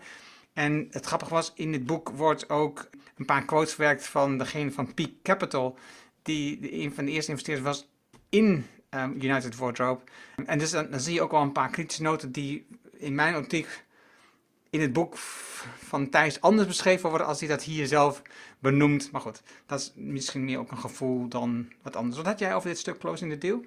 En 0.54 0.88
het 0.92 1.06
grappige 1.06 1.34
was, 1.34 1.52
in 1.56 1.72
dit 1.72 1.86
boek 1.86 2.10
wordt 2.10 2.50
ook 2.50 2.90
een 3.18 3.26
paar 3.26 3.46
quotes 3.46 3.74
verwerkt 3.74 4.08
van 4.08 4.38
degene 4.38 4.72
van 4.72 4.94
Peak 4.94 5.12
Capital, 5.24 5.78
die 6.22 6.74
een 6.74 6.94
van 6.94 7.06
de 7.06 7.12
eerste 7.12 7.32
investeerders 7.32 7.68
was 7.68 7.88
in 8.30 8.66
um, 8.90 9.14
United 9.22 9.56
Wardrobe. 9.56 10.02
En 10.46 10.60
dus 10.60 10.72
dan, 10.72 11.00
zie 11.00 11.14
je 11.14 11.22
ook 11.22 11.32
wel 11.32 11.42
een 11.42 11.52
paar 11.52 11.70
kritische 11.70 12.02
noten 12.02 12.32
die 12.32 12.68
in 12.92 13.16
mijn 13.16 13.36
optiek 13.36 13.86
in 14.70 14.82
het 14.82 14.94
boek 14.94 15.18
van 15.18 16.10
Thijs 16.10 16.42
anders 16.42 16.68
beschreven 16.68 17.10
worden 17.10 17.28
als 17.28 17.40
hij 17.40 17.50
dat 17.50 17.64
hier 17.64 17.88
zelf 17.88 18.22
benoemt. 18.60 19.12
Maar 19.12 19.22
goed, 19.22 19.42
dat 19.66 19.80
is 19.80 19.92
misschien 19.96 20.46
meer 20.46 20.60
ook 20.60 20.72
een 20.72 20.78
gevoel 20.78 21.28
dan 21.28 21.68
wat 21.82 21.96
anders. 21.96 22.18
Wat 22.18 22.26
had 22.26 22.40
jij 22.40 22.56
over 22.56 22.70
dit 22.70 22.78
stuk 22.78 22.98
Closing 22.98 23.32
the 23.32 23.38
Deal? 23.38 23.66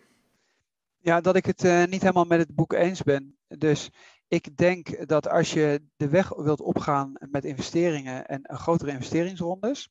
Ja, 1.02 1.20
dat 1.20 1.36
ik 1.36 1.46
het 1.46 1.64
uh, 1.64 1.84
niet 1.84 2.00
helemaal 2.00 2.24
met 2.24 2.38
het 2.38 2.54
boek 2.54 2.72
eens 2.72 3.02
ben. 3.02 3.38
Dus 3.48 3.90
ik 4.28 4.56
denk 4.56 5.08
dat 5.08 5.28
als 5.28 5.52
je 5.52 5.82
de 5.96 6.08
weg 6.08 6.28
wilt 6.28 6.60
opgaan 6.60 7.12
met 7.30 7.44
investeringen 7.44 8.26
en 8.26 8.40
grotere 8.44 8.90
investeringsrondes, 8.90 9.88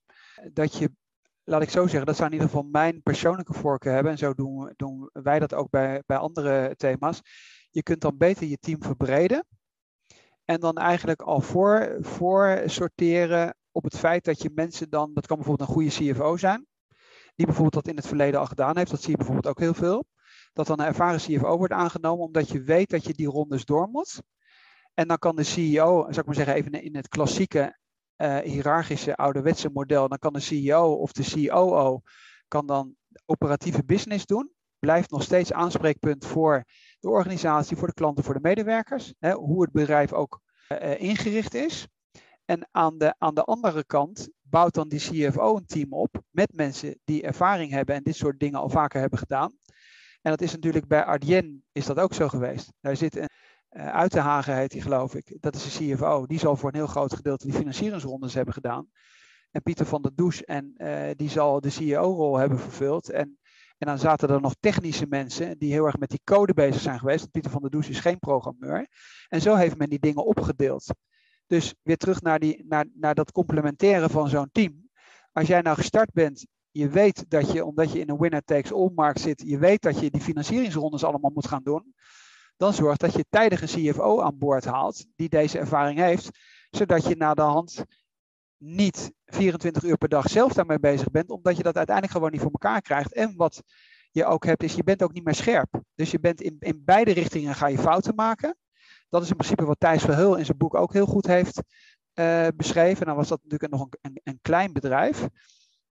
dat 0.53 0.77
je, 0.77 0.91
laat 1.43 1.61
ik 1.61 1.69
zo 1.69 1.87
zeggen, 1.87 2.05
dat 2.05 2.15
zou 2.15 2.27
in 2.27 2.33
ieder 2.33 2.49
geval 2.49 2.67
mijn 2.71 3.01
persoonlijke 3.01 3.53
voorkeur 3.53 3.93
hebben. 3.93 4.11
En 4.11 4.17
zo 4.17 4.33
doen, 4.33 4.73
doen 4.75 5.09
wij 5.13 5.39
dat 5.39 5.53
ook 5.53 5.69
bij, 5.69 6.03
bij 6.05 6.17
andere 6.17 6.75
thema's. 6.75 7.21
Je 7.69 7.83
kunt 7.83 8.01
dan 8.01 8.17
beter 8.17 8.47
je 8.47 8.57
team 8.57 8.83
verbreden. 8.83 9.45
En 10.45 10.59
dan 10.59 10.77
eigenlijk 10.77 11.21
al 11.21 11.41
voor, 11.41 11.97
voor 11.99 12.61
sorteren 12.65 13.55
op 13.71 13.83
het 13.83 13.97
feit 13.97 14.25
dat 14.25 14.41
je 14.41 14.51
mensen 14.53 14.89
dan, 14.89 15.13
dat 15.13 15.27
kan 15.27 15.37
bijvoorbeeld 15.37 15.69
een 15.69 15.75
goede 15.75 16.13
CFO 16.13 16.37
zijn, 16.37 16.67
die 17.35 17.45
bijvoorbeeld 17.45 17.83
dat 17.83 17.87
in 17.87 17.95
het 17.95 18.07
verleden 18.07 18.39
al 18.39 18.45
gedaan 18.45 18.77
heeft. 18.77 18.91
Dat 18.91 19.01
zie 19.01 19.11
je 19.11 19.17
bijvoorbeeld 19.17 19.47
ook 19.47 19.59
heel 19.59 19.73
veel 19.73 20.05
dat 20.59 20.77
dan 20.77 20.79
een 20.79 20.93
ervaren 20.93 21.19
CFO 21.19 21.57
wordt 21.57 21.73
aangenomen, 21.73 22.25
omdat 22.25 22.49
je 22.49 22.61
weet 22.61 22.89
dat 22.89 23.03
je 23.03 23.13
die 23.13 23.27
rondes 23.27 23.65
door 23.65 23.87
moet. 23.87 24.21
En 24.93 25.07
dan 25.07 25.17
kan 25.17 25.35
de 25.35 25.43
CEO, 25.43 26.01
zou 26.01 26.19
ik 26.19 26.25
maar 26.25 26.35
zeggen, 26.35 26.53
even 26.53 26.71
in 26.71 26.95
het 26.95 27.07
klassieke 27.07 27.77
uh, 28.17 28.37
hiërarchische 28.37 29.15
ouderwetse 29.15 29.69
model, 29.69 30.07
dan 30.07 30.17
kan 30.17 30.33
de 30.33 30.39
CEO 30.39 30.93
of 30.93 31.11
de 31.11 31.47
COO 31.47 32.01
kan 32.47 32.65
dan 32.65 32.95
operatieve 33.25 33.83
business 33.85 34.25
doen. 34.25 34.51
Blijft 34.79 35.11
nog 35.11 35.23
steeds 35.23 35.53
aanspreekpunt 35.53 36.25
voor 36.25 36.63
de 36.99 37.09
organisatie, 37.09 37.77
voor 37.77 37.87
de 37.87 37.93
klanten, 37.93 38.23
voor 38.23 38.33
de 38.33 38.39
medewerkers. 38.41 39.13
Hè, 39.19 39.31
hoe 39.31 39.61
het 39.61 39.71
bedrijf 39.71 40.13
ook 40.13 40.41
uh, 40.69 41.01
ingericht 41.01 41.53
is. 41.53 41.87
En 42.45 42.67
aan 42.71 42.97
de, 42.97 43.15
aan 43.17 43.35
de 43.35 43.43
andere 43.43 43.85
kant 43.85 44.29
bouwt 44.41 44.73
dan 44.73 44.87
die 44.87 44.99
CFO 44.99 45.55
een 45.55 45.65
team 45.65 45.93
op 45.93 46.21
met 46.29 46.53
mensen 46.53 46.99
die 47.03 47.21
ervaring 47.21 47.71
hebben 47.71 47.95
en 47.95 48.03
dit 48.03 48.15
soort 48.15 48.39
dingen 48.39 48.59
al 48.59 48.69
vaker 48.69 48.99
hebben 48.99 49.19
gedaan. 49.19 49.57
En 50.21 50.32
dat 50.32 50.41
is 50.41 50.51
natuurlijk 50.51 50.88
bij 50.88 51.03
Ardien 51.03 51.63
is 51.71 51.86
dat 51.86 51.99
ook 51.99 52.13
zo 52.13 52.27
geweest. 52.27 52.73
Daar 52.79 52.95
zit 52.95 53.15
een 53.15 53.29
uh, 53.71 53.88
Uitenhagen 53.88 54.55
heet 54.55 54.71
hij 54.71 54.82
geloof 54.82 55.15
ik. 55.15 55.38
Dat 55.39 55.55
is 55.55 55.77
de 55.77 55.93
CFO. 55.93 56.25
Die 56.25 56.39
zal 56.39 56.55
voor 56.55 56.69
een 56.69 56.75
heel 56.75 56.88
groot 56.88 57.15
gedeelte 57.15 57.45
die 57.45 57.55
financieringsrondes 57.55 58.34
hebben 58.34 58.53
gedaan. 58.53 58.89
En 59.51 59.62
Pieter 59.62 59.86
van 59.86 60.01
der 60.01 60.12
Does 60.15 60.43
en 60.43 60.73
uh, 60.77 61.10
die 61.15 61.29
zal 61.29 61.62
de 61.62 61.69
CEO-rol 61.69 62.38
hebben 62.38 62.60
vervuld. 62.60 63.10
En, 63.10 63.38
en 63.77 63.88
dan 63.88 63.99
zaten 63.99 64.29
er 64.29 64.41
nog 64.41 64.55
technische 64.60 65.05
mensen 65.10 65.58
die 65.58 65.71
heel 65.71 65.86
erg 65.86 65.97
met 65.97 66.10
die 66.10 66.21
code 66.23 66.53
bezig 66.53 66.82
zijn 66.82 66.99
geweest. 66.99 67.32
Pieter 67.32 67.51
van 67.51 67.62
der 67.62 67.69
Does 67.69 67.89
is 67.89 67.99
geen 67.99 68.19
programmeur. 68.19 68.88
En 69.27 69.41
zo 69.41 69.55
heeft 69.55 69.77
men 69.77 69.89
die 69.89 69.99
dingen 69.99 70.25
opgedeeld. 70.25 70.93
Dus 71.47 71.75
weer 71.82 71.97
terug 71.97 72.21
naar, 72.21 72.39
die, 72.39 72.65
naar, 72.67 72.86
naar 72.93 73.15
dat 73.15 73.32
complementaire 73.32 74.10
van 74.10 74.29
zo'n 74.29 74.49
team. 74.51 74.89
Als 75.32 75.47
jij 75.47 75.62
nou 75.62 75.77
gestart 75.77 76.13
bent 76.13 76.45
je 76.71 76.89
weet 76.89 77.29
dat 77.29 77.52
je, 77.52 77.65
omdat 77.65 77.91
je 77.91 78.00
in 78.00 78.10
een 78.10 78.17
winner 78.17 78.43
takes 78.43 78.73
all 78.73 78.91
markt 78.96 79.19
zit, 79.19 79.43
je 79.46 79.58
weet 79.58 79.81
dat 79.81 80.00
je 80.00 80.10
die 80.10 80.21
financieringsrondes 80.21 81.04
allemaal 81.04 81.31
moet 81.33 81.48
gaan 81.48 81.63
doen. 81.63 81.93
Dan 82.58 82.73
zorg 82.73 82.98
dat 82.98 83.13
je 83.13 83.25
tijdig 83.29 83.62
een 83.62 83.91
CFO 83.91 84.21
aan 84.21 84.37
boord 84.37 84.65
haalt 84.65 85.06
die 85.15 85.29
deze 85.29 85.60
ervaring 85.60 86.00
heeft, 86.00 86.29
zodat 86.69 87.06
je 87.06 87.15
na 87.15 87.33
de 87.33 87.41
hand 87.41 87.83
niet 88.58 89.12
24 89.25 89.83
uur 89.83 89.98
per 89.98 90.10
dag 90.10 90.29
zelf 90.29 90.54
daarmee 90.54 90.79
bezig 90.79 91.12
bent, 91.12 91.29
omdat 91.29 91.58
je 91.58 91.63
dat 91.63 91.77
uiteindelijk 91.77 92.15
gewoon 92.15 92.31
niet 92.31 92.41
voor 92.41 92.52
elkaar 92.52 92.81
krijgt. 92.81 93.13
En 93.13 93.35
wat 93.35 93.62
je 94.12 94.25
ook 94.25 94.46
hebt, 94.46 94.63
is 94.63 94.73
je 94.73 94.83
bent 94.83 95.04
ook 95.04 95.13
niet 95.13 95.23
meer 95.23 95.35
scherp. 95.35 95.81
Dus 95.96 96.12
je 96.12 96.19
bent 96.19 96.41
in, 96.41 96.56
in 96.60 96.81
beide 96.85 97.12
richtingen 97.12 97.56
ga 97.56 97.67
je 97.67 97.77
fouten 97.77 98.15
maken. 98.15 98.58
Dat 99.10 99.23
is 99.23 99.29
in 99.29 99.35
principe 99.35 99.65
wat 99.65 99.79
Thijs 99.79 100.02
Verheul 100.02 100.35
in 100.35 100.46
zijn 100.46 100.58
boek 100.58 100.75
ook 100.75 100.93
heel 100.93 101.06
goed 101.06 101.27
heeft 101.27 101.62
uh, 102.13 102.48
beschreven. 102.56 103.06
Dan 103.06 103.15
was 103.15 103.27
dat 103.27 103.39
natuurlijk 103.43 103.71
nog 103.71 103.87
een, 104.02 104.19
een 104.23 104.39
klein 104.41 104.73
bedrijf. 104.73 105.27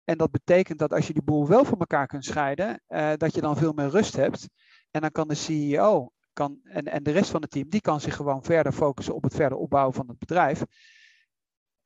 En 0.03 0.17
dat 0.17 0.31
betekent 0.31 0.79
dat 0.79 0.93
als 0.93 1.07
je 1.07 1.13
die 1.13 1.23
boel 1.23 1.47
wel 1.47 1.65
van 1.65 1.79
elkaar 1.79 2.07
kunt 2.07 2.25
scheiden, 2.25 2.81
uh, 2.89 3.11
dat 3.17 3.35
je 3.35 3.41
dan 3.41 3.57
veel 3.57 3.73
meer 3.73 3.89
rust 3.89 4.15
hebt. 4.15 4.49
En 4.91 5.01
dan 5.01 5.11
kan 5.11 5.27
de 5.27 5.35
CEO 5.35 6.11
kan, 6.33 6.59
en, 6.63 6.85
en 6.85 7.03
de 7.03 7.11
rest 7.11 7.29
van 7.29 7.41
het 7.41 7.51
team, 7.51 7.69
die 7.69 7.81
kan 7.81 8.01
zich 8.01 8.15
gewoon 8.15 8.43
verder 8.43 8.71
focussen 8.71 9.15
op 9.15 9.23
het 9.23 9.35
verder 9.35 9.57
opbouwen 9.57 9.93
van 9.93 10.07
het 10.07 10.19
bedrijf. 10.19 10.63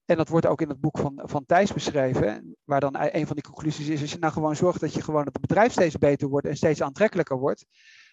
En 0.05 0.17
dat 0.17 0.29
wordt 0.29 0.45
ook 0.45 0.61
in 0.61 0.69
het 0.69 0.79
boek 0.79 0.97
van, 0.97 1.21
van 1.23 1.45
Thijs 1.45 1.73
beschreven, 1.73 2.55
waar 2.63 2.79
dan 2.79 2.95
een 2.97 3.27
van 3.27 3.35
die 3.35 3.45
conclusies 3.45 3.87
is, 3.87 4.01
als 4.01 4.11
je 4.11 4.17
nou 4.19 4.33
gewoon 4.33 4.55
zorgt 4.55 4.79
dat 4.79 4.93
je 4.93 5.01
gewoon 5.01 5.23
dat 5.23 5.33
het 5.33 5.47
bedrijf 5.47 5.71
steeds 5.71 5.97
beter 5.97 6.27
wordt 6.27 6.47
en 6.47 6.55
steeds 6.55 6.81
aantrekkelijker 6.81 7.37
wordt, 7.37 7.65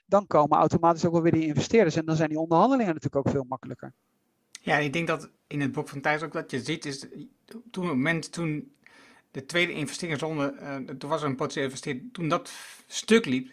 dan 0.07 0.27
komen 0.27 0.59
automatisch 0.59 1.05
ook 1.05 1.13
wel 1.13 1.23
weer 1.23 1.33
die 1.33 1.47
investeerders 1.47 1.97
en 1.97 2.05
dan 2.05 2.17
zijn 2.17 2.29
die 2.29 2.39
onderhandelingen 2.39 2.95
natuurlijk 2.95 3.27
ook 3.27 3.33
veel 3.33 3.45
makkelijker. 3.49 3.95
Ja, 4.61 4.77
ik 4.77 4.93
denk 4.93 5.07
dat 5.07 5.31
in 5.47 5.61
het 5.61 5.73
boek 5.73 5.89
van 5.89 6.01
Thijs 6.01 6.23
ook 6.23 6.33
dat 6.33 6.51
je 6.51 6.61
ziet, 6.61 6.85
is 6.85 6.99
toen 7.47 7.63
het 7.71 7.95
moment 7.95 8.33
toen 8.33 8.75
de 9.35 9.47
tweede 9.47 9.73
investeringsronde, 9.73 10.55
uh, 10.61 10.97
toen 10.99 11.11
was 11.11 11.23
er 11.23 11.29
een 11.29 11.37
potentieel 11.37 11.65
investeerder, 11.65 12.03
toen 12.13 12.29
dat 12.29 12.53
stuk 12.87 13.25
liep, 13.25 13.51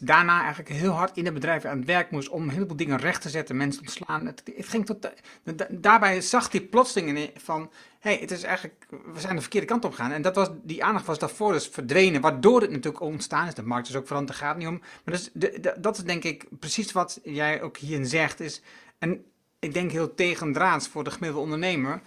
daarna 0.00 0.40
eigenlijk 0.40 0.68
heel 0.68 0.90
hard 0.90 1.16
in 1.16 1.24
het 1.24 1.34
bedrijf 1.34 1.64
aan 1.64 1.76
het 1.76 1.86
werk 1.86 2.10
moest 2.10 2.28
om 2.28 2.42
een 2.42 2.50
heleboel 2.50 2.76
dingen 2.76 2.98
recht 2.98 3.22
te 3.22 3.28
zetten, 3.28 3.56
mensen 3.56 3.82
ontslaan. 3.82 4.26
Het, 4.26 4.42
het 4.56 4.68
ging 4.68 4.86
tot, 4.86 5.10
daarbij 5.68 6.20
zag 6.20 6.52
hij 6.52 6.60
plotseling 6.60 7.30
van, 7.36 7.70
hey, 7.98 8.16
het 8.20 8.30
is 8.30 8.42
eigenlijk, 8.42 8.86
we 9.12 9.20
zijn 9.20 9.34
de 9.34 9.40
verkeerde 9.40 9.66
kant 9.66 9.84
op 9.84 9.94
gegaan. 9.94 10.12
En 10.12 10.22
dat 10.22 10.34
was, 10.34 10.48
die 10.62 10.84
aandacht 10.84 11.06
was 11.06 11.18
daarvoor 11.18 11.52
dus 11.52 11.66
verdwenen, 11.66 12.20
waardoor 12.20 12.60
het 12.60 12.70
natuurlijk 12.70 13.02
ontstaan 13.02 13.46
is. 13.46 13.54
De 13.54 13.62
markt 13.62 13.88
is 13.88 13.96
ook 13.96 14.06
veranderd, 14.06 14.38
daar 14.38 14.48
gaat 14.48 14.58
niet 14.58 14.68
om. 14.68 14.80
Maar 15.04 15.14
dus, 15.14 15.30
dat 15.78 15.96
is 15.96 16.04
denk 16.04 16.24
ik 16.24 16.46
precies 16.58 16.92
wat 16.92 17.20
jij 17.22 17.62
ook 17.62 17.76
hierin 17.76 18.06
zegt. 18.06 18.40
Is, 18.40 18.62
en 18.98 19.24
ik 19.58 19.74
denk 19.74 19.90
heel 19.90 20.14
tegendraads 20.14 20.88
voor 20.88 21.04
de 21.04 21.10
gemiddelde 21.10 21.44
ondernemer, 21.44 22.00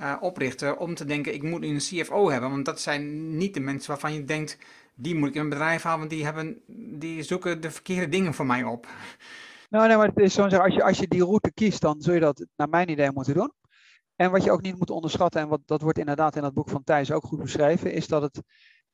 uh, 0.00 0.16
oprichter, 0.20 0.76
om 0.76 0.94
te 0.94 1.04
denken, 1.04 1.34
ik 1.34 1.42
moet 1.42 1.62
een 1.62 1.76
CFO 1.76 2.30
hebben. 2.30 2.50
Want 2.50 2.64
dat 2.64 2.80
zijn 2.80 3.36
niet 3.36 3.54
de 3.54 3.60
mensen 3.60 3.90
waarvan 3.90 4.12
je 4.12 4.24
denkt 4.24 4.58
die 4.94 5.14
moet 5.14 5.28
ik 5.28 5.34
in 5.34 5.40
een 5.40 5.48
bedrijf 5.48 5.82
halen, 5.82 5.98
want 5.98 6.10
die, 6.10 6.24
hebben, 6.24 6.62
die 6.98 7.22
zoeken 7.22 7.60
de 7.60 7.70
verkeerde 7.70 8.08
dingen 8.08 8.34
voor 8.34 8.46
mij 8.46 8.62
op. 8.62 8.86
Nou, 9.68 9.88
nee, 9.88 9.96
maar 9.96 10.06
het 10.06 10.18
is 10.18 10.38
als 10.38 10.74
je, 10.74 10.82
als 10.82 10.98
je 10.98 11.08
die 11.08 11.24
route 11.24 11.52
kiest, 11.52 11.80
dan 11.80 12.00
zul 12.00 12.14
je 12.14 12.20
dat 12.20 12.46
naar 12.56 12.68
mijn 12.68 12.88
idee 12.88 13.12
moeten 13.12 13.34
doen. 13.34 13.52
En 14.16 14.30
wat 14.30 14.44
je 14.44 14.50
ook 14.50 14.62
niet 14.62 14.78
moet 14.78 14.90
onderschatten, 14.90 15.40
en 15.40 15.48
wat, 15.48 15.60
dat 15.64 15.82
wordt 15.82 15.98
inderdaad 15.98 16.36
in 16.36 16.44
het 16.44 16.54
boek 16.54 16.68
van 16.68 16.84
Thijs 16.84 17.12
ook 17.12 17.24
goed 17.24 17.38
beschreven, 17.38 17.92
is 17.92 18.06
dat 18.06 18.22
het 18.22 18.42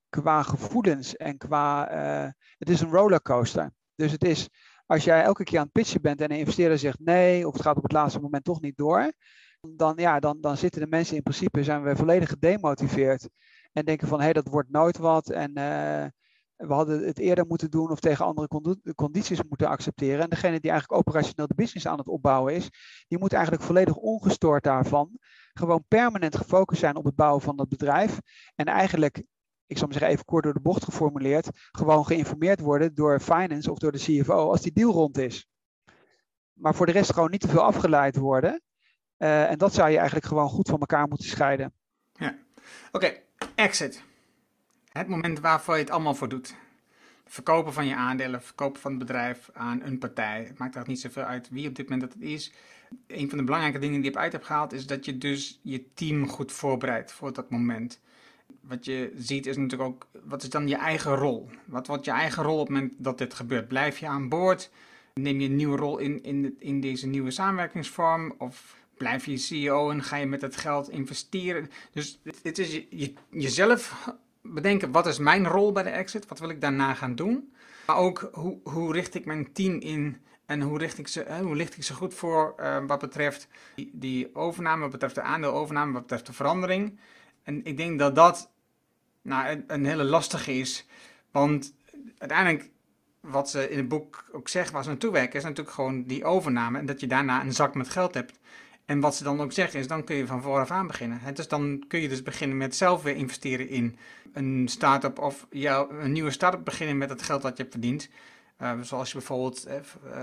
qua 0.08 0.42
gevoelens 0.42 1.16
en 1.16 1.36
qua. 1.36 1.92
Uh, 2.24 2.30
het 2.58 2.68
is 2.68 2.80
een 2.80 2.90
rollercoaster. 2.90 3.72
Dus 3.94 4.12
het 4.12 4.24
is, 4.24 4.48
als 4.86 5.04
jij 5.04 5.22
elke 5.22 5.44
keer 5.44 5.58
aan 5.58 5.64
het 5.64 5.72
pitchen 5.72 6.02
bent 6.02 6.20
en 6.20 6.30
een 6.30 6.38
investeerder 6.38 6.78
zegt 6.78 6.98
nee, 6.98 7.46
of 7.46 7.52
het 7.52 7.62
gaat 7.62 7.76
op 7.76 7.82
het 7.82 7.92
laatste 7.92 8.20
moment 8.20 8.44
toch 8.44 8.60
niet 8.60 8.76
door, 8.76 9.12
dan, 9.76 9.92
ja, 9.96 10.20
dan, 10.20 10.40
dan 10.40 10.56
zitten 10.56 10.80
de 10.80 10.86
mensen 10.86 11.16
in 11.16 11.22
principe, 11.22 11.64
zijn 11.64 11.82
we 11.82 11.96
volledig 11.96 12.28
gedemotiveerd. 12.28 13.28
En 13.72 13.84
denken 13.84 14.08
van 14.08 14.18
hé, 14.18 14.24
hey, 14.24 14.32
dat 14.32 14.48
wordt 14.48 14.70
nooit 14.70 14.96
wat. 14.96 15.30
En 15.30 15.48
uh, 15.48 16.04
we 16.56 16.74
hadden 16.74 17.06
het 17.06 17.18
eerder 17.18 17.46
moeten 17.46 17.70
doen 17.70 17.90
of 17.90 18.00
tegen 18.00 18.24
andere 18.24 18.48
condities 18.94 19.42
moeten 19.42 19.68
accepteren. 19.68 20.20
En 20.20 20.30
degene 20.30 20.60
die 20.60 20.70
eigenlijk 20.70 21.00
operationeel 21.00 21.46
de 21.46 21.54
business 21.54 21.86
aan 21.86 21.98
het 21.98 22.08
opbouwen 22.08 22.54
is, 22.54 22.68
die 23.08 23.18
moet 23.18 23.32
eigenlijk 23.32 23.62
volledig 23.62 23.96
ongestoord 23.96 24.62
daarvan 24.62 25.18
gewoon 25.58 25.84
permanent 25.88 26.36
gefocust 26.36 26.80
zijn 26.80 26.96
op 26.96 27.04
het 27.04 27.14
bouwen 27.14 27.42
van 27.42 27.56
dat 27.56 27.68
bedrijf. 27.68 28.20
En 28.54 28.66
eigenlijk, 28.66 29.22
ik 29.66 29.78
zal 29.78 29.86
maar 29.86 29.96
zeggen 29.96 30.12
even 30.12 30.24
kort 30.24 30.44
door 30.44 30.52
de 30.52 30.60
bocht 30.60 30.84
geformuleerd, 30.84 31.48
gewoon 31.52 32.06
geïnformeerd 32.06 32.60
worden 32.60 32.94
door 32.94 33.20
finance 33.20 33.70
of 33.70 33.78
door 33.78 33.92
de 33.92 33.98
CFO 33.98 34.50
als 34.50 34.60
die 34.60 34.72
deal 34.72 34.92
rond 34.92 35.18
is. 35.18 35.46
Maar 36.52 36.74
voor 36.74 36.86
de 36.86 36.92
rest 36.92 37.12
gewoon 37.12 37.30
niet 37.30 37.40
te 37.40 37.48
veel 37.48 37.62
afgeleid 37.62 38.16
worden. 38.16 38.62
Uh, 39.18 39.50
en 39.50 39.58
dat 39.58 39.74
zou 39.74 39.90
je 39.90 39.96
eigenlijk 39.96 40.26
gewoon 40.26 40.48
goed 40.48 40.68
van 40.68 40.80
elkaar 40.80 41.08
moeten 41.08 41.28
scheiden. 41.28 41.72
Ja, 42.12 42.34
oké. 42.92 43.12
Exit. 43.54 44.02
Het 44.92 45.08
moment 45.08 45.40
waarvoor 45.40 45.74
je 45.74 45.80
het 45.80 45.90
allemaal 45.90 46.14
voor 46.14 46.28
doet. 46.28 46.54
Verkopen 47.26 47.72
van 47.72 47.86
je 47.86 47.94
aandelen, 47.94 48.42
verkopen 48.42 48.80
van 48.80 48.90
het 48.90 49.00
bedrijf 49.00 49.50
aan 49.52 49.82
een 49.82 49.98
partij. 49.98 50.44
Het 50.44 50.58
maakt 50.58 50.74
er 50.74 50.84
niet 50.86 51.00
zoveel 51.00 51.22
uit 51.22 51.48
wie 51.50 51.68
op 51.68 51.74
dit 51.74 51.88
moment 51.88 52.10
dat 52.10 52.20
het 52.20 52.30
is. 52.30 52.52
Een 53.06 53.28
van 53.28 53.38
de 53.38 53.44
belangrijke 53.44 53.78
dingen 53.78 54.00
die 54.00 54.10
je 54.12 54.18
uit 54.18 54.32
hebt 54.32 54.46
gehaald 54.46 54.72
is 54.72 54.86
dat 54.86 55.04
je 55.04 55.18
dus 55.18 55.60
je 55.62 55.84
team 55.94 56.28
goed 56.28 56.52
voorbereidt 56.52 57.12
voor 57.12 57.32
dat 57.32 57.50
moment. 57.50 58.00
Wat 58.60 58.84
je 58.84 59.12
ziet 59.16 59.46
is 59.46 59.56
natuurlijk 59.56 59.90
ook, 59.90 60.06
wat 60.24 60.42
is 60.42 60.50
dan 60.50 60.68
je 60.68 60.76
eigen 60.76 61.14
rol? 61.14 61.50
Wat 61.64 61.86
wordt 61.86 62.04
je 62.04 62.10
eigen 62.10 62.42
rol 62.42 62.58
op 62.58 62.68
het 62.68 62.76
moment 62.76 62.94
dat 62.98 63.18
dit 63.18 63.34
gebeurt? 63.34 63.68
Blijf 63.68 63.98
je 63.98 64.06
aan 64.06 64.28
boord? 64.28 64.70
Neem 65.14 65.40
je 65.40 65.48
een 65.48 65.56
nieuwe 65.56 65.76
rol 65.76 65.98
in, 65.98 66.22
in, 66.22 66.56
in 66.58 66.80
deze 66.80 67.06
nieuwe 67.06 67.30
samenwerkingsvorm? 67.30 68.34
Of 68.38 68.76
blijf 68.96 69.26
je 69.26 69.36
CEO 69.36 69.90
en 69.90 70.02
ga 70.02 70.16
je 70.16 70.26
met 70.26 70.40
het 70.40 70.56
geld 70.56 70.90
investeren. 70.90 71.70
Dus 71.92 72.20
het 72.42 72.58
is 72.58 72.82
je, 72.90 73.12
jezelf 73.30 74.08
bedenken, 74.42 74.92
wat 74.92 75.06
is 75.06 75.18
mijn 75.18 75.46
rol 75.46 75.72
bij 75.72 75.82
de 75.82 75.90
exit? 75.90 76.28
Wat 76.28 76.38
wil 76.38 76.48
ik 76.48 76.60
daarna 76.60 76.94
gaan 76.94 77.14
doen? 77.14 77.52
Maar 77.86 77.96
ook, 77.96 78.30
hoe, 78.32 78.58
hoe 78.62 78.92
richt 78.92 79.14
ik 79.14 79.24
mijn 79.24 79.52
team 79.52 79.80
in 79.80 80.20
en 80.46 80.60
hoe, 80.60 80.78
richt 80.78 80.98
ik 80.98 81.08
ze, 81.08 81.26
hoe 81.42 81.56
licht 81.56 81.76
ik 81.76 81.82
ze 81.82 81.94
goed 81.94 82.14
voor 82.14 82.54
uh, 82.60 82.78
wat 82.86 83.00
betreft 83.00 83.48
die, 83.92 84.34
overname, 84.34 84.80
wat 84.80 84.90
betreft 84.90 85.14
de 85.14 85.20
aandeelovername, 85.20 85.92
wat 85.92 86.02
betreft 86.02 86.26
de 86.26 86.32
verandering. 86.32 86.98
En 87.42 87.64
ik 87.64 87.76
denk 87.76 87.98
dat 87.98 88.14
dat 88.14 88.50
nou, 89.22 89.48
een, 89.48 89.64
een 89.66 89.86
hele 89.86 90.04
lastige 90.04 90.58
is. 90.58 90.86
Want 91.30 91.74
uiteindelijk, 92.18 92.70
wat 93.20 93.50
ze 93.50 93.70
in 93.70 93.76
het 93.76 93.88
boek 93.88 94.24
ook 94.32 94.48
zeggen, 94.48 94.72
waar 94.72 94.82
ze 94.82 94.88
naartoe 94.88 95.12
werken, 95.12 95.38
is 95.38 95.44
natuurlijk 95.44 95.74
gewoon 95.74 96.04
die 96.04 96.24
overname. 96.24 96.78
En 96.78 96.86
dat 96.86 97.00
je 97.00 97.06
daarna 97.06 97.40
een 97.40 97.52
zak 97.52 97.74
met 97.74 97.88
geld 97.88 98.14
hebt. 98.14 98.38
En 98.86 99.00
wat 99.00 99.16
ze 99.16 99.24
dan 99.24 99.40
ook 99.40 99.52
zeggen 99.52 99.80
is, 99.80 99.86
dan 99.86 100.04
kun 100.04 100.16
je 100.16 100.26
van 100.26 100.42
vooraf 100.42 100.70
aan 100.70 100.86
beginnen. 100.86 101.20
Dus 101.34 101.48
dan 101.48 101.84
kun 101.88 102.00
je 102.00 102.08
dus 102.08 102.22
beginnen 102.22 102.56
met 102.56 102.76
zelf 102.76 103.02
weer 103.02 103.16
investeren 103.16 103.68
in 103.68 103.98
een 104.32 104.68
start-up 104.68 105.18
of 105.18 105.46
ja, 105.50 105.86
een 105.88 106.12
nieuwe 106.12 106.30
start-up 106.30 106.64
beginnen 106.64 106.98
met 106.98 107.10
het 107.10 107.22
geld 107.22 107.42
dat 107.42 107.56
je 107.56 107.62
hebt 107.62 107.74
verdiend. 107.74 108.08
Uh, 108.62 108.80
zoals 108.80 109.08
je 109.08 109.18
bijvoorbeeld 109.18 109.66
uh, 109.68 109.74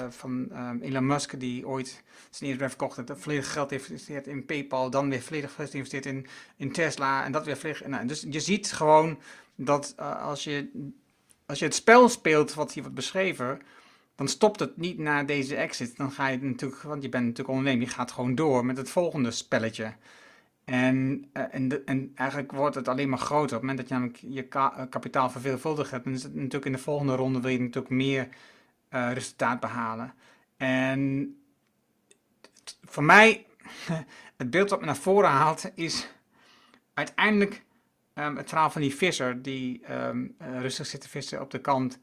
van 0.10 0.48
uh, 0.52 0.70
Elon 0.82 1.06
Musk, 1.06 1.40
die 1.40 1.68
ooit 1.68 2.04
zijn 2.30 2.50
eerste 2.50 2.70
verkocht 2.70 2.98
heeft, 2.98 3.12
volledig 3.16 3.52
geld 3.52 3.70
heeft 3.70 3.86
geïnvesteerd 3.86 4.28
in 4.28 4.46
PayPal, 4.46 4.90
dan 4.90 5.10
weer 5.10 5.22
volledig 5.22 5.54
geïnvesteerd 5.56 6.06
in, 6.06 6.28
in 6.58 6.72
Tesla 6.72 7.26
en 7.26 7.32
dat 7.32 7.46
weer 7.46 7.58
volledig. 7.58 7.88
Nou, 7.88 8.08
dus 8.08 8.26
je 8.30 8.40
ziet 8.40 8.72
gewoon 8.72 9.20
dat 9.56 9.98
als, 9.98 10.44
je, 10.44 10.90
als 11.46 11.60
je 11.60 11.66
het 11.66 11.76
spel 11.76 12.10
speelt 12.10 12.54
wat 12.54 12.74
hier 12.74 12.84
wordt 12.84 12.98
beschreven, 12.98 13.62
dan 14.16 14.28
stopt 14.28 14.60
het 14.60 14.78
niet 14.78 14.98
na 14.98 15.24
deze 15.24 15.56
exit. 15.56 15.98
Dan 15.98 16.12
ga 16.12 16.28
je 16.28 16.42
natuurlijk, 16.42 16.82
want 16.82 17.04
je 17.04 17.10
bent 17.10 17.24
natuurlijk 17.24 17.58
ondernemer, 17.58 17.88
je 17.88 17.94
gaat 17.94 18.12
gewoon 18.12 18.36
door 18.36 18.66
met 18.66 18.78
het 18.78 18.90
volgende 18.90 19.32
spelletje. 19.32 19.94
En, 20.66 21.30
uh, 21.34 21.44
en, 21.52 21.86
en, 21.86 22.12
eigenlijk 22.16 22.52
wordt 22.52 22.76
het 22.76 22.88
alleen 22.88 23.10
maar 23.10 23.20
groter. 23.20 23.58
Op 23.58 23.62
het 23.62 23.62
moment 23.62 23.78
dat 23.78 23.88
je 23.88 23.94
namelijk 23.94 24.18
je 24.18 24.48
eh, 24.50 24.82
kapitaal 24.90 25.30
verveelvuldigd 25.30 25.92
hebt, 25.92 26.04
dan 26.04 26.14
is 26.14 26.24
het 26.24 26.36
natuurlijk 26.36 26.66
in 26.66 26.72
de 26.72 26.78
volgende 26.78 27.16
ronde 27.16 27.42
wil 27.42 27.52
je 27.52 27.60
natuurlijk 27.60 27.94
meer 27.94 28.28
uh, 28.90 29.12
resultaat 29.14 29.60
behalen. 29.60 30.14
En 30.58 31.36
voor 32.82 33.04
mij, 33.04 33.46
het 34.38 34.50
beeld 34.50 34.70
wat 34.70 34.80
me 34.80 34.86
naar 34.86 34.96
voren 34.98 35.30
haalt, 35.30 35.72
is 35.76 36.08
uiteindelijk 36.94 37.64
um, 38.14 38.38
het 38.38 38.50
verhaal 38.50 38.70
van 38.70 38.82
die 38.82 38.96
visser 38.96 39.42
die 39.42 39.94
um, 39.94 40.36
rustig 40.38 40.86
zit 40.86 41.02
te 41.02 41.10
vissen 41.10 41.42
op 41.42 41.52
de 41.52 41.62
kant 41.62 42.00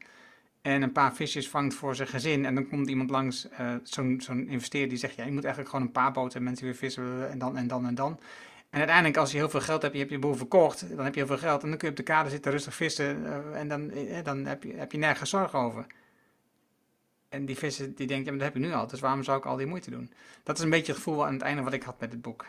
en 0.61 0.81
een 0.81 0.91
paar 0.91 1.15
visjes 1.15 1.49
vangt 1.49 1.73
voor 1.73 1.95
zijn 1.95 2.07
gezin. 2.07 2.45
En 2.45 2.55
dan 2.55 2.67
komt 2.67 2.89
iemand 2.89 3.09
langs, 3.09 3.47
uh, 3.59 3.73
zo'n 3.83 4.21
zo'n 4.21 4.47
investeerder 4.47 4.89
die 4.89 4.97
zegt, 4.97 5.15
ja, 5.15 5.25
je 5.25 5.31
moet 5.31 5.43
eigenlijk 5.43 5.73
gewoon 5.73 5.85
een 5.85 5.93
paar 5.93 6.11
boten 6.11 6.37
en 6.37 6.43
mensen 6.43 6.65
weer 6.65 6.75
vissen 6.75 7.29
en 7.29 7.39
dan 7.39 7.57
en 7.57 7.67
dan 7.67 7.85
en 7.85 7.95
dan. 7.95 8.19
En 8.69 8.77
uiteindelijk, 8.77 9.17
als 9.17 9.31
je 9.31 9.37
heel 9.37 9.49
veel 9.49 9.61
geld 9.61 9.81
hebt, 9.81 9.93
je 9.93 9.99
hebt 9.99 10.11
je 10.11 10.19
boel 10.19 10.35
verkocht, 10.35 10.95
dan 10.95 11.05
heb 11.05 11.13
je 11.13 11.19
heel 11.19 11.29
veel 11.29 11.47
geld 11.47 11.63
en 11.63 11.69
dan 11.69 11.77
kun 11.77 11.87
je 11.87 11.93
op 11.93 12.05
de 12.05 12.11
kade 12.11 12.29
zitten 12.29 12.51
rustig 12.51 12.75
vissen 12.75 13.23
uh, 13.23 13.59
en 13.59 13.67
dan, 13.67 13.91
uh, 13.91 14.23
dan 14.23 14.45
heb, 14.45 14.63
je, 14.63 14.73
heb 14.73 14.91
je 14.91 14.97
nergens 14.97 15.29
zorg 15.29 15.55
over. 15.55 15.85
En 17.29 17.45
die 17.45 17.57
vissen 17.57 17.95
die 17.95 18.07
denken, 18.07 18.25
ja, 18.25 18.31
maar 18.31 18.39
dat 18.39 18.53
heb 18.53 18.63
ik 18.63 18.69
nu 18.69 18.73
al, 18.73 18.87
dus 18.87 18.99
waarom 18.99 19.23
zou 19.23 19.37
ik 19.37 19.45
al 19.45 19.57
die 19.57 19.65
moeite 19.65 19.89
doen? 19.89 20.11
Dat 20.43 20.57
is 20.57 20.63
een 20.63 20.69
beetje 20.69 20.91
het 20.91 21.01
gevoel 21.01 21.25
aan 21.25 21.33
het 21.33 21.41
einde 21.41 21.61
wat 21.61 21.73
ik 21.73 21.83
had 21.83 21.99
met 21.99 22.11
het 22.11 22.21
boek. 22.21 22.45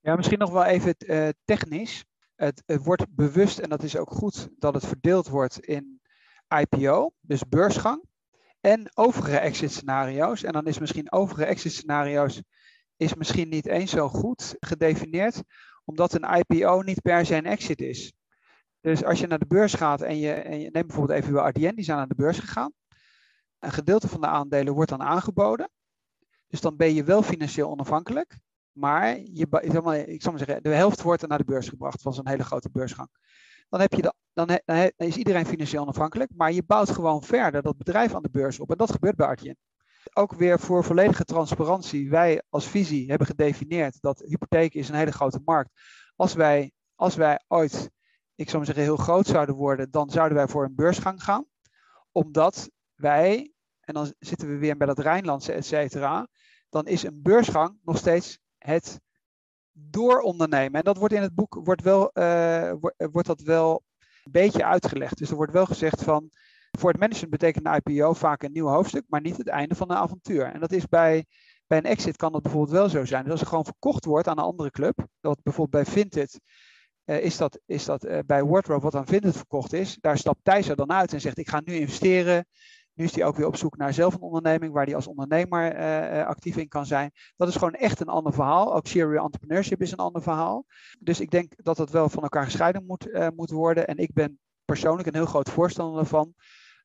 Ja, 0.00 0.16
misschien 0.16 0.38
nog 0.38 0.50
wel 0.50 0.64
even 0.64 0.96
technisch. 1.44 2.04
Het, 2.36 2.62
het 2.66 2.84
wordt 2.84 3.04
bewust, 3.08 3.58
en 3.58 3.68
dat 3.68 3.82
is 3.82 3.96
ook 3.96 4.10
goed, 4.10 4.48
dat 4.58 4.74
het 4.74 4.86
verdeeld 4.86 5.28
wordt 5.28 5.58
in 5.60 5.95
IPO, 6.48 7.12
dus 7.20 7.48
beursgang, 7.48 8.04
en 8.60 8.90
overige 8.94 9.38
exit 9.38 9.72
scenario's. 9.72 10.42
En 10.42 10.52
dan 10.52 10.66
is 10.66 10.78
misschien 10.78 11.12
overige 11.12 11.44
exit 11.44 11.72
scenario's 11.72 12.42
is 12.96 13.14
misschien 13.14 13.48
niet 13.48 13.66
eens 13.66 13.90
zo 13.90 14.08
goed 14.08 14.56
gedefinieerd, 14.60 15.42
omdat 15.84 16.12
een 16.12 16.44
IPO 16.44 16.80
niet 16.80 17.02
per 17.02 17.26
se 17.26 17.36
een 17.36 17.46
exit 17.46 17.80
is. 17.80 18.12
Dus 18.80 19.04
als 19.04 19.20
je 19.20 19.26
naar 19.26 19.38
de 19.38 19.46
beurs 19.46 19.74
gaat 19.74 20.00
en 20.00 20.18
je, 20.18 20.32
en 20.32 20.60
je 20.60 20.70
neemt 20.70 20.86
bijvoorbeeld 20.86 21.18
even 21.18 21.32
uw 21.32 21.46
RDN, 21.46 21.74
die 21.74 21.84
zijn 21.84 21.96
naar 21.96 22.08
de 22.08 22.14
beurs 22.14 22.38
gegaan. 22.38 22.72
Een 23.58 23.72
gedeelte 23.72 24.08
van 24.08 24.20
de 24.20 24.26
aandelen 24.26 24.74
wordt 24.74 24.90
dan 24.90 25.02
aangeboden. 25.02 25.70
Dus 26.46 26.60
dan 26.60 26.76
ben 26.76 26.94
je 26.94 27.04
wel 27.04 27.22
financieel 27.22 27.70
onafhankelijk. 27.70 28.38
Maar 28.72 29.18
je, 29.18 29.46
ik 30.06 30.22
zal 30.22 30.32
maar 30.32 30.44
zeggen, 30.44 30.62
de 30.62 30.68
helft 30.68 31.02
wordt 31.02 31.26
naar 31.26 31.38
de 31.38 31.44
beurs 31.44 31.68
gebracht 31.68 32.02
van 32.02 32.14
zo'n 32.14 32.28
hele 32.28 32.44
grote 32.44 32.70
beursgang 32.70 33.08
dan, 33.68 33.80
heb 33.80 33.92
je 33.92 34.02
dan, 34.02 34.14
dan, 34.32 34.90
is 34.96 35.16
iedereen 35.16 35.46
financieel 35.46 35.82
onafhankelijk. 35.82 36.30
Maar 36.34 36.52
je 36.52 36.62
bouwt 36.62 36.90
gewoon 36.90 37.22
verder 37.22 37.62
dat 37.62 37.76
bedrijf 37.76 38.14
aan 38.14 38.22
de 38.22 38.30
beurs 38.30 38.60
op. 38.60 38.70
En 38.70 38.76
dat 38.76 38.90
gebeurt 38.90 39.16
bij. 39.16 39.56
Ook 40.12 40.32
weer 40.32 40.60
voor 40.60 40.84
volledige 40.84 41.24
transparantie. 41.24 42.10
Wij 42.10 42.42
als 42.48 42.68
visie 42.68 43.08
hebben 43.08 43.26
gedefinieerd 43.26 44.00
dat 44.00 44.22
hypotheek 44.26 44.74
is 44.74 44.88
een 44.88 44.94
hele 44.94 45.12
grote 45.12 45.40
markt. 45.44 45.70
Als 46.16 46.34
wij, 46.34 46.72
als 46.94 47.14
wij 47.14 47.40
ooit, 47.48 47.90
ik 48.34 48.46
zou 48.46 48.56
maar 48.56 48.66
zeggen, 48.66 48.84
heel 48.84 48.96
groot 48.96 49.26
zouden 49.26 49.54
worden, 49.54 49.90
dan 49.90 50.10
zouden 50.10 50.36
wij 50.36 50.48
voor 50.48 50.64
een 50.64 50.74
beursgang 50.74 51.22
gaan. 51.22 51.46
Omdat 52.12 52.70
wij 52.94 53.54
en 53.86 53.94
dan 53.94 54.14
zitten 54.18 54.48
we 54.48 54.56
weer 54.56 54.76
bij 54.76 54.86
dat 54.86 54.98
Rijnlandse, 54.98 55.52
et 55.52 55.66
cetera, 55.66 56.28
dan 56.68 56.86
is 56.86 57.02
een 57.02 57.22
beursgang 57.22 57.78
nog 57.82 57.96
steeds 57.96 58.38
het 58.58 59.00
doorondernemen. 59.78 60.78
En 60.78 60.84
dat 60.84 60.96
wordt 60.96 61.14
in 61.14 61.22
het 61.22 61.34
boek 61.34 61.60
wordt 61.64 61.82
wel, 61.82 62.10
uh, 62.14 62.72
wordt 62.96 63.26
dat 63.26 63.40
wel 63.40 63.82
een 64.24 64.32
beetje 64.32 64.64
uitgelegd. 64.64 65.18
Dus 65.18 65.30
er 65.30 65.36
wordt 65.36 65.52
wel 65.52 65.66
gezegd 65.66 66.02
van, 66.02 66.30
voor 66.78 66.90
het 66.90 67.00
management 67.00 67.30
betekent 67.30 67.66
een 67.66 67.80
IPO 67.84 68.12
vaak 68.12 68.42
een 68.42 68.52
nieuw 68.52 68.66
hoofdstuk, 68.66 69.04
maar 69.08 69.20
niet 69.20 69.36
het 69.36 69.48
einde 69.48 69.74
van 69.74 69.90
een 69.90 69.96
avontuur. 69.96 70.44
En 70.44 70.60
dat 70.60 70.72
is 70.72 70.86
bij, 70.86 71.26
bij 71.66 71.78
een 71.78 71.84
exit 71.84 72.16
kan 72.16 72.32
dat 72.32 72.42
bijvoorbeeld 72.42 72.76
wel 72.76 72.88
zo 72.88 73.04
zijn. 73.04 73.22
Dus 73.22 73.32
als 73.32 73.40
er 73.40 73.46
gewoon 73.46 73.64
verkocht 73.64 74.04
wordt 74.04 74.28
aan 74.28 74.38
een 74.38 74.44
andere 74.44 74.70
club, 74.70 75.06
dat 75.20 75.42
bijvoorbeeld 75.42 75.84
bij 75.84 75.92
Vinted 75.92 76.40
uh, 77.04 77.24
is 77.24 77.36
dat, 77.36 77.60
is 77.66 77.84
dat 77.84 78.08
bij 78.26 78.44
Wardrobe 78.44 78.82
wat 78.82 78.94
aan 78.94 79.06
Vinted 79.06 79.36
verkocht 79.36 79.72
is, 79.72 79.98
daar 80.00 80.18
stapt 80.18 80.38
Thijs 80.42 80.68
er 80.68 80.76
dan 80.76 80.92
uit 80.92 81.12
en 81.12 81.20
zegt 81.20 81.38
ik 81.38 81.48
ga 81.48 81.60
nu 81.64 81.74
investeren. 81.74 82.46
Nu 82.96 83.04
is 83.04 83.14
hij 83.14 83.24
ook 83.24 83.36
weer 83.36 83.46
op 83.46 83.56
zoek 83.56 83.76
naar 83.76 83.94
zelf 83.94 84.14
een 84.14 84.20
onderneming 84.20 84.72
waar 84.72 84.84
hij 84.84 84.94
als 84.94 85.06
ondernemer 85.06 85.78
uh, 85.78 86.26
actief 86.26 86.56
in 86.56 86.68
kan 86.68 86.86
zijn. 86.86 87.10
Dat 87.36 87.48
is 87.48 87.54
gewoon 87.54 87.74
echt 87.74 88.00
een 88.00 88.08
ander 88.08 88.32
verhaal. 88.32 88.74
Ook 88.74 88.86
serial 88.86 89.24
entrepreneurship 89.24 89.82
is 89.82 89.92
een 89.92 89.98
ander 89.98 90.22
verhaal. 90.22 90.64
Dus 90.98 91.20
ik 91.20 91.30
denk 91.30 91.64
dat 91.64 91.76
dat 91.76 91.90
wel 91.90 92.08
van 92.08 92.22
elkaar 92.22 92.44
gescheiden 92.44 92.86
moet, 92.86 93.32
moet 93.34 93.50
worden. 93.50 93.86
En 93.86 93.96
ik 93.96 94.12
ben 94.12 94.38
persoonlijk 94.64 95.08
een 95.08 95.14
heel 95.14 95.26
groot 95.26 95.50
voorstander 95.50 96.00
ervan 96.00 96.34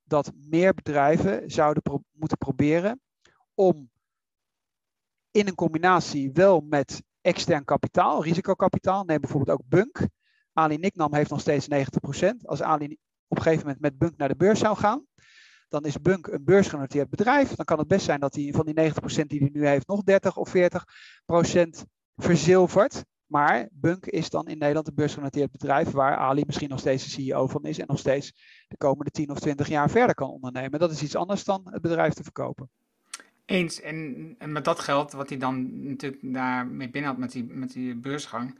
dat 0.03 0.31
meer 0.35 0.73
bedrijven 0.73 1.51
zouden 1.51 1.83
moeten 2.11 2.37
proberen 2.37 3.01
om 3.53 3.89
in 5.31 5.47
een 5.47 5.55
combinatie 5.55 6.31
wel 6.31 6.59
met 6.59 7.03
extern 7.21 7.65
kapitaal, 7.65 8.23
risicokapitaal, 8.23 9.03
neem 9.03 9.21
bijvoorbeeld 9.21 9.59
ook 9.59 9.67
Bunk. 9.67 10.07
Ali 10.53 10.77
Nicknam 10.77 11.13
heeft 11.13 11.29
nog 11.29 11.39
steeds 11.39 11.67
90%. 11.69 12.35
Als 12.41 12.61
Ali 12.61 12.97
op 13.27 13.37
een 13.37 13.43
gegeven 13.43 13.65
moment 13.65 13.81
met 13.81 13.97
Bunk 13.97 14.17
naar 14.17 14.27
de 14.27 14.35
beurs 14.35 14.59
zou 14.59 14.77
gaan, 14.77 15.05
dan 15.71 15.85
is 15.85 16.01
Bunk 16.01 16.27
een 16.27 16.43
beursgenoteerd 16.43 17.09
bedrijf. 17.09 17.55
Dan 17.55 17.65
kan 17.65 17.79
het 17.79 17.87
best 17.87 18.05
zijn 18.05 18.19
dat 18.19 18.35
hij 18.35 18.53
van 18.55 18.65
die 18.65 18.91
90% 19.23 19.27
die 19.27 19.39
hij 19.39 19.49
nu 19.53 19.67
heeft 19.67 19.87
nog 19.87 20.03
30 20.03 20.37
of 20.37 20.53
40% 20.55 20.61
verzilvert. 22.15 23.03
Maar 23.25 23.67
Bunk 23.71 24.05
is 24.05 24.29
dan 24.29 24.47
in 24.47 24.57
Nederland 24.57 24.87
een 24.87 24.95
beursgenoteerd 24.95 25.51
bedrijf 25.51 25.91
waar 25.91 26.15
Ali 26.15 26.43
misschien 26.45 26.69
nog 26.69 26.79
steeds 26.79 27.03
de 27.03 27.09
CEO 27.09 27.47
van 27.47 27.63
is 27.63 27.79
en 27.79 27.87
nog 27.87 27.99
steeds 27.99 28.33
de 28.67 28.77
komende 28.77 29.11
10 29.11 29.29
of 29.29 29.39
20 29.39 29.67
jaar 29.67 29.89
verder 29.89 30.15
kan 30.15 30.29
ondernemen. 30.29 30.79
Dat 30.79 30.91
is 30.91 31.01
iets 31.01 31.15
anders 31.15 31.43
dan 31.43 31.67
het 31.69 31.81
bedrijf 31.81 32.13
te 32.13 32.23
verkopen. 32.23 32.69
Eens. 33.45 33.81
En, 33.81 34.35
en 34.37 34.51
met 34.51 34.65
dat 34.65 34.79
geld, 34.79 35.11
wat 35.11 35.29
hij 35.29 35.37
dan 35.37 35.83
natuurlijk 35.87 36.33
daarmee 36.33 36.89
binnen 36.89 37.11
had 37.11 37.19
met 37.19 37.31
die, 37.31 37.43
met 37.43 37.71
die 37.71 37.95
beursgang, 37.95 38.57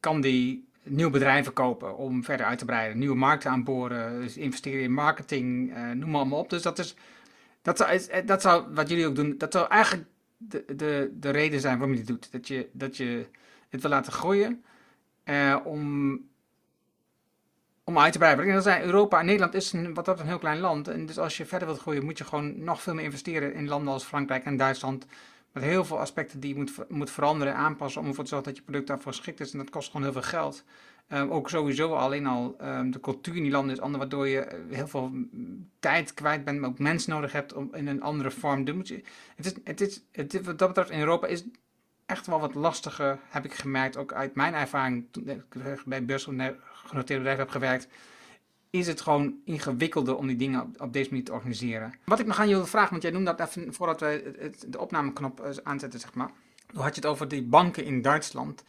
kan 0.00 0.20
die 0.20 0.69
nieuwe 0.82 1.10
bedrijven 1.10 1.52
kopen 1.52 1.96
om 1.96 2.24
verder 2.24 2.46
uit 2.46 2.58
te 2.58 2.64
breiden, 2.64 2.98
nieuwe 2.98 3.16
markten 3.16 3.50
aanboren, 3.50 4.20
dus 4.20 4.36
investeren 4.36 4.82
in 4.82 4.92
marketing, 4.92 5.76
uh, 5.76 5.90
noem 5.90 6.10
maar, 6.10 6.38
op. 6.38 6.50
Dus 6.50 6.62
dat 6.62 6.78
is, 6.78 6.94
dat 7.62 7.76
zou, 7.76 7.90
eh, 7.90 8.26
dat 8.26 8.42
zou, 8.42 8.64
wat 8.74 8.88
jullie 8.88 9.06
ook 9.06 9.14
doen, 9.14 9.34
dat 9.38 9.52
zou 9.52 9.68
eigenlijk 9.68 10.08
de, 10.36 10.64
de, 10.76 11.10
de 11.14 11.30
reden 11.30 11.60
zijn 11.60 11.78
waarom 11.78 11.96
je 11.96 12.02
dit 12.02 12.08
doet. 12.08 12.32
Dat 12.32 12.48
je, 12.48 12.68
dat 12.72 12.96
je 12.96 13.26
het 13.68 13.80
wil 13.80 13.90
laten 13.90 14.12
groeien, 14.12 14.64
uh, 15.24 15.56
om 15.64 16.18
om 17.90 17.98
uit 17.98 18.12
te 18.12 18.18
breiden. 18.18 18.46
En 18.46 18.52
dan 18.52 18.62
zei 18.62 18.84
Europa 18.84 19.18
en 19.18 19.26
Nederland 19.26 19.54
is 19.54 19.74
wat 19.94 20.04
dat 20.04 20.20
een 20.20 20.26
heel 20.26 20.38
klein 20.38 20.60
land. 20.60 20.88
En 20.88 21.06
dus 21.06 21.18
als 21.18 21.36
je 21.36 21.46
verder 21.46 21.68
wilt 21.68 21.80
groeien, 21.80 22.04
moet 22.04 22.18
je 22.18 22.24
gewoon 22.24 22.64
nog 22.64 22.82
veel 22.82 22.94
meer 22.94 23.04
investeren 23.04 23.54
in 23.54 23.68
landen 23.68 23.92
als 23.92 24.04
Frankrijk 24.04 24.44
en 24.44 24.56
Duitsland. 24.56 25.06
Met 25.52 25.62
heel 25.62 25.84
veel 25.84 25.98
aspecten 25.98 26.40
die 26.40 26.54
je 26.54 26.56
moet, 26.56 26.72
moet 26.88 27.10
veranderen 27.10 27.54
en 27.54 27.58
aanpassen 27.58 28.00
om 28.00 28.08
ervoor 28.08 28.24
te 28.24 28.30
zorgen 28.30 28.48
dat 28.48 28.56
je 28.58 28.64
product 28.64 28.86
daarvoor 28.86 29.12
geschikt 29.12 29.40
is. 29.40 29.52
En 29.52 29.58
dat 29.58 29.70
kost 29.70 29.86
gewoon 29.86 30.02
heel 30.02 30.12
veel 30.12 30.22
geld. 30.22 30.64
Um, 31.12 31.30
ook 31.30 31.48
sowieso 31.48 31.94
alleen 31.94 32.26
al 32.26 32.56
um, 32.62 32.90
de 32.90 33.00
cultuur 33.00 33.36
in 33.36 33.42
die 33.42 33.52
landen 33.52 33.74
is 33.74 33.80
anders, 33.80 33.98
waardoor 33.98 34.28
je 34.28 34.40
eh, 34.40 34.58
heel 34.76 34.88
veel 34.88 35.12
tijd 35.78 36.14
kwijt 36.14 36.44
bent, 36.44 36.60
maar 36.60 36.70
ook 36.70 36.78
mensen 36.78 37.12
nodig 37.12 37.32
hebt 37.32 37.52
om 37.52 37.74
in 37.74 37.86
een 37.86 38.02
andere 38.02 38.30
vorm 38.30 38.64
te 38.64 38.72
doen. 38.72 38.78
Het 39.36 39.46
is, 39.46 39.54
het 39.64 39.80
is, 39.80 40.02
het, 40.12 40.44
wat 40.44 40.58
dat 40.58 40.68
betreft 40.68 40.90
in 40.90 40.98
Europa 40.98 41.26
is 41.26 41.44
echt 42.06 42.26
wel 42.26 42.40
wat 42.40 42.54
lastiger, 42.54 43.18
heb 43.28 43.44
ik 43.44 43.54
gemerkt, 43.54 43.96
ook 43.96 44.12
uit 44.12 44.34
mijn 44.34 44.54
ervaring 44.54 45.06
toen 45.10 45.28
ik 45.28 45.44
bij 45.84 46.04
beursgenoteerde 46.04 47.16
bedrijven 47.16 47.38
heb 47.38 47.50
gewerkt, 47.50 47.88
is 48.70 48.86
het 48.86 49.00
gewoon 49.00 49.34
ingewikkelder 49.44 50.16
om 50.16 50.26
die 50.26 50.36
dingen 50.36 50.62
op, 50.62 50.80
op, 50.80 50.92
deze 50.92 51.10
manier 51.10 51.24
te 51.24 51.32
organiseren. 51.32 51.94
Wat 52.04 52.18
ik 52.18 52.26
nog 52.26 52.38
aan 52.38 52.48
je 52.48 52.54
wil 52.54 52.66
vragen, 52.66 52.90
want 52.90 53.02
jij 53.02 53.12
noemde 53.12 53.34
dat 53.34 53.48
even 53.48 53.74
voordat 53.74 54.00
we 54.00 54.50
de 54.68 54.80
opnameknop 54.80 55.40
eh, 55.40 55.50
aanzetten, 55.62 56.00
zeg 56.00 56.14
maar. 56.14 56.30
Toen 56.66 56.82
had 56.82 56.94
je 56.94 57.00
het 57.00 57.10
over 57.10 57.28
die 57.28 57.42
banken 57.42 57.84
in 57.84 58.02
Duitsland, 58.02 58.62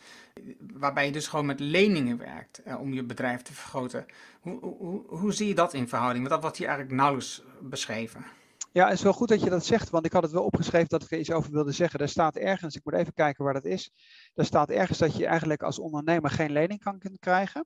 waarbij 0.74 1.06
je 1.06 1.12
dus 1.12 1.28
gewoon 1.28 1.46
met 1.46 1.60
leningen 1.60 2.18
werkt 2.18 2.64
eh, 2.64 2.80
om 2.80 2.94
je 2.94 3.04
bedrijf 3.04 3.42
te 3.42 3.54
vergroten. 3.54 4.06
Hoe, 4.42 4.60
hoe, 4.60 5.04
hoe 5.08 5.34
zie 5.34 5.48
je 5.48 5.56
dat 5.56 5.74
in 5.74 5.88
verhouding? 5.88 6.20
Want 6.20 6.34
dat 6.34 6.42
wordt 6.42 6.58
hier 6.58 6.68
eigenlijk 6.68 6.98
nauwelijks 6.98 7.44
beschreven. 7.62 8.26
Ja, 8.74 8.86
het 8.86 8.94
is 8.94 9.04
wel 9.04 9.14
goed 9.14 9.28
dat 9.28 9.42
je 9.42 9.50
dat 9.50 9.66
zegt, 9.66 9.90
want 9.90 10.06
ik 10.06 10.14
had 10.14 10.24
het 10.24 10.32
wel 10.32 10.44
opgeschreven 10.44 10.88
dat 10.90 11.04
ik 11.04 11.12
er 11.12 11.20
iets 11.20 11.32
over 11.32 11.52
wilde 11.52 11.72
zeggen. 11.72 12.00
Er 12.00 12.10
staat 12.10 12.36
ergens, 12.36 12.76
ik 12.76 12.84
moet 12.84 12.94
even 12.94 13.14
kijken 13.14 13.44
waar 13.44 13.54
dat 13.54 13.66
is. 13.66 13.92
Er 14.34 14.46
staat 14.46 14.70
ergens 14.70 14.98
dat 14.98 15.18
je 15.18 15.26
eigenlijk 15.26 15.64
als 15.64 15.80
ondernemer 15.80 16.30
geen 16.30 16.52
lening 16.52 16.84
kan 16.84 17.02
krijgen. 17.20 17.66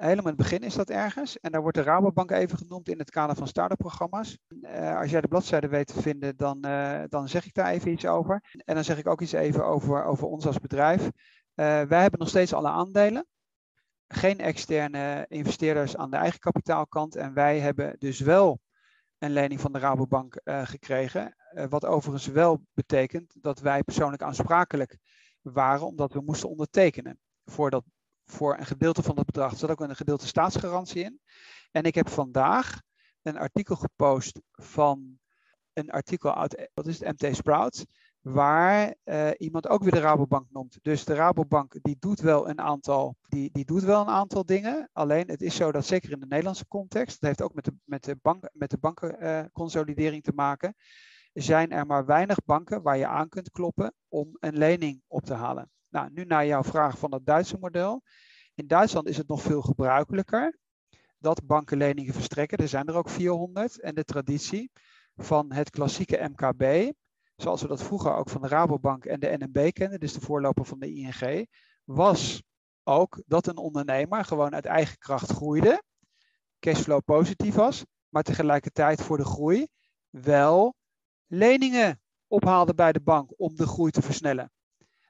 Helemaal 0.00 0.32
in 0.32 0.38
het 0.38 0.50
begin 0.50 0.60
is 0.60 0.74
dat 0.74 0.90
ergens. 0.90 1.40
En 1.40 1.52
daar 1.52 1.60
wordt 1.60 1.76
de 1.76 1.82
Rabobank 1.82 2.30
even 2.30 2.58
genoemd 2.58 2.88
in 2.88 2.98
het 2.98 3.10
kader 3.10 3.36
van 3.36 3.46
start-up 3.46 3.78
programma's. 3.78 4.38
Uh, 4.48 4.98
als 4.98 5.10
jij 5.10 5.20
de 5.20 5.28
bladzijde 5.28 5.68
weet 5.68 5.86
te 5.86 6.02
vinden, 6.02 6.36
dan, 6.36 6.66
uh, 6.66 7.02
dan 7.08 7.28
zeg 7.28 7.46
ik 7.46 7.54
daar 7.54 7.70
even 7.70 7.90
iets 7.90 8.06
over. 8.06 8.42
En 8.64 8.74
dan 8.74 8.84
zeg 8.84 8.98
ik 8.98 9.06
ook 9.06 9.20
iets 9.20 9.32
even 9.32 9.64
over, 9.64 10.04
over 10.04 10.26
ons 10.26 10.46
als 10.46 10.58
bedrijf. 10.58 11.02
Uh, 11.02 11.10
wij 11.82 12.00
hebben 12.00 12.18
nog 12.18 12.28
steeds 12.28 12.52
alle 12.52 12.68
aandelen. 12.68 13.26
Geen 14.08 14.38
externe 14.38 15.24
investeerders 15.28 15.96
aan 15.96 16.10
de 16.10 16.16
eigen 16.16 16.40
kapitaalkant. 16.40 17.16
En 17.16 17.34
wij 17.34 17.58
hebben 17.58 17.96
dus 17.98 18.20
wel 18.20 18.60
een 19.18 19.32
lening 19.32 19.60
van 19.60 19.72
de 19.72 19.78
Rabobank 19.78 20.40
gekregen. 20.44 21.36
Wat 21.68 21.84
overigens 21.84 22.26
wel 22.26 22.62
betekent 22.72 23.34
dat 23.40 23.60
wij 23.60 23.82
persoonlijk 23.82 24.22
aansprakelijk 24.22 24.98
waren, 25.40 25.86
omdat 25.86 26.12
we 26.12 26.20
moesten 26.20 26.48
ondertekenen 26.48 27.18
voor, 27.44 27.70
dat, 27.70 27.84
voor 28.30 28.58
een 28.58 28.66
gedeelte 28.66 29.02
van 29.02 29.14
dat 29.14 29.26
bedrag. 29.26 29.52
Er 29.52 29.58
zat 29.58 29.70
ook 29.70 29.80
een 29.80 29.96
gedeelte 29.96 30.26
staatsgarantie 30.26 31.04
in. 31.04 31.20
En 31.70 31.82
ik 31.82 31.94
heb 31.94 32.08
vandaag 32.08 32.80
een 33.22 33.38
artikel 33.38 33.76
gepost 33.76 34.40
van 34.52 35.18
een 35.72 35.90
artikel 35.90 36.34
uit 36.34 36.70
wat 36.74 36.86
is 36.86 37.00
het, 37.00 37.20
MT 37.20 37.36
Sprout 37.36 37.86
waar 38.20 38.94
uh, 39.04 39.28
iemand 39.36 39.68
ook 39.68 39.82
weer 39.82 39.92
de 39.92 40.00
Rabobank 40.00 40.46
noemt. 40.50 40.78
Dus 40.82 41.04
de 41.04 41.14
Rabobank 41.14 41.74
die 41.82 41.96
doet 41.98 42.20
wel 42.20 42.48
een 42.48 42.60
aantal, 42.60 43.16
die, 43.28 43.50
die 43.52 43.64
doet 43.64 43.82
wel 43.82 44.00
een 44.00 44.08
aantal 44.08 44.44
dingen. 44.44 44.88
Alleen 44.92 45.28
het 45.28 45.42
is 45.42 45.54
zo 45.54 45.72
dat 45.72 45.86
zeker 45.86 46.12
in 46.12 46.20
de 46.20 46.26
Nederlandse 46.26 46.66
context, 46.68 47.20
dat 47.20 47.28
heeft 47.28 47.42
ook 47.42 47.54
met 47.54 47.64
de, 47.64 47.72
met 47.84 48.04
de, 48.04 48.16
bank, 48.22 48.48
met 48.52 48.70
de 48.70 48.78
bankenconsolidering 48.78 50.14
uh, 50.14 50.20
te 50.20 50.32
maken, 50.32 50.74
zijn 51.32 51.70
er 51.70 51.86
maar 51.86 52.06
weinig 52.06 52.44
banken 52.44 52.82
waar 52.82 52.96
je 52.96 53.06
aan 53.06 53.28
kunt 53.28 53.50
kloppen 53.50 53.94
om 54.08 54.36
een 54.40 54.56
lening 54.56 55.02
op 55.06 55.24
te 55.24 55.34
halen. 55.34 55.70
Nou, 55.90 56.10
nu 56.12 56.24
naar 56.24 56.46
jouw 56.46 56.62
vraag 56.62 56.98
van 56.98 57.12
het 57.12 57.26
Duitse 57.26 57.56
model. 57.58 58.02
In 58.54 58.66
Duitsland 58.66 59.08
is 59.08 59.16
het 59.16 59.28
nog 59.28 59.42
veel 59.42 59.62
gebruikelijker 59.62 60.58
dat 61.18 61.46
banken 61.46 61.76
leningen 61.76 62.14
verstrekken. 62.14 62.58
Er 62.58 62.68
zijn 62.68 62.86
er 62.86 62.94
ook 62.94 63.08
400 63.08 63.80
en 63.80 63.94
de 63.94 64.04
traditie 64.04 64.70
van 65.16 65.52
het 65.52 65.70
klassieke 65.70 66.28
MKB, 66.32 66.92
zoals 67.36 67.62
we 67.62 67.68
dat 67.68 67.82
vroeger 67.82 68.14
ook 68.14 68.28
van 68.28 68.40
de 68.40 68.48
Rabobank 68.48 69.04
en 69.04 69.20
de 69.20 69.36
NMB 69.38 69.72
kenden, 69.72 70.00
dus 70.00 70.12
de 70.12 70.20
voorloper 70.20 70.64
van 70.64 70.78
de 70.78 70.94
ING, 70.94 71.46
was 71.84 72.42
ook 72.82 73.22
dat 73.26 73.46
een 73.46 73.56
ondernemer 73.56 74.24
gewoon 74.24 74.54
uit 74.54 74.66
eigen 74.66 74.98
kracht 74.98 75.30
groeide, 75.30 75.82
cashflow 76.58 77.00
positief 77.04 77.54
was, 77.54 77.84
maar 78.08 78.22
tegelijkertijd 78.22 79.02
voor 79.02 79.16
de 79.16 79.24
groei 79.24 79.66
wel 80.10 80.74
leningen 81.26 82.00
ophaalde 82.26 82.74
bij 82.74 82.92
de 82.92 83.00
bank 83.00 83.32
om 83.36 83.56
de 83.56 83.66
groei 83.66 83.90
te 83.90 84.02
versnellen. 84.02 84.50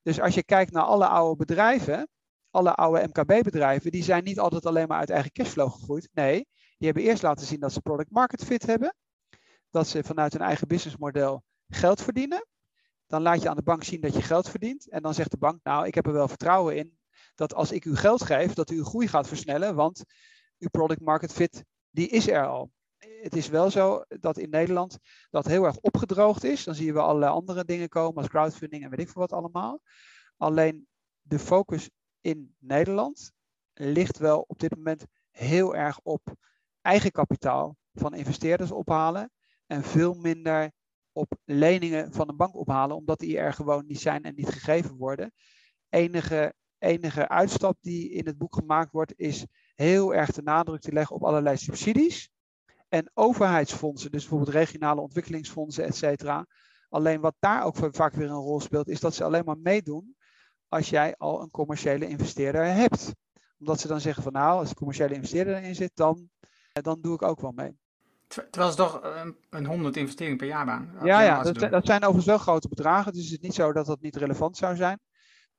Dus 0.03 0.21
als 0.21 0.35
je 0.35 0.45
kijkt 0.45 0.73
naar 0.73 0.83
alle 0.83 1.07
oude 1.07 1.37
bedrijven, 1.37 2.09
alle 2.51 2.75
oude 2.75 3.09
MKB-bedrijven, 3.09 3.91
die 3.91 4.03
zijn 4.03 4.25
niet 4.25 4.39
altijd 4.39 4.67
alleen 4.67 4.89
maar 4.89 4.99
uit 4.99 5.11
eigen 5.11 5.33
cashflow 5.33 5.73
gegroeid. 5.73 6.09
Nee, 6.13 6.49
die 6.79 6.89
hebben 6.89 7.03
eerst 7.03 7.23
laten 7.23 7.47
zien 7.47 7.61
dat 7.61 7.73
ze 7.73 7.81
product 7.81 8.11
market 8.11 8.45
fit 8.45 8.67
hebben. 8.67 8.95
Dat 9.71 9.89
ze 9.89 10.05
vanuit 10.05 10.33
hun 10.33 10.43
eigen 10.43 10.69
businessmodel 10.69 11.45
geld 11.69 12.03
verdienen. 12.03 12.47
Dan 13.07 13.23
laat 13.23 13.43
je 13.43 13.49
aan 13.49 13.57
de 13.57 13.63
bank 13.63 13.85
zien 13.85 14.01
dat 14.01 14.15
je 14.15 14.23
geld 14.23 14.49
verdient. 14.49 14.89
En 14.89 15.03
dan 15.03 15.15
zegt 15.15 15.31
de 15.31 15.37
bank, 15.37 15.61
nou, 15.63 15.87
ik 15.87 15.95
heb 15.95 16.07
er 16.07 16.13
wel 16.13 16.29
vertrouwen 16.29 16.77
in 16.77 16.99
dat 17.35 17.55
als 17.55 17.73
ik 17.73 17.85
u 17.85 17.97
geld 17.97 18.23
geef, 18.23 18.53
dat 18.53 18.71
u 18.71 18.77
uw 18.77 18.85
groei 18.85 19.09
gaat 19.09 19.29
versnellen. 19.29 19.75
Want 19.75 20.05
uw 20.59 20.69
product 20.69 21.01
market 21.01 21.33
fit, 21.33 21.65
die 21.91 22.09
is 22.09 22.29
er 22.29 22.47
al. 22.47 22.71
Het 23.23 23.37
is 23.37 23.49
wel 23.49 23.71
zo 23.71 24.05
dat 24.09 24.39
in 24.39 24.51
Nederland 24.51 24.99
dat 25.31 25.47
heel 25.47 25.65
erg 25.65 25.77
opgedroogd 25.77 26.45
is. 26.45 26.65
Dan 26.65 26.75
zie 26.75 26.87
je 26.87 26.93
wel 26.93 27.05
allerlei 27.05 27.33
andere 27.33 27.65
dingen 27.65 27.89
komen 27.89 28.17
als 28.17 28.29
crowdfunding 28.29 28.85
en 28.85 28.91
weet 28.91 29.01
ik 29.01 29.09
veel 29.09 29.21
wat 29.21 29.33
allemaal. 29.33 29.81
Alleen 30.37 30.87
de 31.23 31.39
focus 31.39 31.91
in 32.21 32.55
Nederland 32.59 33.33
ligt 33.75 34.19
wel 34.19 34.45
op 34.47 34.59
dit 34.59 34.77
moment 34.77 35.05
heel 35.31 35.77
erg 35.77 36.01
op 36.03 36.35
eigen 36.81 37.11
kapitaal 37.11 37.77
van 37.93 38.15
investeerders 38.15 38.71
ophalen 38.71 39.33
en 39.67 39.83
veel 39.83 40.15
minder 40.15 40.73
op 41.13 41.33
leningen 41.45 42.13
van 42.13 42.29
een 42.29 42.37
bank 42.37 42.57
ophalen, 42.57 42.97
omdat 42.97 43.19
die 43.19 43.39
er 43.39 43.53
gewoon 43.53 43.87
niet 43.87 44.01
zijn 44.01 44.23
en 44.23 44.35
niet 44.35 44.49
gegeven 44.49 44.97
worden. 44.97 45.33
Enige, 45.89 46.55
enige 46.79 47.29
uitstap 47.29 47.77
die 47.81 48.11
in 48.11 48.27
het 48.27 48.39
boek 48.39 48.55
gemaakt 48.55 48.93
wordt, 48.93 49.13
is 49.17 49.47
heel 49.75 50.15
erg 50.15 50.33
de 50.33 50.43
nadruk 50.43 50.81
te 50.81 50.93
leggen 50.93 51.17
op 51.17 51.25
allerlei 51.25 51.57
subsidies 51.57 52.31
en 52.91 53.11
overheidsfondsen, 53.15 54.11
dus 54.11 54.21
bijvoorbeeld 54.21 54.57
regionale 54.57 55.01
ontwikkelingsfondsen, 55.01 55.85
et 55.85 55.97
cetera. 55.97 56.47
Alleen 56.89 57.21
wat 57.21 57.35
daar 57.39 57.65
ook 57.65 57.77
vaak 57.77 58.15
weer 58.15 58.31
een 58.31 58.35
rol 58.37 58.61
speelt, 58.61 58.89
is 58.89 59.01
dat 59.01 59.15
ze 59.15 59.25
alleen 59.25 59.45
maar 59.45 59.59
meedoen 59.59 60.17
als 60.69 60.91
jij 60.91 61.15
al 61.17 61.43
een 61.43 61.51
commerciële 61.51 62.09
investeerder 62.09 62.65
hebt. 62.65 63.15
Omdat 63.59 63.81
ze 63.81 63.89
dan 63.89 64.01
zeggen 64.01 64.23
van 64.23 64.33
nou, 64.33 64.59
als 64.59 64.69
een 64.69 64.75
commerciële 64.75 65.15
investeerder 65.15 65.57
erin 65.57 65.75
zit, 65.75 65.91
dan, 65.95 66.29
dan 66.73 67.01
doe 67.01 67.15
ik 67.15 67.23
ook 67.23 67.41
wel 67.41 67.53
mee. 67.53 67.79
Terwijl 68.27 68.71
ze 68.71 68.77
toch 68.77 69.01
een, 69.03 69.37
een 69.51 69.67
100 69.67 69.97
investeringen 69.97 70.37
per 70.37 70.47
jaar 70.47 70.67
baan. 70.67 70.93
Ja, 71.03 71.23
ja 71.23 71.43
dat, 71.43 71.59
dat, 71.59 71.87
zijn 71.87 72.01
overigens 72.01 72.27
wel 72.27 72.39
grote 72.39 72.69
bedragen. 72.69 73.13
Dus 73.13 73.23
het 73.23 73.33
is 73.33 73.39
niet 73.39 73.55
zo 73.55 73.73
dat 73.73 73.87
dat 73.87 74.01
niet 74.01 74.17
relevant 74.17 74.57
zou 74.57 74.77
zijn. 74.77 75.01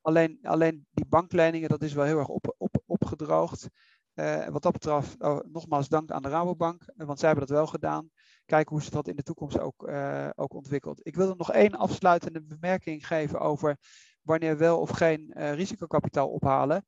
Alleen, 0.00 0.38
alleen 0.42 0.86
die 0.90 1.06
bankleningen, 1.06 1.68
dat 1.68 1.82
is 1.82 1.92
wel 1.92 2.04
heel 2.04 2.18
erg 2.18 2.28
op, 2.28 2.54
op, 2.58 2.82
opgedroogd. 2.86 3.68
Uh, 4.14 4.46
wat 4.46 4.62
dat 4.62 4.72
betreft, 4.72 5.22
oh, 5.22 5.38
nogmaals 5.52 5.88
dank 5.88 6.10
aan 6.10 6.22
de 6.22 6.28
Rabobank, 6.28 6.82
eh, 6.82 7.06
want 7.06 7.18
zij 7.18 7.28
hebben 7.28 7.46
dat 7.46 7.56
wel 7.56 7.66
gedaan. 7.66 8.10
Kijken 8.44 8.72
hoe 8.72 8.82
ze 8.84 8.90
dat 8.90 9.08
in 9.08 9.16
de 9.16 9.22
toekomst 9.22 9.58
ook, 9.58 9.88
uh, 9.88 10.28
ook 10.34 10.54
ontwikkelt. 10.54 11.06
Ik 11.06 11.16
wil 11.16 11.30
er 11.30 11.36
nog 11.36 11.52
één 11.52 11.74
afsluitende 11.74 12.42
bemerking 12.42 13.06
geven 13.06 13.40
over 13.40 13.76
wanneer 14.22 14.58
wel 14.58 14.80
of 14.80 14.90
geen 14.90 15.34
uh, 15.36 15.54
risicokapitaal 15.54 16.28
ophalen. 16.28 16.86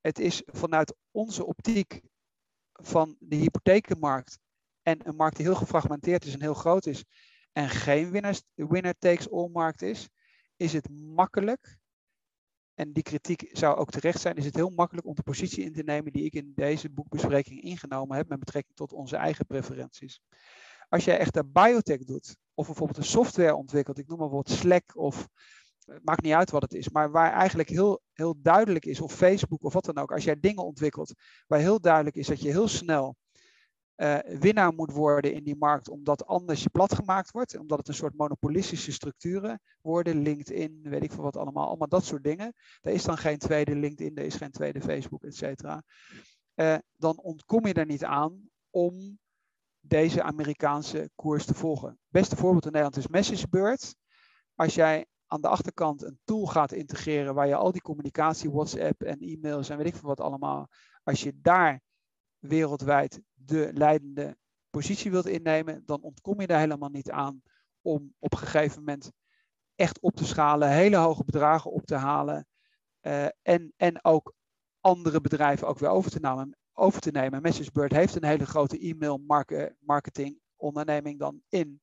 Het 0.00 0.18
is 0.18 0.42
vanuit 0.46 0.94
onze 1.10 1.46
optiek 1.46 2.00
van 2.72 3.16
de 3.18 3.36
hypothekenmarkt 3.36 4.38
en 4.82 5.08
een 5.08 5.16
markt 5.16 5.36
die 5.36 5.46
heel 5.46 5.54
gefragmenteerd 5.54 6.24
is 6.24 6.34
en 6.34 6.40
heel 6.40 6.54
groot 6.54 6.86
is 6.86 7.04
en 7.52 7.68
geen 7.68 8.10
winner, 8.10 8.40
winner 8.54 8.94
takes 8.98 9.30
all 9.30 9.48
markt 9.48 9.82
is, 9.82 10.08
is 10.56 10.72
het 10.72 10.88
makkelijk 10.90 11.78
en 12.80 12.92
die 12.92 13.02
kritiek 13.02 13.48
zou 13.52 13.76
ook 13.76 13.90
terecht 13.90 14.20
zijn, 14.20 14.36
is 14.36 14.44
het 14.44 14.54
heel 14.54 14.70
makkelijk 14.70 15.06
om 15.06 15.14
de 15.14 15.22
positie 15.22 15.64
in 15.64 15.72
te 15.72 15.82
nemen 15.82 16.12
die 16.12 16.24
ik 16.24 16.34
in 16.34 16.52
deze 16.54 16.90
boekbespreking 16.90 17.62
ingenomen 17.62 18.16
heb 18.16 18.28
met 18.28 18.38
betrekking 18.38 18.76
tot 18.76 18.92
onze 18.92 19.16
eigen 19.16 19.46
preferenties. 19.46 20.20
Als 20.88 21.04
jij 21.04 21.18
echt 21.18 21.36
een 21.36 21.52
biotech 21.52 22.04
doet, 22.04 22.36
of 22.54 22.66
bijvoorbeeld 22.66 22.98
een 22.98 23.04
software 23.04 23.54
ontwikkelt, 23.54 23.98
ik 23.98 24.08
noem 24.08 24.18
maar 24.18 24.28
wat 24.28 24.50
Slack 24.50 24.96
of 24.96 25.28
eh, 25.84 25.96
maakt 26.02 26.22
niet 26.22 26.32
uit 26.32 26.50
wat 26.50 26.62
het 26.62 26.74
is, 26.74 26.88
maar 26.88 27.10
waar 27.10 27.32
eigenlijk 27.32 27.68
heel, 27.68 28.00
heel 28.12 28.34
duidelijk 28.42 28.84
is, 28.84 29.00
of 29.00 29.12
Facebook 29.12 29.64
of 29.64 29.72
wat 29.72 29.84
dan 29.84 29.98
ook, 29.98 30.12
als 30.12 30.24
jij 30.24 30.40
dingen 30.40 30.64
ontwikkelt, 30.64 31.14
waar 31.46 31.60
heel 31.60 31.80
duidelijk 31.80 32.16
is 32.16 32.26
dat 32.26 32.40
je 32.40 32.50
heel 32.50 32.68
snel 32.68 33.16
uh, 34.00 34.18
winnaar 34.38 34.72
moet 34.72 34.92
worden 34.92 35.32
in 35.32 35.44
die 35.44 35.56
markt, 35.56 35.88
omdat 35.88 36.26
anders 36.26 36.62
je 36.62 36.70
plat 36.70 36.94
gemaakt 36.94 37.30
wordt, 37.30 37.58
omdat 37.58 37.78
het 37.78 37.88
een 37.88 37.94
soort 37.94 38.16
monopolistische 38.16 38.92
structuren 38.92 39.60
worden, 39.80 40.22
LinkedIn, 40.22 40.80
weet 40.82 41.02
ik 41.02 41.12
veel 41.12 41.22
wat 41.22 41.36
allemaal, 41.36 41.66
allemaal 41.66 41.88
dat 41.88 42.04
soort 42.04 42.24
dingen. 42.24 42.54
Er 42.80 42.92
is 42.92 43.04
dan 43.04 43.18
geen 43.18 43.38
tweede 43.38 43.74
LinkedIn, 43.76 44.16
er 44.16 44.24
is 44.24 44.34
geen 44.34 44.50
tweede 44.50 44.80
Facebook, 44.80 45.24
et 45.24 45.36
cetera. 45.36 45.82
Uh, 46.54 46.76
dan 46.96 47.18
ontkom 47.18 47.66
je 47.66 47.74
er 47.74 47.86
niet 47.86 48.04
aan 48.04 48.48
om 48.70 49.18
deze 49.80 50.22
Amerikaanse 50.22 51.10
koers 51.14 51.44
te 51.44 51.54
volgen. 51.54 51.98
Beste 52.08 52.36
voorbeeld 52.36 52.66
in 52.66 52.72
Nederland 52.72 52.96
is 52.96 53.08
MessageBird. 53.08 53.94
Als 54.54 54.74
jij 54.74 55.06
aan 55.26 55.40
de 55.40 55.48
achterkant 55.48 56.02
een 56.02 56.18
tool 56.24 56.46
gaat 56.46 56.72
integreren 56.72 57.34
waar 57.34 57.46
je 57.46 57.54
al 57.54 57.72
die 57.72 57.80
communicatie, 57.80 58.50
WhatsApp 58.50 59.02
en 59.02 59.20
e-mails 59.20 59.68
en 59.68 59.76
weet 59.76 59.86
ik 59.86 59.94
veel 59.94 60.08
wat 60.08 60.20
allemaal, 60.20 60.68
als 61.02 61.22
je 61.22 61.40
daar 61.40 61.80
wereldwijd 62.40 63.20
de 63.34 63.70
leidende 63.74 64.36
positie 64.70 65.10
wilt 65.10 65.26
innemen, 65.26 65.82
dan 65.86 66.02
ontkom 66.02 66.40
je 66.40 66.46
daar 66.46 66.58
helemaal 66.58 66.88
niet 66.88 67.10
aan 67.10 67.42
om 67.80 68.14
op 68.18 68.32
een 68.32 68.38
gegeven 68.38 68.78
moment 68.78 69.12
echt 69.74 70.00
op 70.00 70.14
te 70.14 70.24
schalen, 70.24 70.70
hele 70.70 70.96
hoge 70.96 71.24
bedragen 71.24 71.70
op 71.70 71.86
te 71.86 71.94
halen 71.94 72.46
uh, 73.02 73.24
en, 73.42 73.72
en 73.76 74.04
ook 74.04 74.34
andere 74.80 75.20
bedrijven 75.20 75.68
ook 75.68 75.78
weer 75.78 75.90
over 75.90 76.10
te 76.10 76.20
nemen. 76.20 76.58
Over 76.72 77.00
te 77.00 77.10
nemen. 77.10 77.42
MessageBird 77.42 77.92
heeft 77.92 78.14
een 78.14 78.24
hele 78.24 78.46
grote 78.46 78.78
e-mail 78.78 79.20
marketing 79.80 80.38
onderneming 80.56 81.18
dan 81.18 81.40
in 81.48 81.80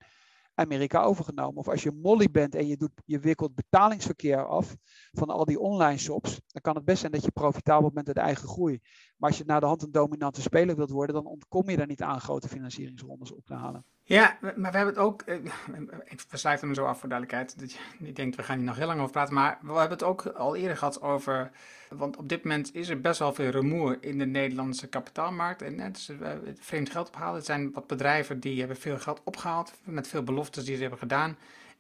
Amerika 0.54 1.02
overgenomen. 1.02 1.58
Of 1.58 1.68
als 1.68 1.84
je 1.84 1.92
Molly 1.92 2.32
bent 2.32 2.56
en 2.56 2.68
je, 2.68 2.78
doet, 2.78 2.92
je 3.06 3.20
wikkelt 3.20 3.56
betalingsverkeer 3.56 4.48
af 4.48 4.76
van 5.12 5.30
al 5.30 5.46
die 5.46 5.60
online 5.60 5.98
shops, 5.98 6.42
dan 6.48 6.62
kan 6.62 6.76
het 6.76 6.86
best 6.86 7.00
zijn 7.00 7.12
dat 7.12 7.24
je 7.24 7.32
profitabel 7.32 7.92
bent 7.92 8.08
uit 8.08 8.18
eigen 8.18 8.48
groei. 8.48 8.80
Maar 9.18 9.30
als 9.30 9.38
je 9.38 9.44
naar 9.46 9.60
de 9.60 9.66
hand 9.66 9.82
een 9.82 9.92
dominante 9.92 10.42
speler 10.42 10.76
wilt 10.76 10.90
worden, 10.90 11.16
dan 11.16 11.26
ontkom 11.26 11.70
je 11.70 11.78
daar 11.78 11.88
niet 11.88 12.02
aan 12.02 12.22
grote 12.22 12.48
financieringsrondes 12.48 13.32
op 13.32 13.46
te 13.46 13.54
halen. 13.54 13.86
Ja, 14.04 14.38
maar 14.42 14.72
we 14.72 14.78
hebben 14.78 14.94
het 14.94 14.98
ook, 14.98 15.22
eh, 15.22 15.38
we 16.30 16.38
sluiten 16.38 16.66
hem 16.68 16.76
zo 16.76 16.86
af 16.86 17.00
voor 17.00 17.10
duidelijkheid, 17.10 17.60
dat 17.60 17.78
je 18.00 18.14
denkt 18.14 18.36
we 18.36 18.44
gaan 18.44 18.58
hier 18.58 18.66
nog 18.66 18.76
heel 18.76 18.88
lang 18.88 19.00
over 19.00 19.12
praten, 19.12 19.34
maar 19.34 19.60
we 19.62 19.68
hebben 19.72 19.98
het 19.98 20.04
ook 20.04 20.26
al 20.26 20.56
eerder 20.56 20.78
gehad 20.78 21.02
over, 21.02 21.52
want 21.90 22.18
op 22.18 22.30
dit 22.30 22.44
moment 22.44 22.76
is 22.76 22.90
er 22.90 23.02
best 23.02 23.20
wel 23.20 23.34
veel 23.34 23.50
rumoer 23.50 23.98
in 24.00 24.18
de 24.18 24.26
Nederlandse 24.26 24.88
kapitaalmarkt 24.88 25.62
en 25.62 25.92
dus, 25.92 26.10
uh, 26.10 26.30
vreemd 26.60 26.90
geld 26.90 27.08
ophalen. 27.08 27.36
Het 27.36 27.46
zijn 27.46 27.72
wat 27.72 27.88
bedrijven 27.88 28.40
die 28.40 28.60
hebben 28.60 28.78
veel 28.78 29.00
geld 29.00 29.22
opgehaald 29.24 29.74
met 29.84 30.08
veel 30.08 30.24
beloftes 30.24 30.66
die 30.66 30.76
ze 30.76 30.82
hebben 30.82 31.00
gedaan. 31.00 31.38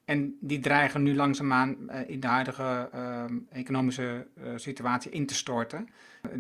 En 0.08 0.38
die 0.39 0.60
dreigen 0.60 1.03
nu 1.03 1.16
langzaamaan 1.16 1.76
uh, 1.89 2.10
in 2.10 2.20
de 2.20 2.28
huidige 2.28 2.89
uh, 2.95 3.24
economische 3.51 4.28
uh, 4.38 4.49
situatie 4.55 5.12
in 5.12 5.26
te 5.26 5.34
storten. 5.34 5.89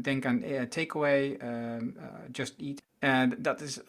Denk 0.01 0.25
aan 0.25 0.43
Takeaway, 0.69 1.35
ehm, 1.35 1.89
Just 2.31 2.55
Eat. 2.57 2.81
dat 3.37 3.61
is, 3.61 3.81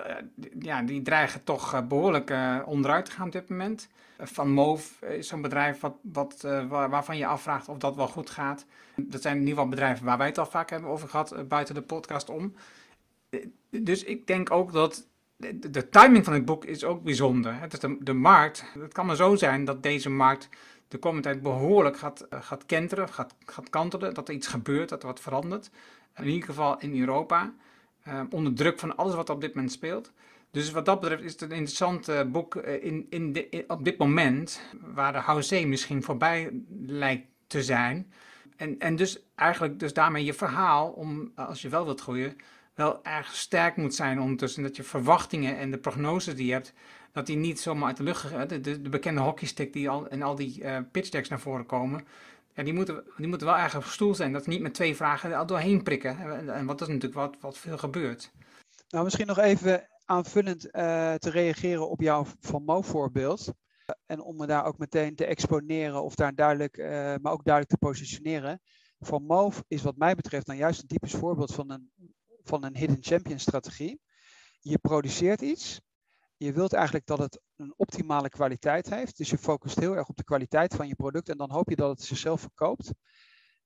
ja, 0.58 0.82
die 0.82 1.02
dreigen 1.02 1.44
toch 1.44 1.86
behoorlijk 1.86 2.34
onderuit 2.64 3.04
te 3.04 3.10
gaan 3.10 3.26
op 3.26 3.32
dit 3.32 3.48
moment. 3.48 3.88
Van 4.18 4.50
Move 4.50 5.16
is 5.16 5.28
zo'n 5.28 5.42
bedrijf 5.42 5.80
wat, 5.80 5.96
wat, 6.02 6.40
waar, 6.68 6.90
waarvan 6.90 7.16
je 7.16 7.26
afvraagt 7.26 7.68
of 7.68 7.78
dat 7.78 7.96
wel 7.96 8.08
goed 8.08 8.30
gaat. 8.30 8.66
Dat 8.96 9.22
zijn 9.22 9.34
in 9.34 9.40
ieder 9.40 9.54
geval 9.54 9.70
bedrijven 9.70 10.04
waar 10.04 10.18
wij 10.18 10.26
het 10.26 10.38
al 10.38 10.46
vaak 10.46 10.70
hebben 10.70 10.90
over 10.90 11.08
gehad 11.08 11.48
buiten 11.48 11.74
de 11.74 11.82
podcast 11.82 12.30
om. 12.30 12.54
dus 13.70 14.04
ik 14.04 14.26
denk 14.26 14.50
ook 14.50 14.72
dat 14.72 15.07
de, 15.46 15.88
timing 15.88 16.24
van 16.24 16.32
het 16.32 16.44
boek 16.44 16.64
is 16.64 16.84
ook 16.84 17.02
bijzonder. 17.02 17.60
Het 17.60 17.72
is 17.72 17.78
de, 17.78 17.96
de, 18.00 18.12
markt, 18.12 18.64
het 18.78 18.92
kan 18.92 19.06
maar 19.06 19.16
zo 19.16 19.36
zijn 19.36 19.64
dat 19.64 19.82
deze 19.82 20.10
markt 20.10 20.48
de 20.88 20.98
komende 20.98 21.28
tijd 21.28 21.42
behoorlijk 21.42 21.98
gaat, 21.98 22.26
uh, 22.30 22.42
gaat 22.42 22.66
kenteren, 22.66 23.08
gaat, 23.08 23.34
gaat 23.44 23.70
kantelen, 23.70 24.14
dat 24.14 24.28
er 24.28 24.34
iets 24.34 24.46
gebeurt, 24.46 24.88
dat 24.88 25.02
er 25.02 25.08
wat 25.08 25.20
verandert. 25.20 25.70
In 26.16 26.26
ieder 26.26 26.48
geval 26.48 26.78
in 26.78 27.00
Europa, 27.00 27.54
uh, 28.08 28.20
onder 28.30 28.54
druk 28.54 28.78
van 28.78 28.96
alles 28.96 29.14
wat 29.14 29.30
op 29.30 29.40
dit 29.40 29.54
moment 29.54 29.72
speelt. 29.72 30.12
Dus 30.50 30.70
wat 30.70 30.84
dat 30.84 31.00
betreft 31.00 31.22
is 31.22 31.32
het 31.32 31.42
een 31.42 31.50
interessant 31.50 32.08
uh, 32.08 32.22
boek 32.22 32.56
in, 32.56 33.06
in 33.10 33.32
de, 33.32 33.64
op 33.66 33.84
dit 33.84 33.98
moment, 33.98 34.62
waar 34.80 35.12
de 35.12 35.18
housé 35.18 35.64
misschien 35.64 36.02
voorbij 36.02 36.62
lijkt 36.86 37.26
te 37.46 37.62
zijn. 37.62 38.12
En, 38.56 38.78
en 38.78 38.96
dus 38.96 39.22
eigenlijk 39.34 39.78
dus 39.78 39.92
daarmee 39.92 40.24
je 40.24 40.34
verhaal, 40.34 40.88
om 40.88 41.32
als 41.34 41.62
je 41.62 41.68
wel 41.68 41.84
wilt 41.84 42.00
groeien, 42.00 42.36
wel 42.78 43.04
erg 43.04 43.34
sterk 43.34 43.76
moet 43.76 43.94
zijn 43.94 44.20
ondertussen. 44.20 44.62
Dat 44.62 44.76
je 44.76 44.82
verwachtingen 44.82 45.56
en 45.56 45.70
de 45.70 45.78
prognoses 45.78 46.34
die 46.34 46.46
je 46.46 46.52
hebt, 46.52 46.72
dat 47.12 47.26
die 47.26 47.36
niet 47.36 47.60
zomaar 47.60 47.86
uit 47.86 47.96
de 47.96 48.02
lucht. 48.02 48.48
De, 48.48 48.60
de, 48.60 48.82
de, 48.82 48.88
bekende 48.88 49.20
hockeystick 49.20 49.72
die 49.72 49.88
al 49.88 50.08
en 50.08 50.22
al 50.22 50.34
die 50.34 50.62
uh, 50.62 50.78
pitch 50.92 51.08
decks 51.08 51.28
naar 51.28 51.40
voren 51.40 51.66
komen. 51.66 52.06
Ja, 52.54 52.62
die, 52.62 52.72
moeten, 52.72 53.04
die 53.16 53.26
moeten 53.26 53.46
wel 53.46 53.56
erg 53.56 53.76
op 53.76 53.84
stoel 53.84 54.14
zijn. 54.14 54.32
Dat 54.32 54.46
niet 54.46 54.60
met 54.60 54.74
twee 54.74 54.96
vragen 54.96 55.32
er 55.32 55.46
doorheen 55.46 55.82
prikken. 55.82 56.18
En, 56.48 56.66
wat 56.66 56.80
is 56.80 56.86
natuurlijk 56.86 57.14
wat, 57.14 57.36
wat 57.40 57.58
veel 57.58 57.78
gebeurt. 57.78 58.32
Nou, 58.88 59.04
misschien 59.04 59.26
nog 59.26 59.38
even 59.38 59.88
aanvullend 60.04 60.66
uh, 60.66 60.70
te 61.14 61.30
reageren 61.30 61.90
op 61.90 62.00
jouw 62.00 62.26
Van 62.40 62.64
Mo 62.64 62.82
voorbeeld. 62.82 63.52
En 64.06 64.20
om 64.20 64.36
me 64.36 64.46
daar 64.46 64.64
ook 64.64 64.78
meteen 64.78 65.14
te 65.14 65.24
exponeren 65.24 66.02
of 66.02 66.14
daar 66.14 66.34
duidelijk, 66.34 66.76
maar 67.22 67.32
ook 67.32 67.44
duidelijk 67.44 67.68
te 67.68 67.86
positioneren. 67.86 68.60
Van 69.00 69.22
Moof 69.22 69.62
is 69.68 69.82
wat 69.82 69.96
mij 69.96 70.14
betreft 70.14 70.46
nou 70.46 70.58
juist 70.58 70.82
een 70.82 70.88
typisch 70.88 71.14
voorbeeld 71.14 71.54
van 71.54 71.70
een 71.70 71.90
van 72.48 72.64
een 72.64 72.76
hidden 72.76 72.98
champion 73.00 73.38
strategie. 73.38 74.00
Je 74.60 74.78
produceert 74.78 75.40
iets. 75.40 75.80
Je 76.36 76.52
wilt 76.52 76.72
eigenlijk 76.72 77.06
dat 77.06 77.18
het 77.18 77.40
een 77.56 77.74
optimale 77.76 78.28
kwaliteit 78.28 78.90
heeft. 78.90 79.16
Dus 79.16 79.30
je 79.30 79.38
focust 79.38 79.78
heel 79.78 79.96
erg 79.96 80.08
op 80.08 80.16
de 80.16 80.24
kwaliteit 80.24 80.74
van 80.74 80.88
je 80.88 80.94
product 80.94 81.28
en 81.28 81.36
dan 81.36 81.50
hoop 81.50 81.68
je 81.68 81.76
dat 81.76 81.90
het 81.90 82.02
zichzelf 82.02 82.40
verkoopt. 82.40 82.92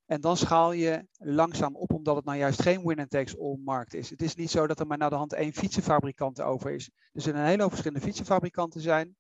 En 0.06 0.20
dan 0.20 0.36
schaal 0.36 0.72
je 0.72 1.06
langzaam 1.16 1.76
op, 1.76 1.92
omdat 1.92 2.16
het 2.16 2.24
nou 2.24 2.38
juist 2.38 2.62
geen 2.62 2.86
winner 2.86 3.08
takes 3.08 3.38
all 3.38 3.58
markt 3.64 3.94
is. 3.94 4.10
Het 4.10 4.22
is 4.22 4.34
niet 4.34 4.50
zo 4.50 4.66
dat 4.66 4.80
er 4.80 4.86
maar 4.86 4.98
naar 4.98 5.10
de 5.10 5.16
hand 5.16 5.32
één 5.32 5.52
fietsenfabrikant 5.52 6.40
over 6.40 6.70
is. 6.70 6.90
Er 7.12 7.20
zullen 7.20 7.40
een 7.40 7.46
hele 7.46 7.62
hoop 7.62 7.70
verschillende 7.70 8.04
fietsenfabrikanten 8.04 8.80
zijn. 8.80 9.16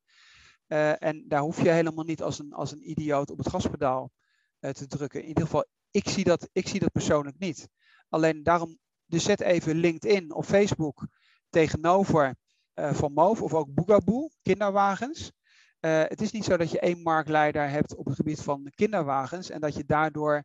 Uh, 0.68 1.02
en 1.02 1.24
daar 1.28 1.40
hoef 1.40 1.62
je 1.62 1.70
helemaal 1.70 2.04
niet 2.04 2.22
als 2.22 2.38
een, 2.38 2.52
als 2.52 2.72
een 2.72 2.90
idioot 2.90 3.30
op 3.30 3.38
het 3.38 3.48
gaspedaal 3.48 4.12
uh, 4.60 4.70
te 4.70 4.86
drukken. 4.86 5.20
In 5.22 5.28
ieder 5.28 5.44
geval, 5.44 5.64
ik 5.90 6.08
zie, 6.08 6.24
dat, 6.24 6.48
ik 6.52 6.68
zie 6.68 6.80
dat 6.80 6.92
persoonlijk 6.92 7.38
niet. 7.38 7.68
Alleen 8.08 8.42
daarom 8.42 8.78
dus 9.12 9.24
zet 9.24 9.40
even 9.40 9.74
LinkedIn 9.74 10.34
of 10.34 10.46
Facebook 10.46 11.06
tegenover 11.50 12.36
uh, 12.74 12.94
Van 12.94 13.12
Moof 13.12 13.42
of 13.42 13.54
ook 13.54 13.74
Boogaboo, 13.74 14.28
kinderwagens. 14.42 15.32
Uh, 15.80 16.02
het 16.02 16.20
is 16.20 16.30
niet 16.30 16.44
zo 16.44 16.56
dat 16.56 16.70
je 16.70 16.80
één 16.80 17.02
marktleider 17.02 17.70
hebt 17.70 17.94
op 17.94 18.06
het 18.06 18.14
gebied 18.14 18.40
van 18.40 18.72
kinderwagens 18.74 19.50
en 19.50 19.60
dat 19.60 19.74
je 19.74 19.84
daardoor 19.84 20.44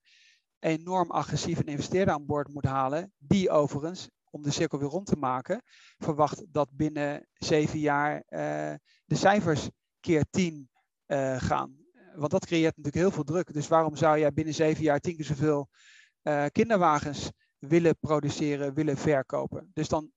enorm 0.60 1.12
agressief 1.12 1.60
een 1.60 1.66
investeerder 1.66 2.14
aan 2.14 2.26
boord 2.26 2.54
moet 2.54 2.66
halen, 2.66 3.12
die 3.18 3.50
overigens, 3.50 4.10
om 4.30 4.42
de 4.42 4.52
cirkel 4.52 4.80
weer 4.80 4.90
rond 4.90 5.06
te 5.06 5.18
maken, 5.18 5.62
verwacht 5.98 6.46
dat 6.52 6.70
binnen 6.72 7.28
zeven 7.34 7.80
jaar 7.80 8.16
uh, 8.16 8.74
de 9.06 9.16
cijfers 9.16 9.70
keer 10.00 10.26
tien 10.30 10.70
gaan. 11.38 11.76
Want 12.16 12.32
dat 12.32 12.46
creëert 12.46 12.78
natuurlijk 12.78 13.04
heel 13.04 13.12
veel 13.12 13.24
druk. 13.24 13.54
Dus 13.54 13.68
waarom 13.68 13.96
zou 13.96 14.20
jij 14.20 14.34
binnen 14.34 14.54
zeven 14.54 14.84
jaar 14.84 15.00
tien 15.00 15.16
keer 15.16 15.26
zoveel 15.26 15.70
kinderwagens 16.52 17.32
willen 17.60 17.98
produceren, 18.00 18.74
willen 18.74 18.98
verkopen. 18.98 19.72
Dus 19.74 19.88
dan 19.88 20.12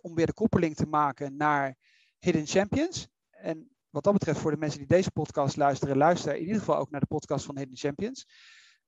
om 0.00 0.14
weer 0.14 0.26
de 0.26 0.32
koppeling 0.32 0.76
te 0.76 0.86
maken 0.86 1.36
naar 1.36 1.76
Hidden 2.18 2.46
Champions. 2.46 3.08
En 3.30 3.70
wat 3.90 4.04
dat 4.04 4.12
betreft, 4.12 4.38
voor 4.38 4.50
de 4.50 4.56
mensen 4.56 4.78
die 4.78 4.88
deze 4.88 5.10
podcast 5.10 5.56
luisteren, 5.56 5.96
luister 5.96 6.34
in 6.34 6.42
ieder 6.42 6.58
geval 6.58 6.76
ook 6.76 6.90
naar 6.90 7.00
de 7.00 7.06
podcast 7.06 7.44
van 7.44 7.58
Hidden 7.58 7.76
Champions. 7.76 8.26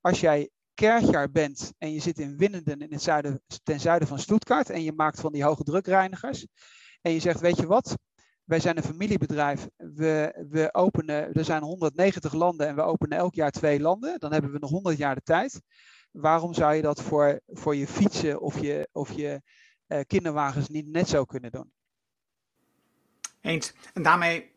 Als 0.01 0.19
jij 0.19 0.49
kerkjaar 0.73 1.31
bent 1.31 1.73
en 1.77 1.91
je 1.91 1.99
zit 1.99 2.19
in 2.19 2.37
Winnenden 2.37 2.79
in 2.79 2.91
het 2.91 3.01
zuiden, 3.01 3.41
ten 3.63 3.79
zuiden 3.79 4.07
van 4.07 4.19
Stuttgart 4.19 4.69
en 4.69 4.83
je 4.83 4.91
maakt 4.91 5.19
van 5.19 5.31
die 5.31 5.43
hoge 5.43 5.63
drukreinigers 5.63 6.47
en 7.01 7.11
je 7.11 7.19
zegt, 7.19 7.39
weet 7.39 7.57
je 7.57 7.65
wat, 7.65 7.97
wij 8.43 8.59
zijn 8.59 8.77
een 8.77 8.83
familiebedrijf, 8.83 9.67
we, 9.75 10.45
we 10.49 10.73
openen, 10.73 11.33
er 11.33 11.45
zijn 11.45 11.63
190 11.63 12.33
landen 12.33 12.67
en 12.67 12.75
we 12.75 12.81
openen 12.81 13.17
elk 13.17 13.33
jaar 13.33 13.51
twee 13.51 13.79
landen, 13.79 14.19
dan 14.19 14.31
hebben 14.31 14.51
we 14.51 14.59
nog 14.59 14.69
100 14.69 14.97
jaar 14.97 15.15
de 15.15 15.21
tijd. 15.21 15.61
Waarom 16.15 16.53
zou 16.53 16.73
je 16.73 16.81
dat 16.81 17.01
voor, 17.01 17.39
voor 17.47 17.75
je 17.75 17.87
fietsen 17.87 18.41
of 18.41 18.59
je, 18.59 18.89
of 18.91 19.11
je 19.11 19.41
uh, 19.87 19.99
kinderwagens 20.07 20.67
niet 20.67 20.87
net 20.87 21.09
zo 21.09 21.25
kunnen 21.25 21.51
doen? 21.51 21.71
Eens. 23.41 23.73
En 23.93 24.03
daarmee 24.03 24.51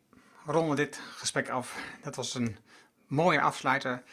ronden 0.45 0.69
we 0.69 0.75
dit 0.75 0.95
gesprek 0.95 1.49
af. 1.49 1.77
Dat 2.01 2.15
was 2.15 2.33
een 2.33 2.57
mooie 3.07 3.41
afsluiter. 3.41 4.03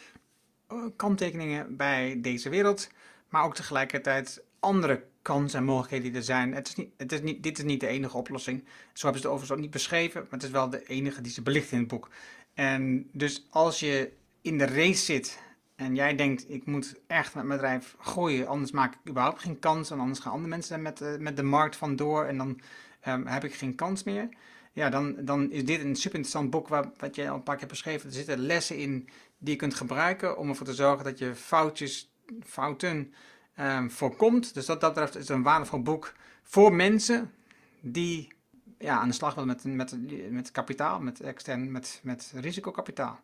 Eh, 0.67 0.85
kanttekeningen 0.97 1.77
bij 1.77 2.21
deze 2.21 2.49
wereld, 2.49 2.89
maar 3.29 3.45
ook 3.45 3.55
tegelijkertijd 3.55 4.45
andere 4.61 5.05
kansen 5.23 5.59
en 5.59 5.65
mogelijkheden 5.65 6.07
die 6.07 6.17
er 6.17 6.25
zijn. 6.25 6.55
Het 6.55 6.69
is 6.69 6.75
niet, 6.75 6.93
het 6.97 7.13
is 7.13 7.21
niet, 7.21 7.43
dit 7.43 7.59
is 7.59 7.65
niet 7.65 7.81
de 7.81 7.87
enige 7.87 8.17
oplossing. 8.17 8.65
Zo 8.93 9.03
hebben 9.05 9.21
ze 9.21 9.27
het 9.27 9.27
overigens 9.27 9.51
ook 9.51 9.59
niet 9.59 9.71
beschreven, 9.71 10.21
maar 10.21 10.31
het 10.31 10.43
is 10.43 10.51
wel 10.51 10.71
de 10.71 10.87
enige 10.87 11.21
die 11.21 11.33
ze 11.33 11.43
belichten 11.43 11.73
in 11.73 11.79
het 11.79 11.89
boek. 11.89 12.11
En 12.55 13.09
dus 13.13 13.47
als 13.51 13.81
je 13.81 14.13
in 14.41 14.59
de 14.59 14.67
race 14.67 15.05
zit 15.05 15.45
en 15.77 15.95
jij 15.95 16.15
denkt, 16.15 16.51
ik 16.51 16.67
moet 16.67 16.95
echt 17.07 17.35
met 17.35 17.45
mijn 17.45 17.59
bedrijf 17.59 17.97
groeien, 17.99 18.47
anders 18.47 18.71
maak 18.71 18.95
ik 18.95 19.09
überhaupt 19.09 19.43
geen 19.43 19.59
kans 19.59 19.91
en 19.91 20.01
anders 20.01 20.19
gaan 20.19 20.33
andere 20.33 20.49
mensen 20.49 20.83
met, 20.83 21.01
uh, 21.01 21.17
met 21.17 21.37
de 21.37 21.43
markt 21.43 21.77
vandoor 21.77 22.25
en 22.25 22.37
dan 22.37 22.61
um, 23.09 23.27
heb 23.27 23.45
ik 23.45 23.55
geen 23.55 23.75
kans 23.75 24.03
meer. 24.05 24.29
Ja, 24.73 24.91
dan, 24.91 25.17
dan 25.19 25.51
is 25.51 25.65
dit 25.65 25.81
een 25.81 25.97
super 25.97 26.17
interessant 26.17 26.51
boek 26.51 26.69
waar, 26.69 26.91
wat 26.99 27.15
jij 27.15 27.31
al 27.31 27.37
een 27.37 27.43
paar 27.43 27.57
keer 27.57 27.69
beschreven. 27.69 28.09
Er 28.09 28.15
zitten 28.15 28.39
lessen 28.39 28.79
in 28.79 29.09
die 29.39 29.53
je 29.53 29.57
kunt 29.57 29.75
gebruiken 29.75 30.39
om 30.39 30.49
ervoor 30.49 30.67
te 30.67 30.75
zorgen 30.75 31.05
dat 31.05 31.19
je 31.19 31.35
foutjes, 31.35 32.13
fouten 32.45 33.15
um, 33.61 33.91
voorkomt. 33.91 34.55
Dus 34.55 34.67
dat, 34.67 34.81
dat 34.81 34.95
betreft 34.95 35.17
is 35.17 35.29
een 35.29 35.43
waardevol 35.43 35.83
boek 35.83 36.15
voor 36.43 36.75
mensen 36.75 37.33
die 37.81 38.33
ja, 38.79 38.99
aan 38.99 39.09
de 39.09 39.15
slag 39.15 39.35
willen 39.35 39.49
met, 39.49 39.65
met, 39.65 39.97
met 40.31 40.51
kapitaal, 40.51 41.01
met 41.01 41.21
extern, 41.21 41.73
met, 41.73 42.01
met 42.03 42.33
risicokapitaal. 42.35 43.21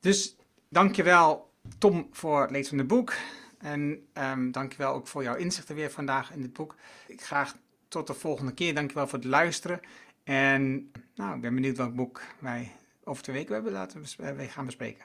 Dus 0.00 0.36
dankjewel 0.68 1.52
Tom 1.78 2.08
voor 2.10 2.40
het 2.40 2.50
lezen 2.50 2.68
van 2.68 2.78
het 2.78 2.86
boek. 2.86 3.14
En 3.58 4.06
um, 4.14 4.52
dankjewel 4.52 4.94
ook 4.94 5.06
voor 5.06 5.22
jouw 5.22 5.34
inzichten 5.34 5.74
weer 5.74 5.90
vandaag 5.90 6.32
in 6.32 6.40
dit 6.40 6.52
boek. 6.52 6.76
Ik 7.06 7.22
graag 7.22 7.56
tot 7.88 8.06
de 8.06 8.14
volgende 8.14 8.54
keer. 8.54 8.74
Dankjewel 8.74 9.08
voor 9.08 9.18
het 9.18 9.28
luisteren. 9.28 9.80
En 10.24 10.90
nou, 11.14 11.34
ik 11.34 11.40
ben 11.40 11.54
benieuwd 11.54 11.76
welk 11.76 11.94
boek 11.94 12.22
wij 12.38 12.72
over 13.04 13.22
twee 13.22 13.36
weken 13.36 13.54
hebben 13.54 13.72
laten 13.72 14.06
gaan 14.48 14.64
bespreken. 14.64 15.04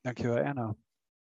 Dankjewel 0.00 0.36
Erno. 0.36 0.76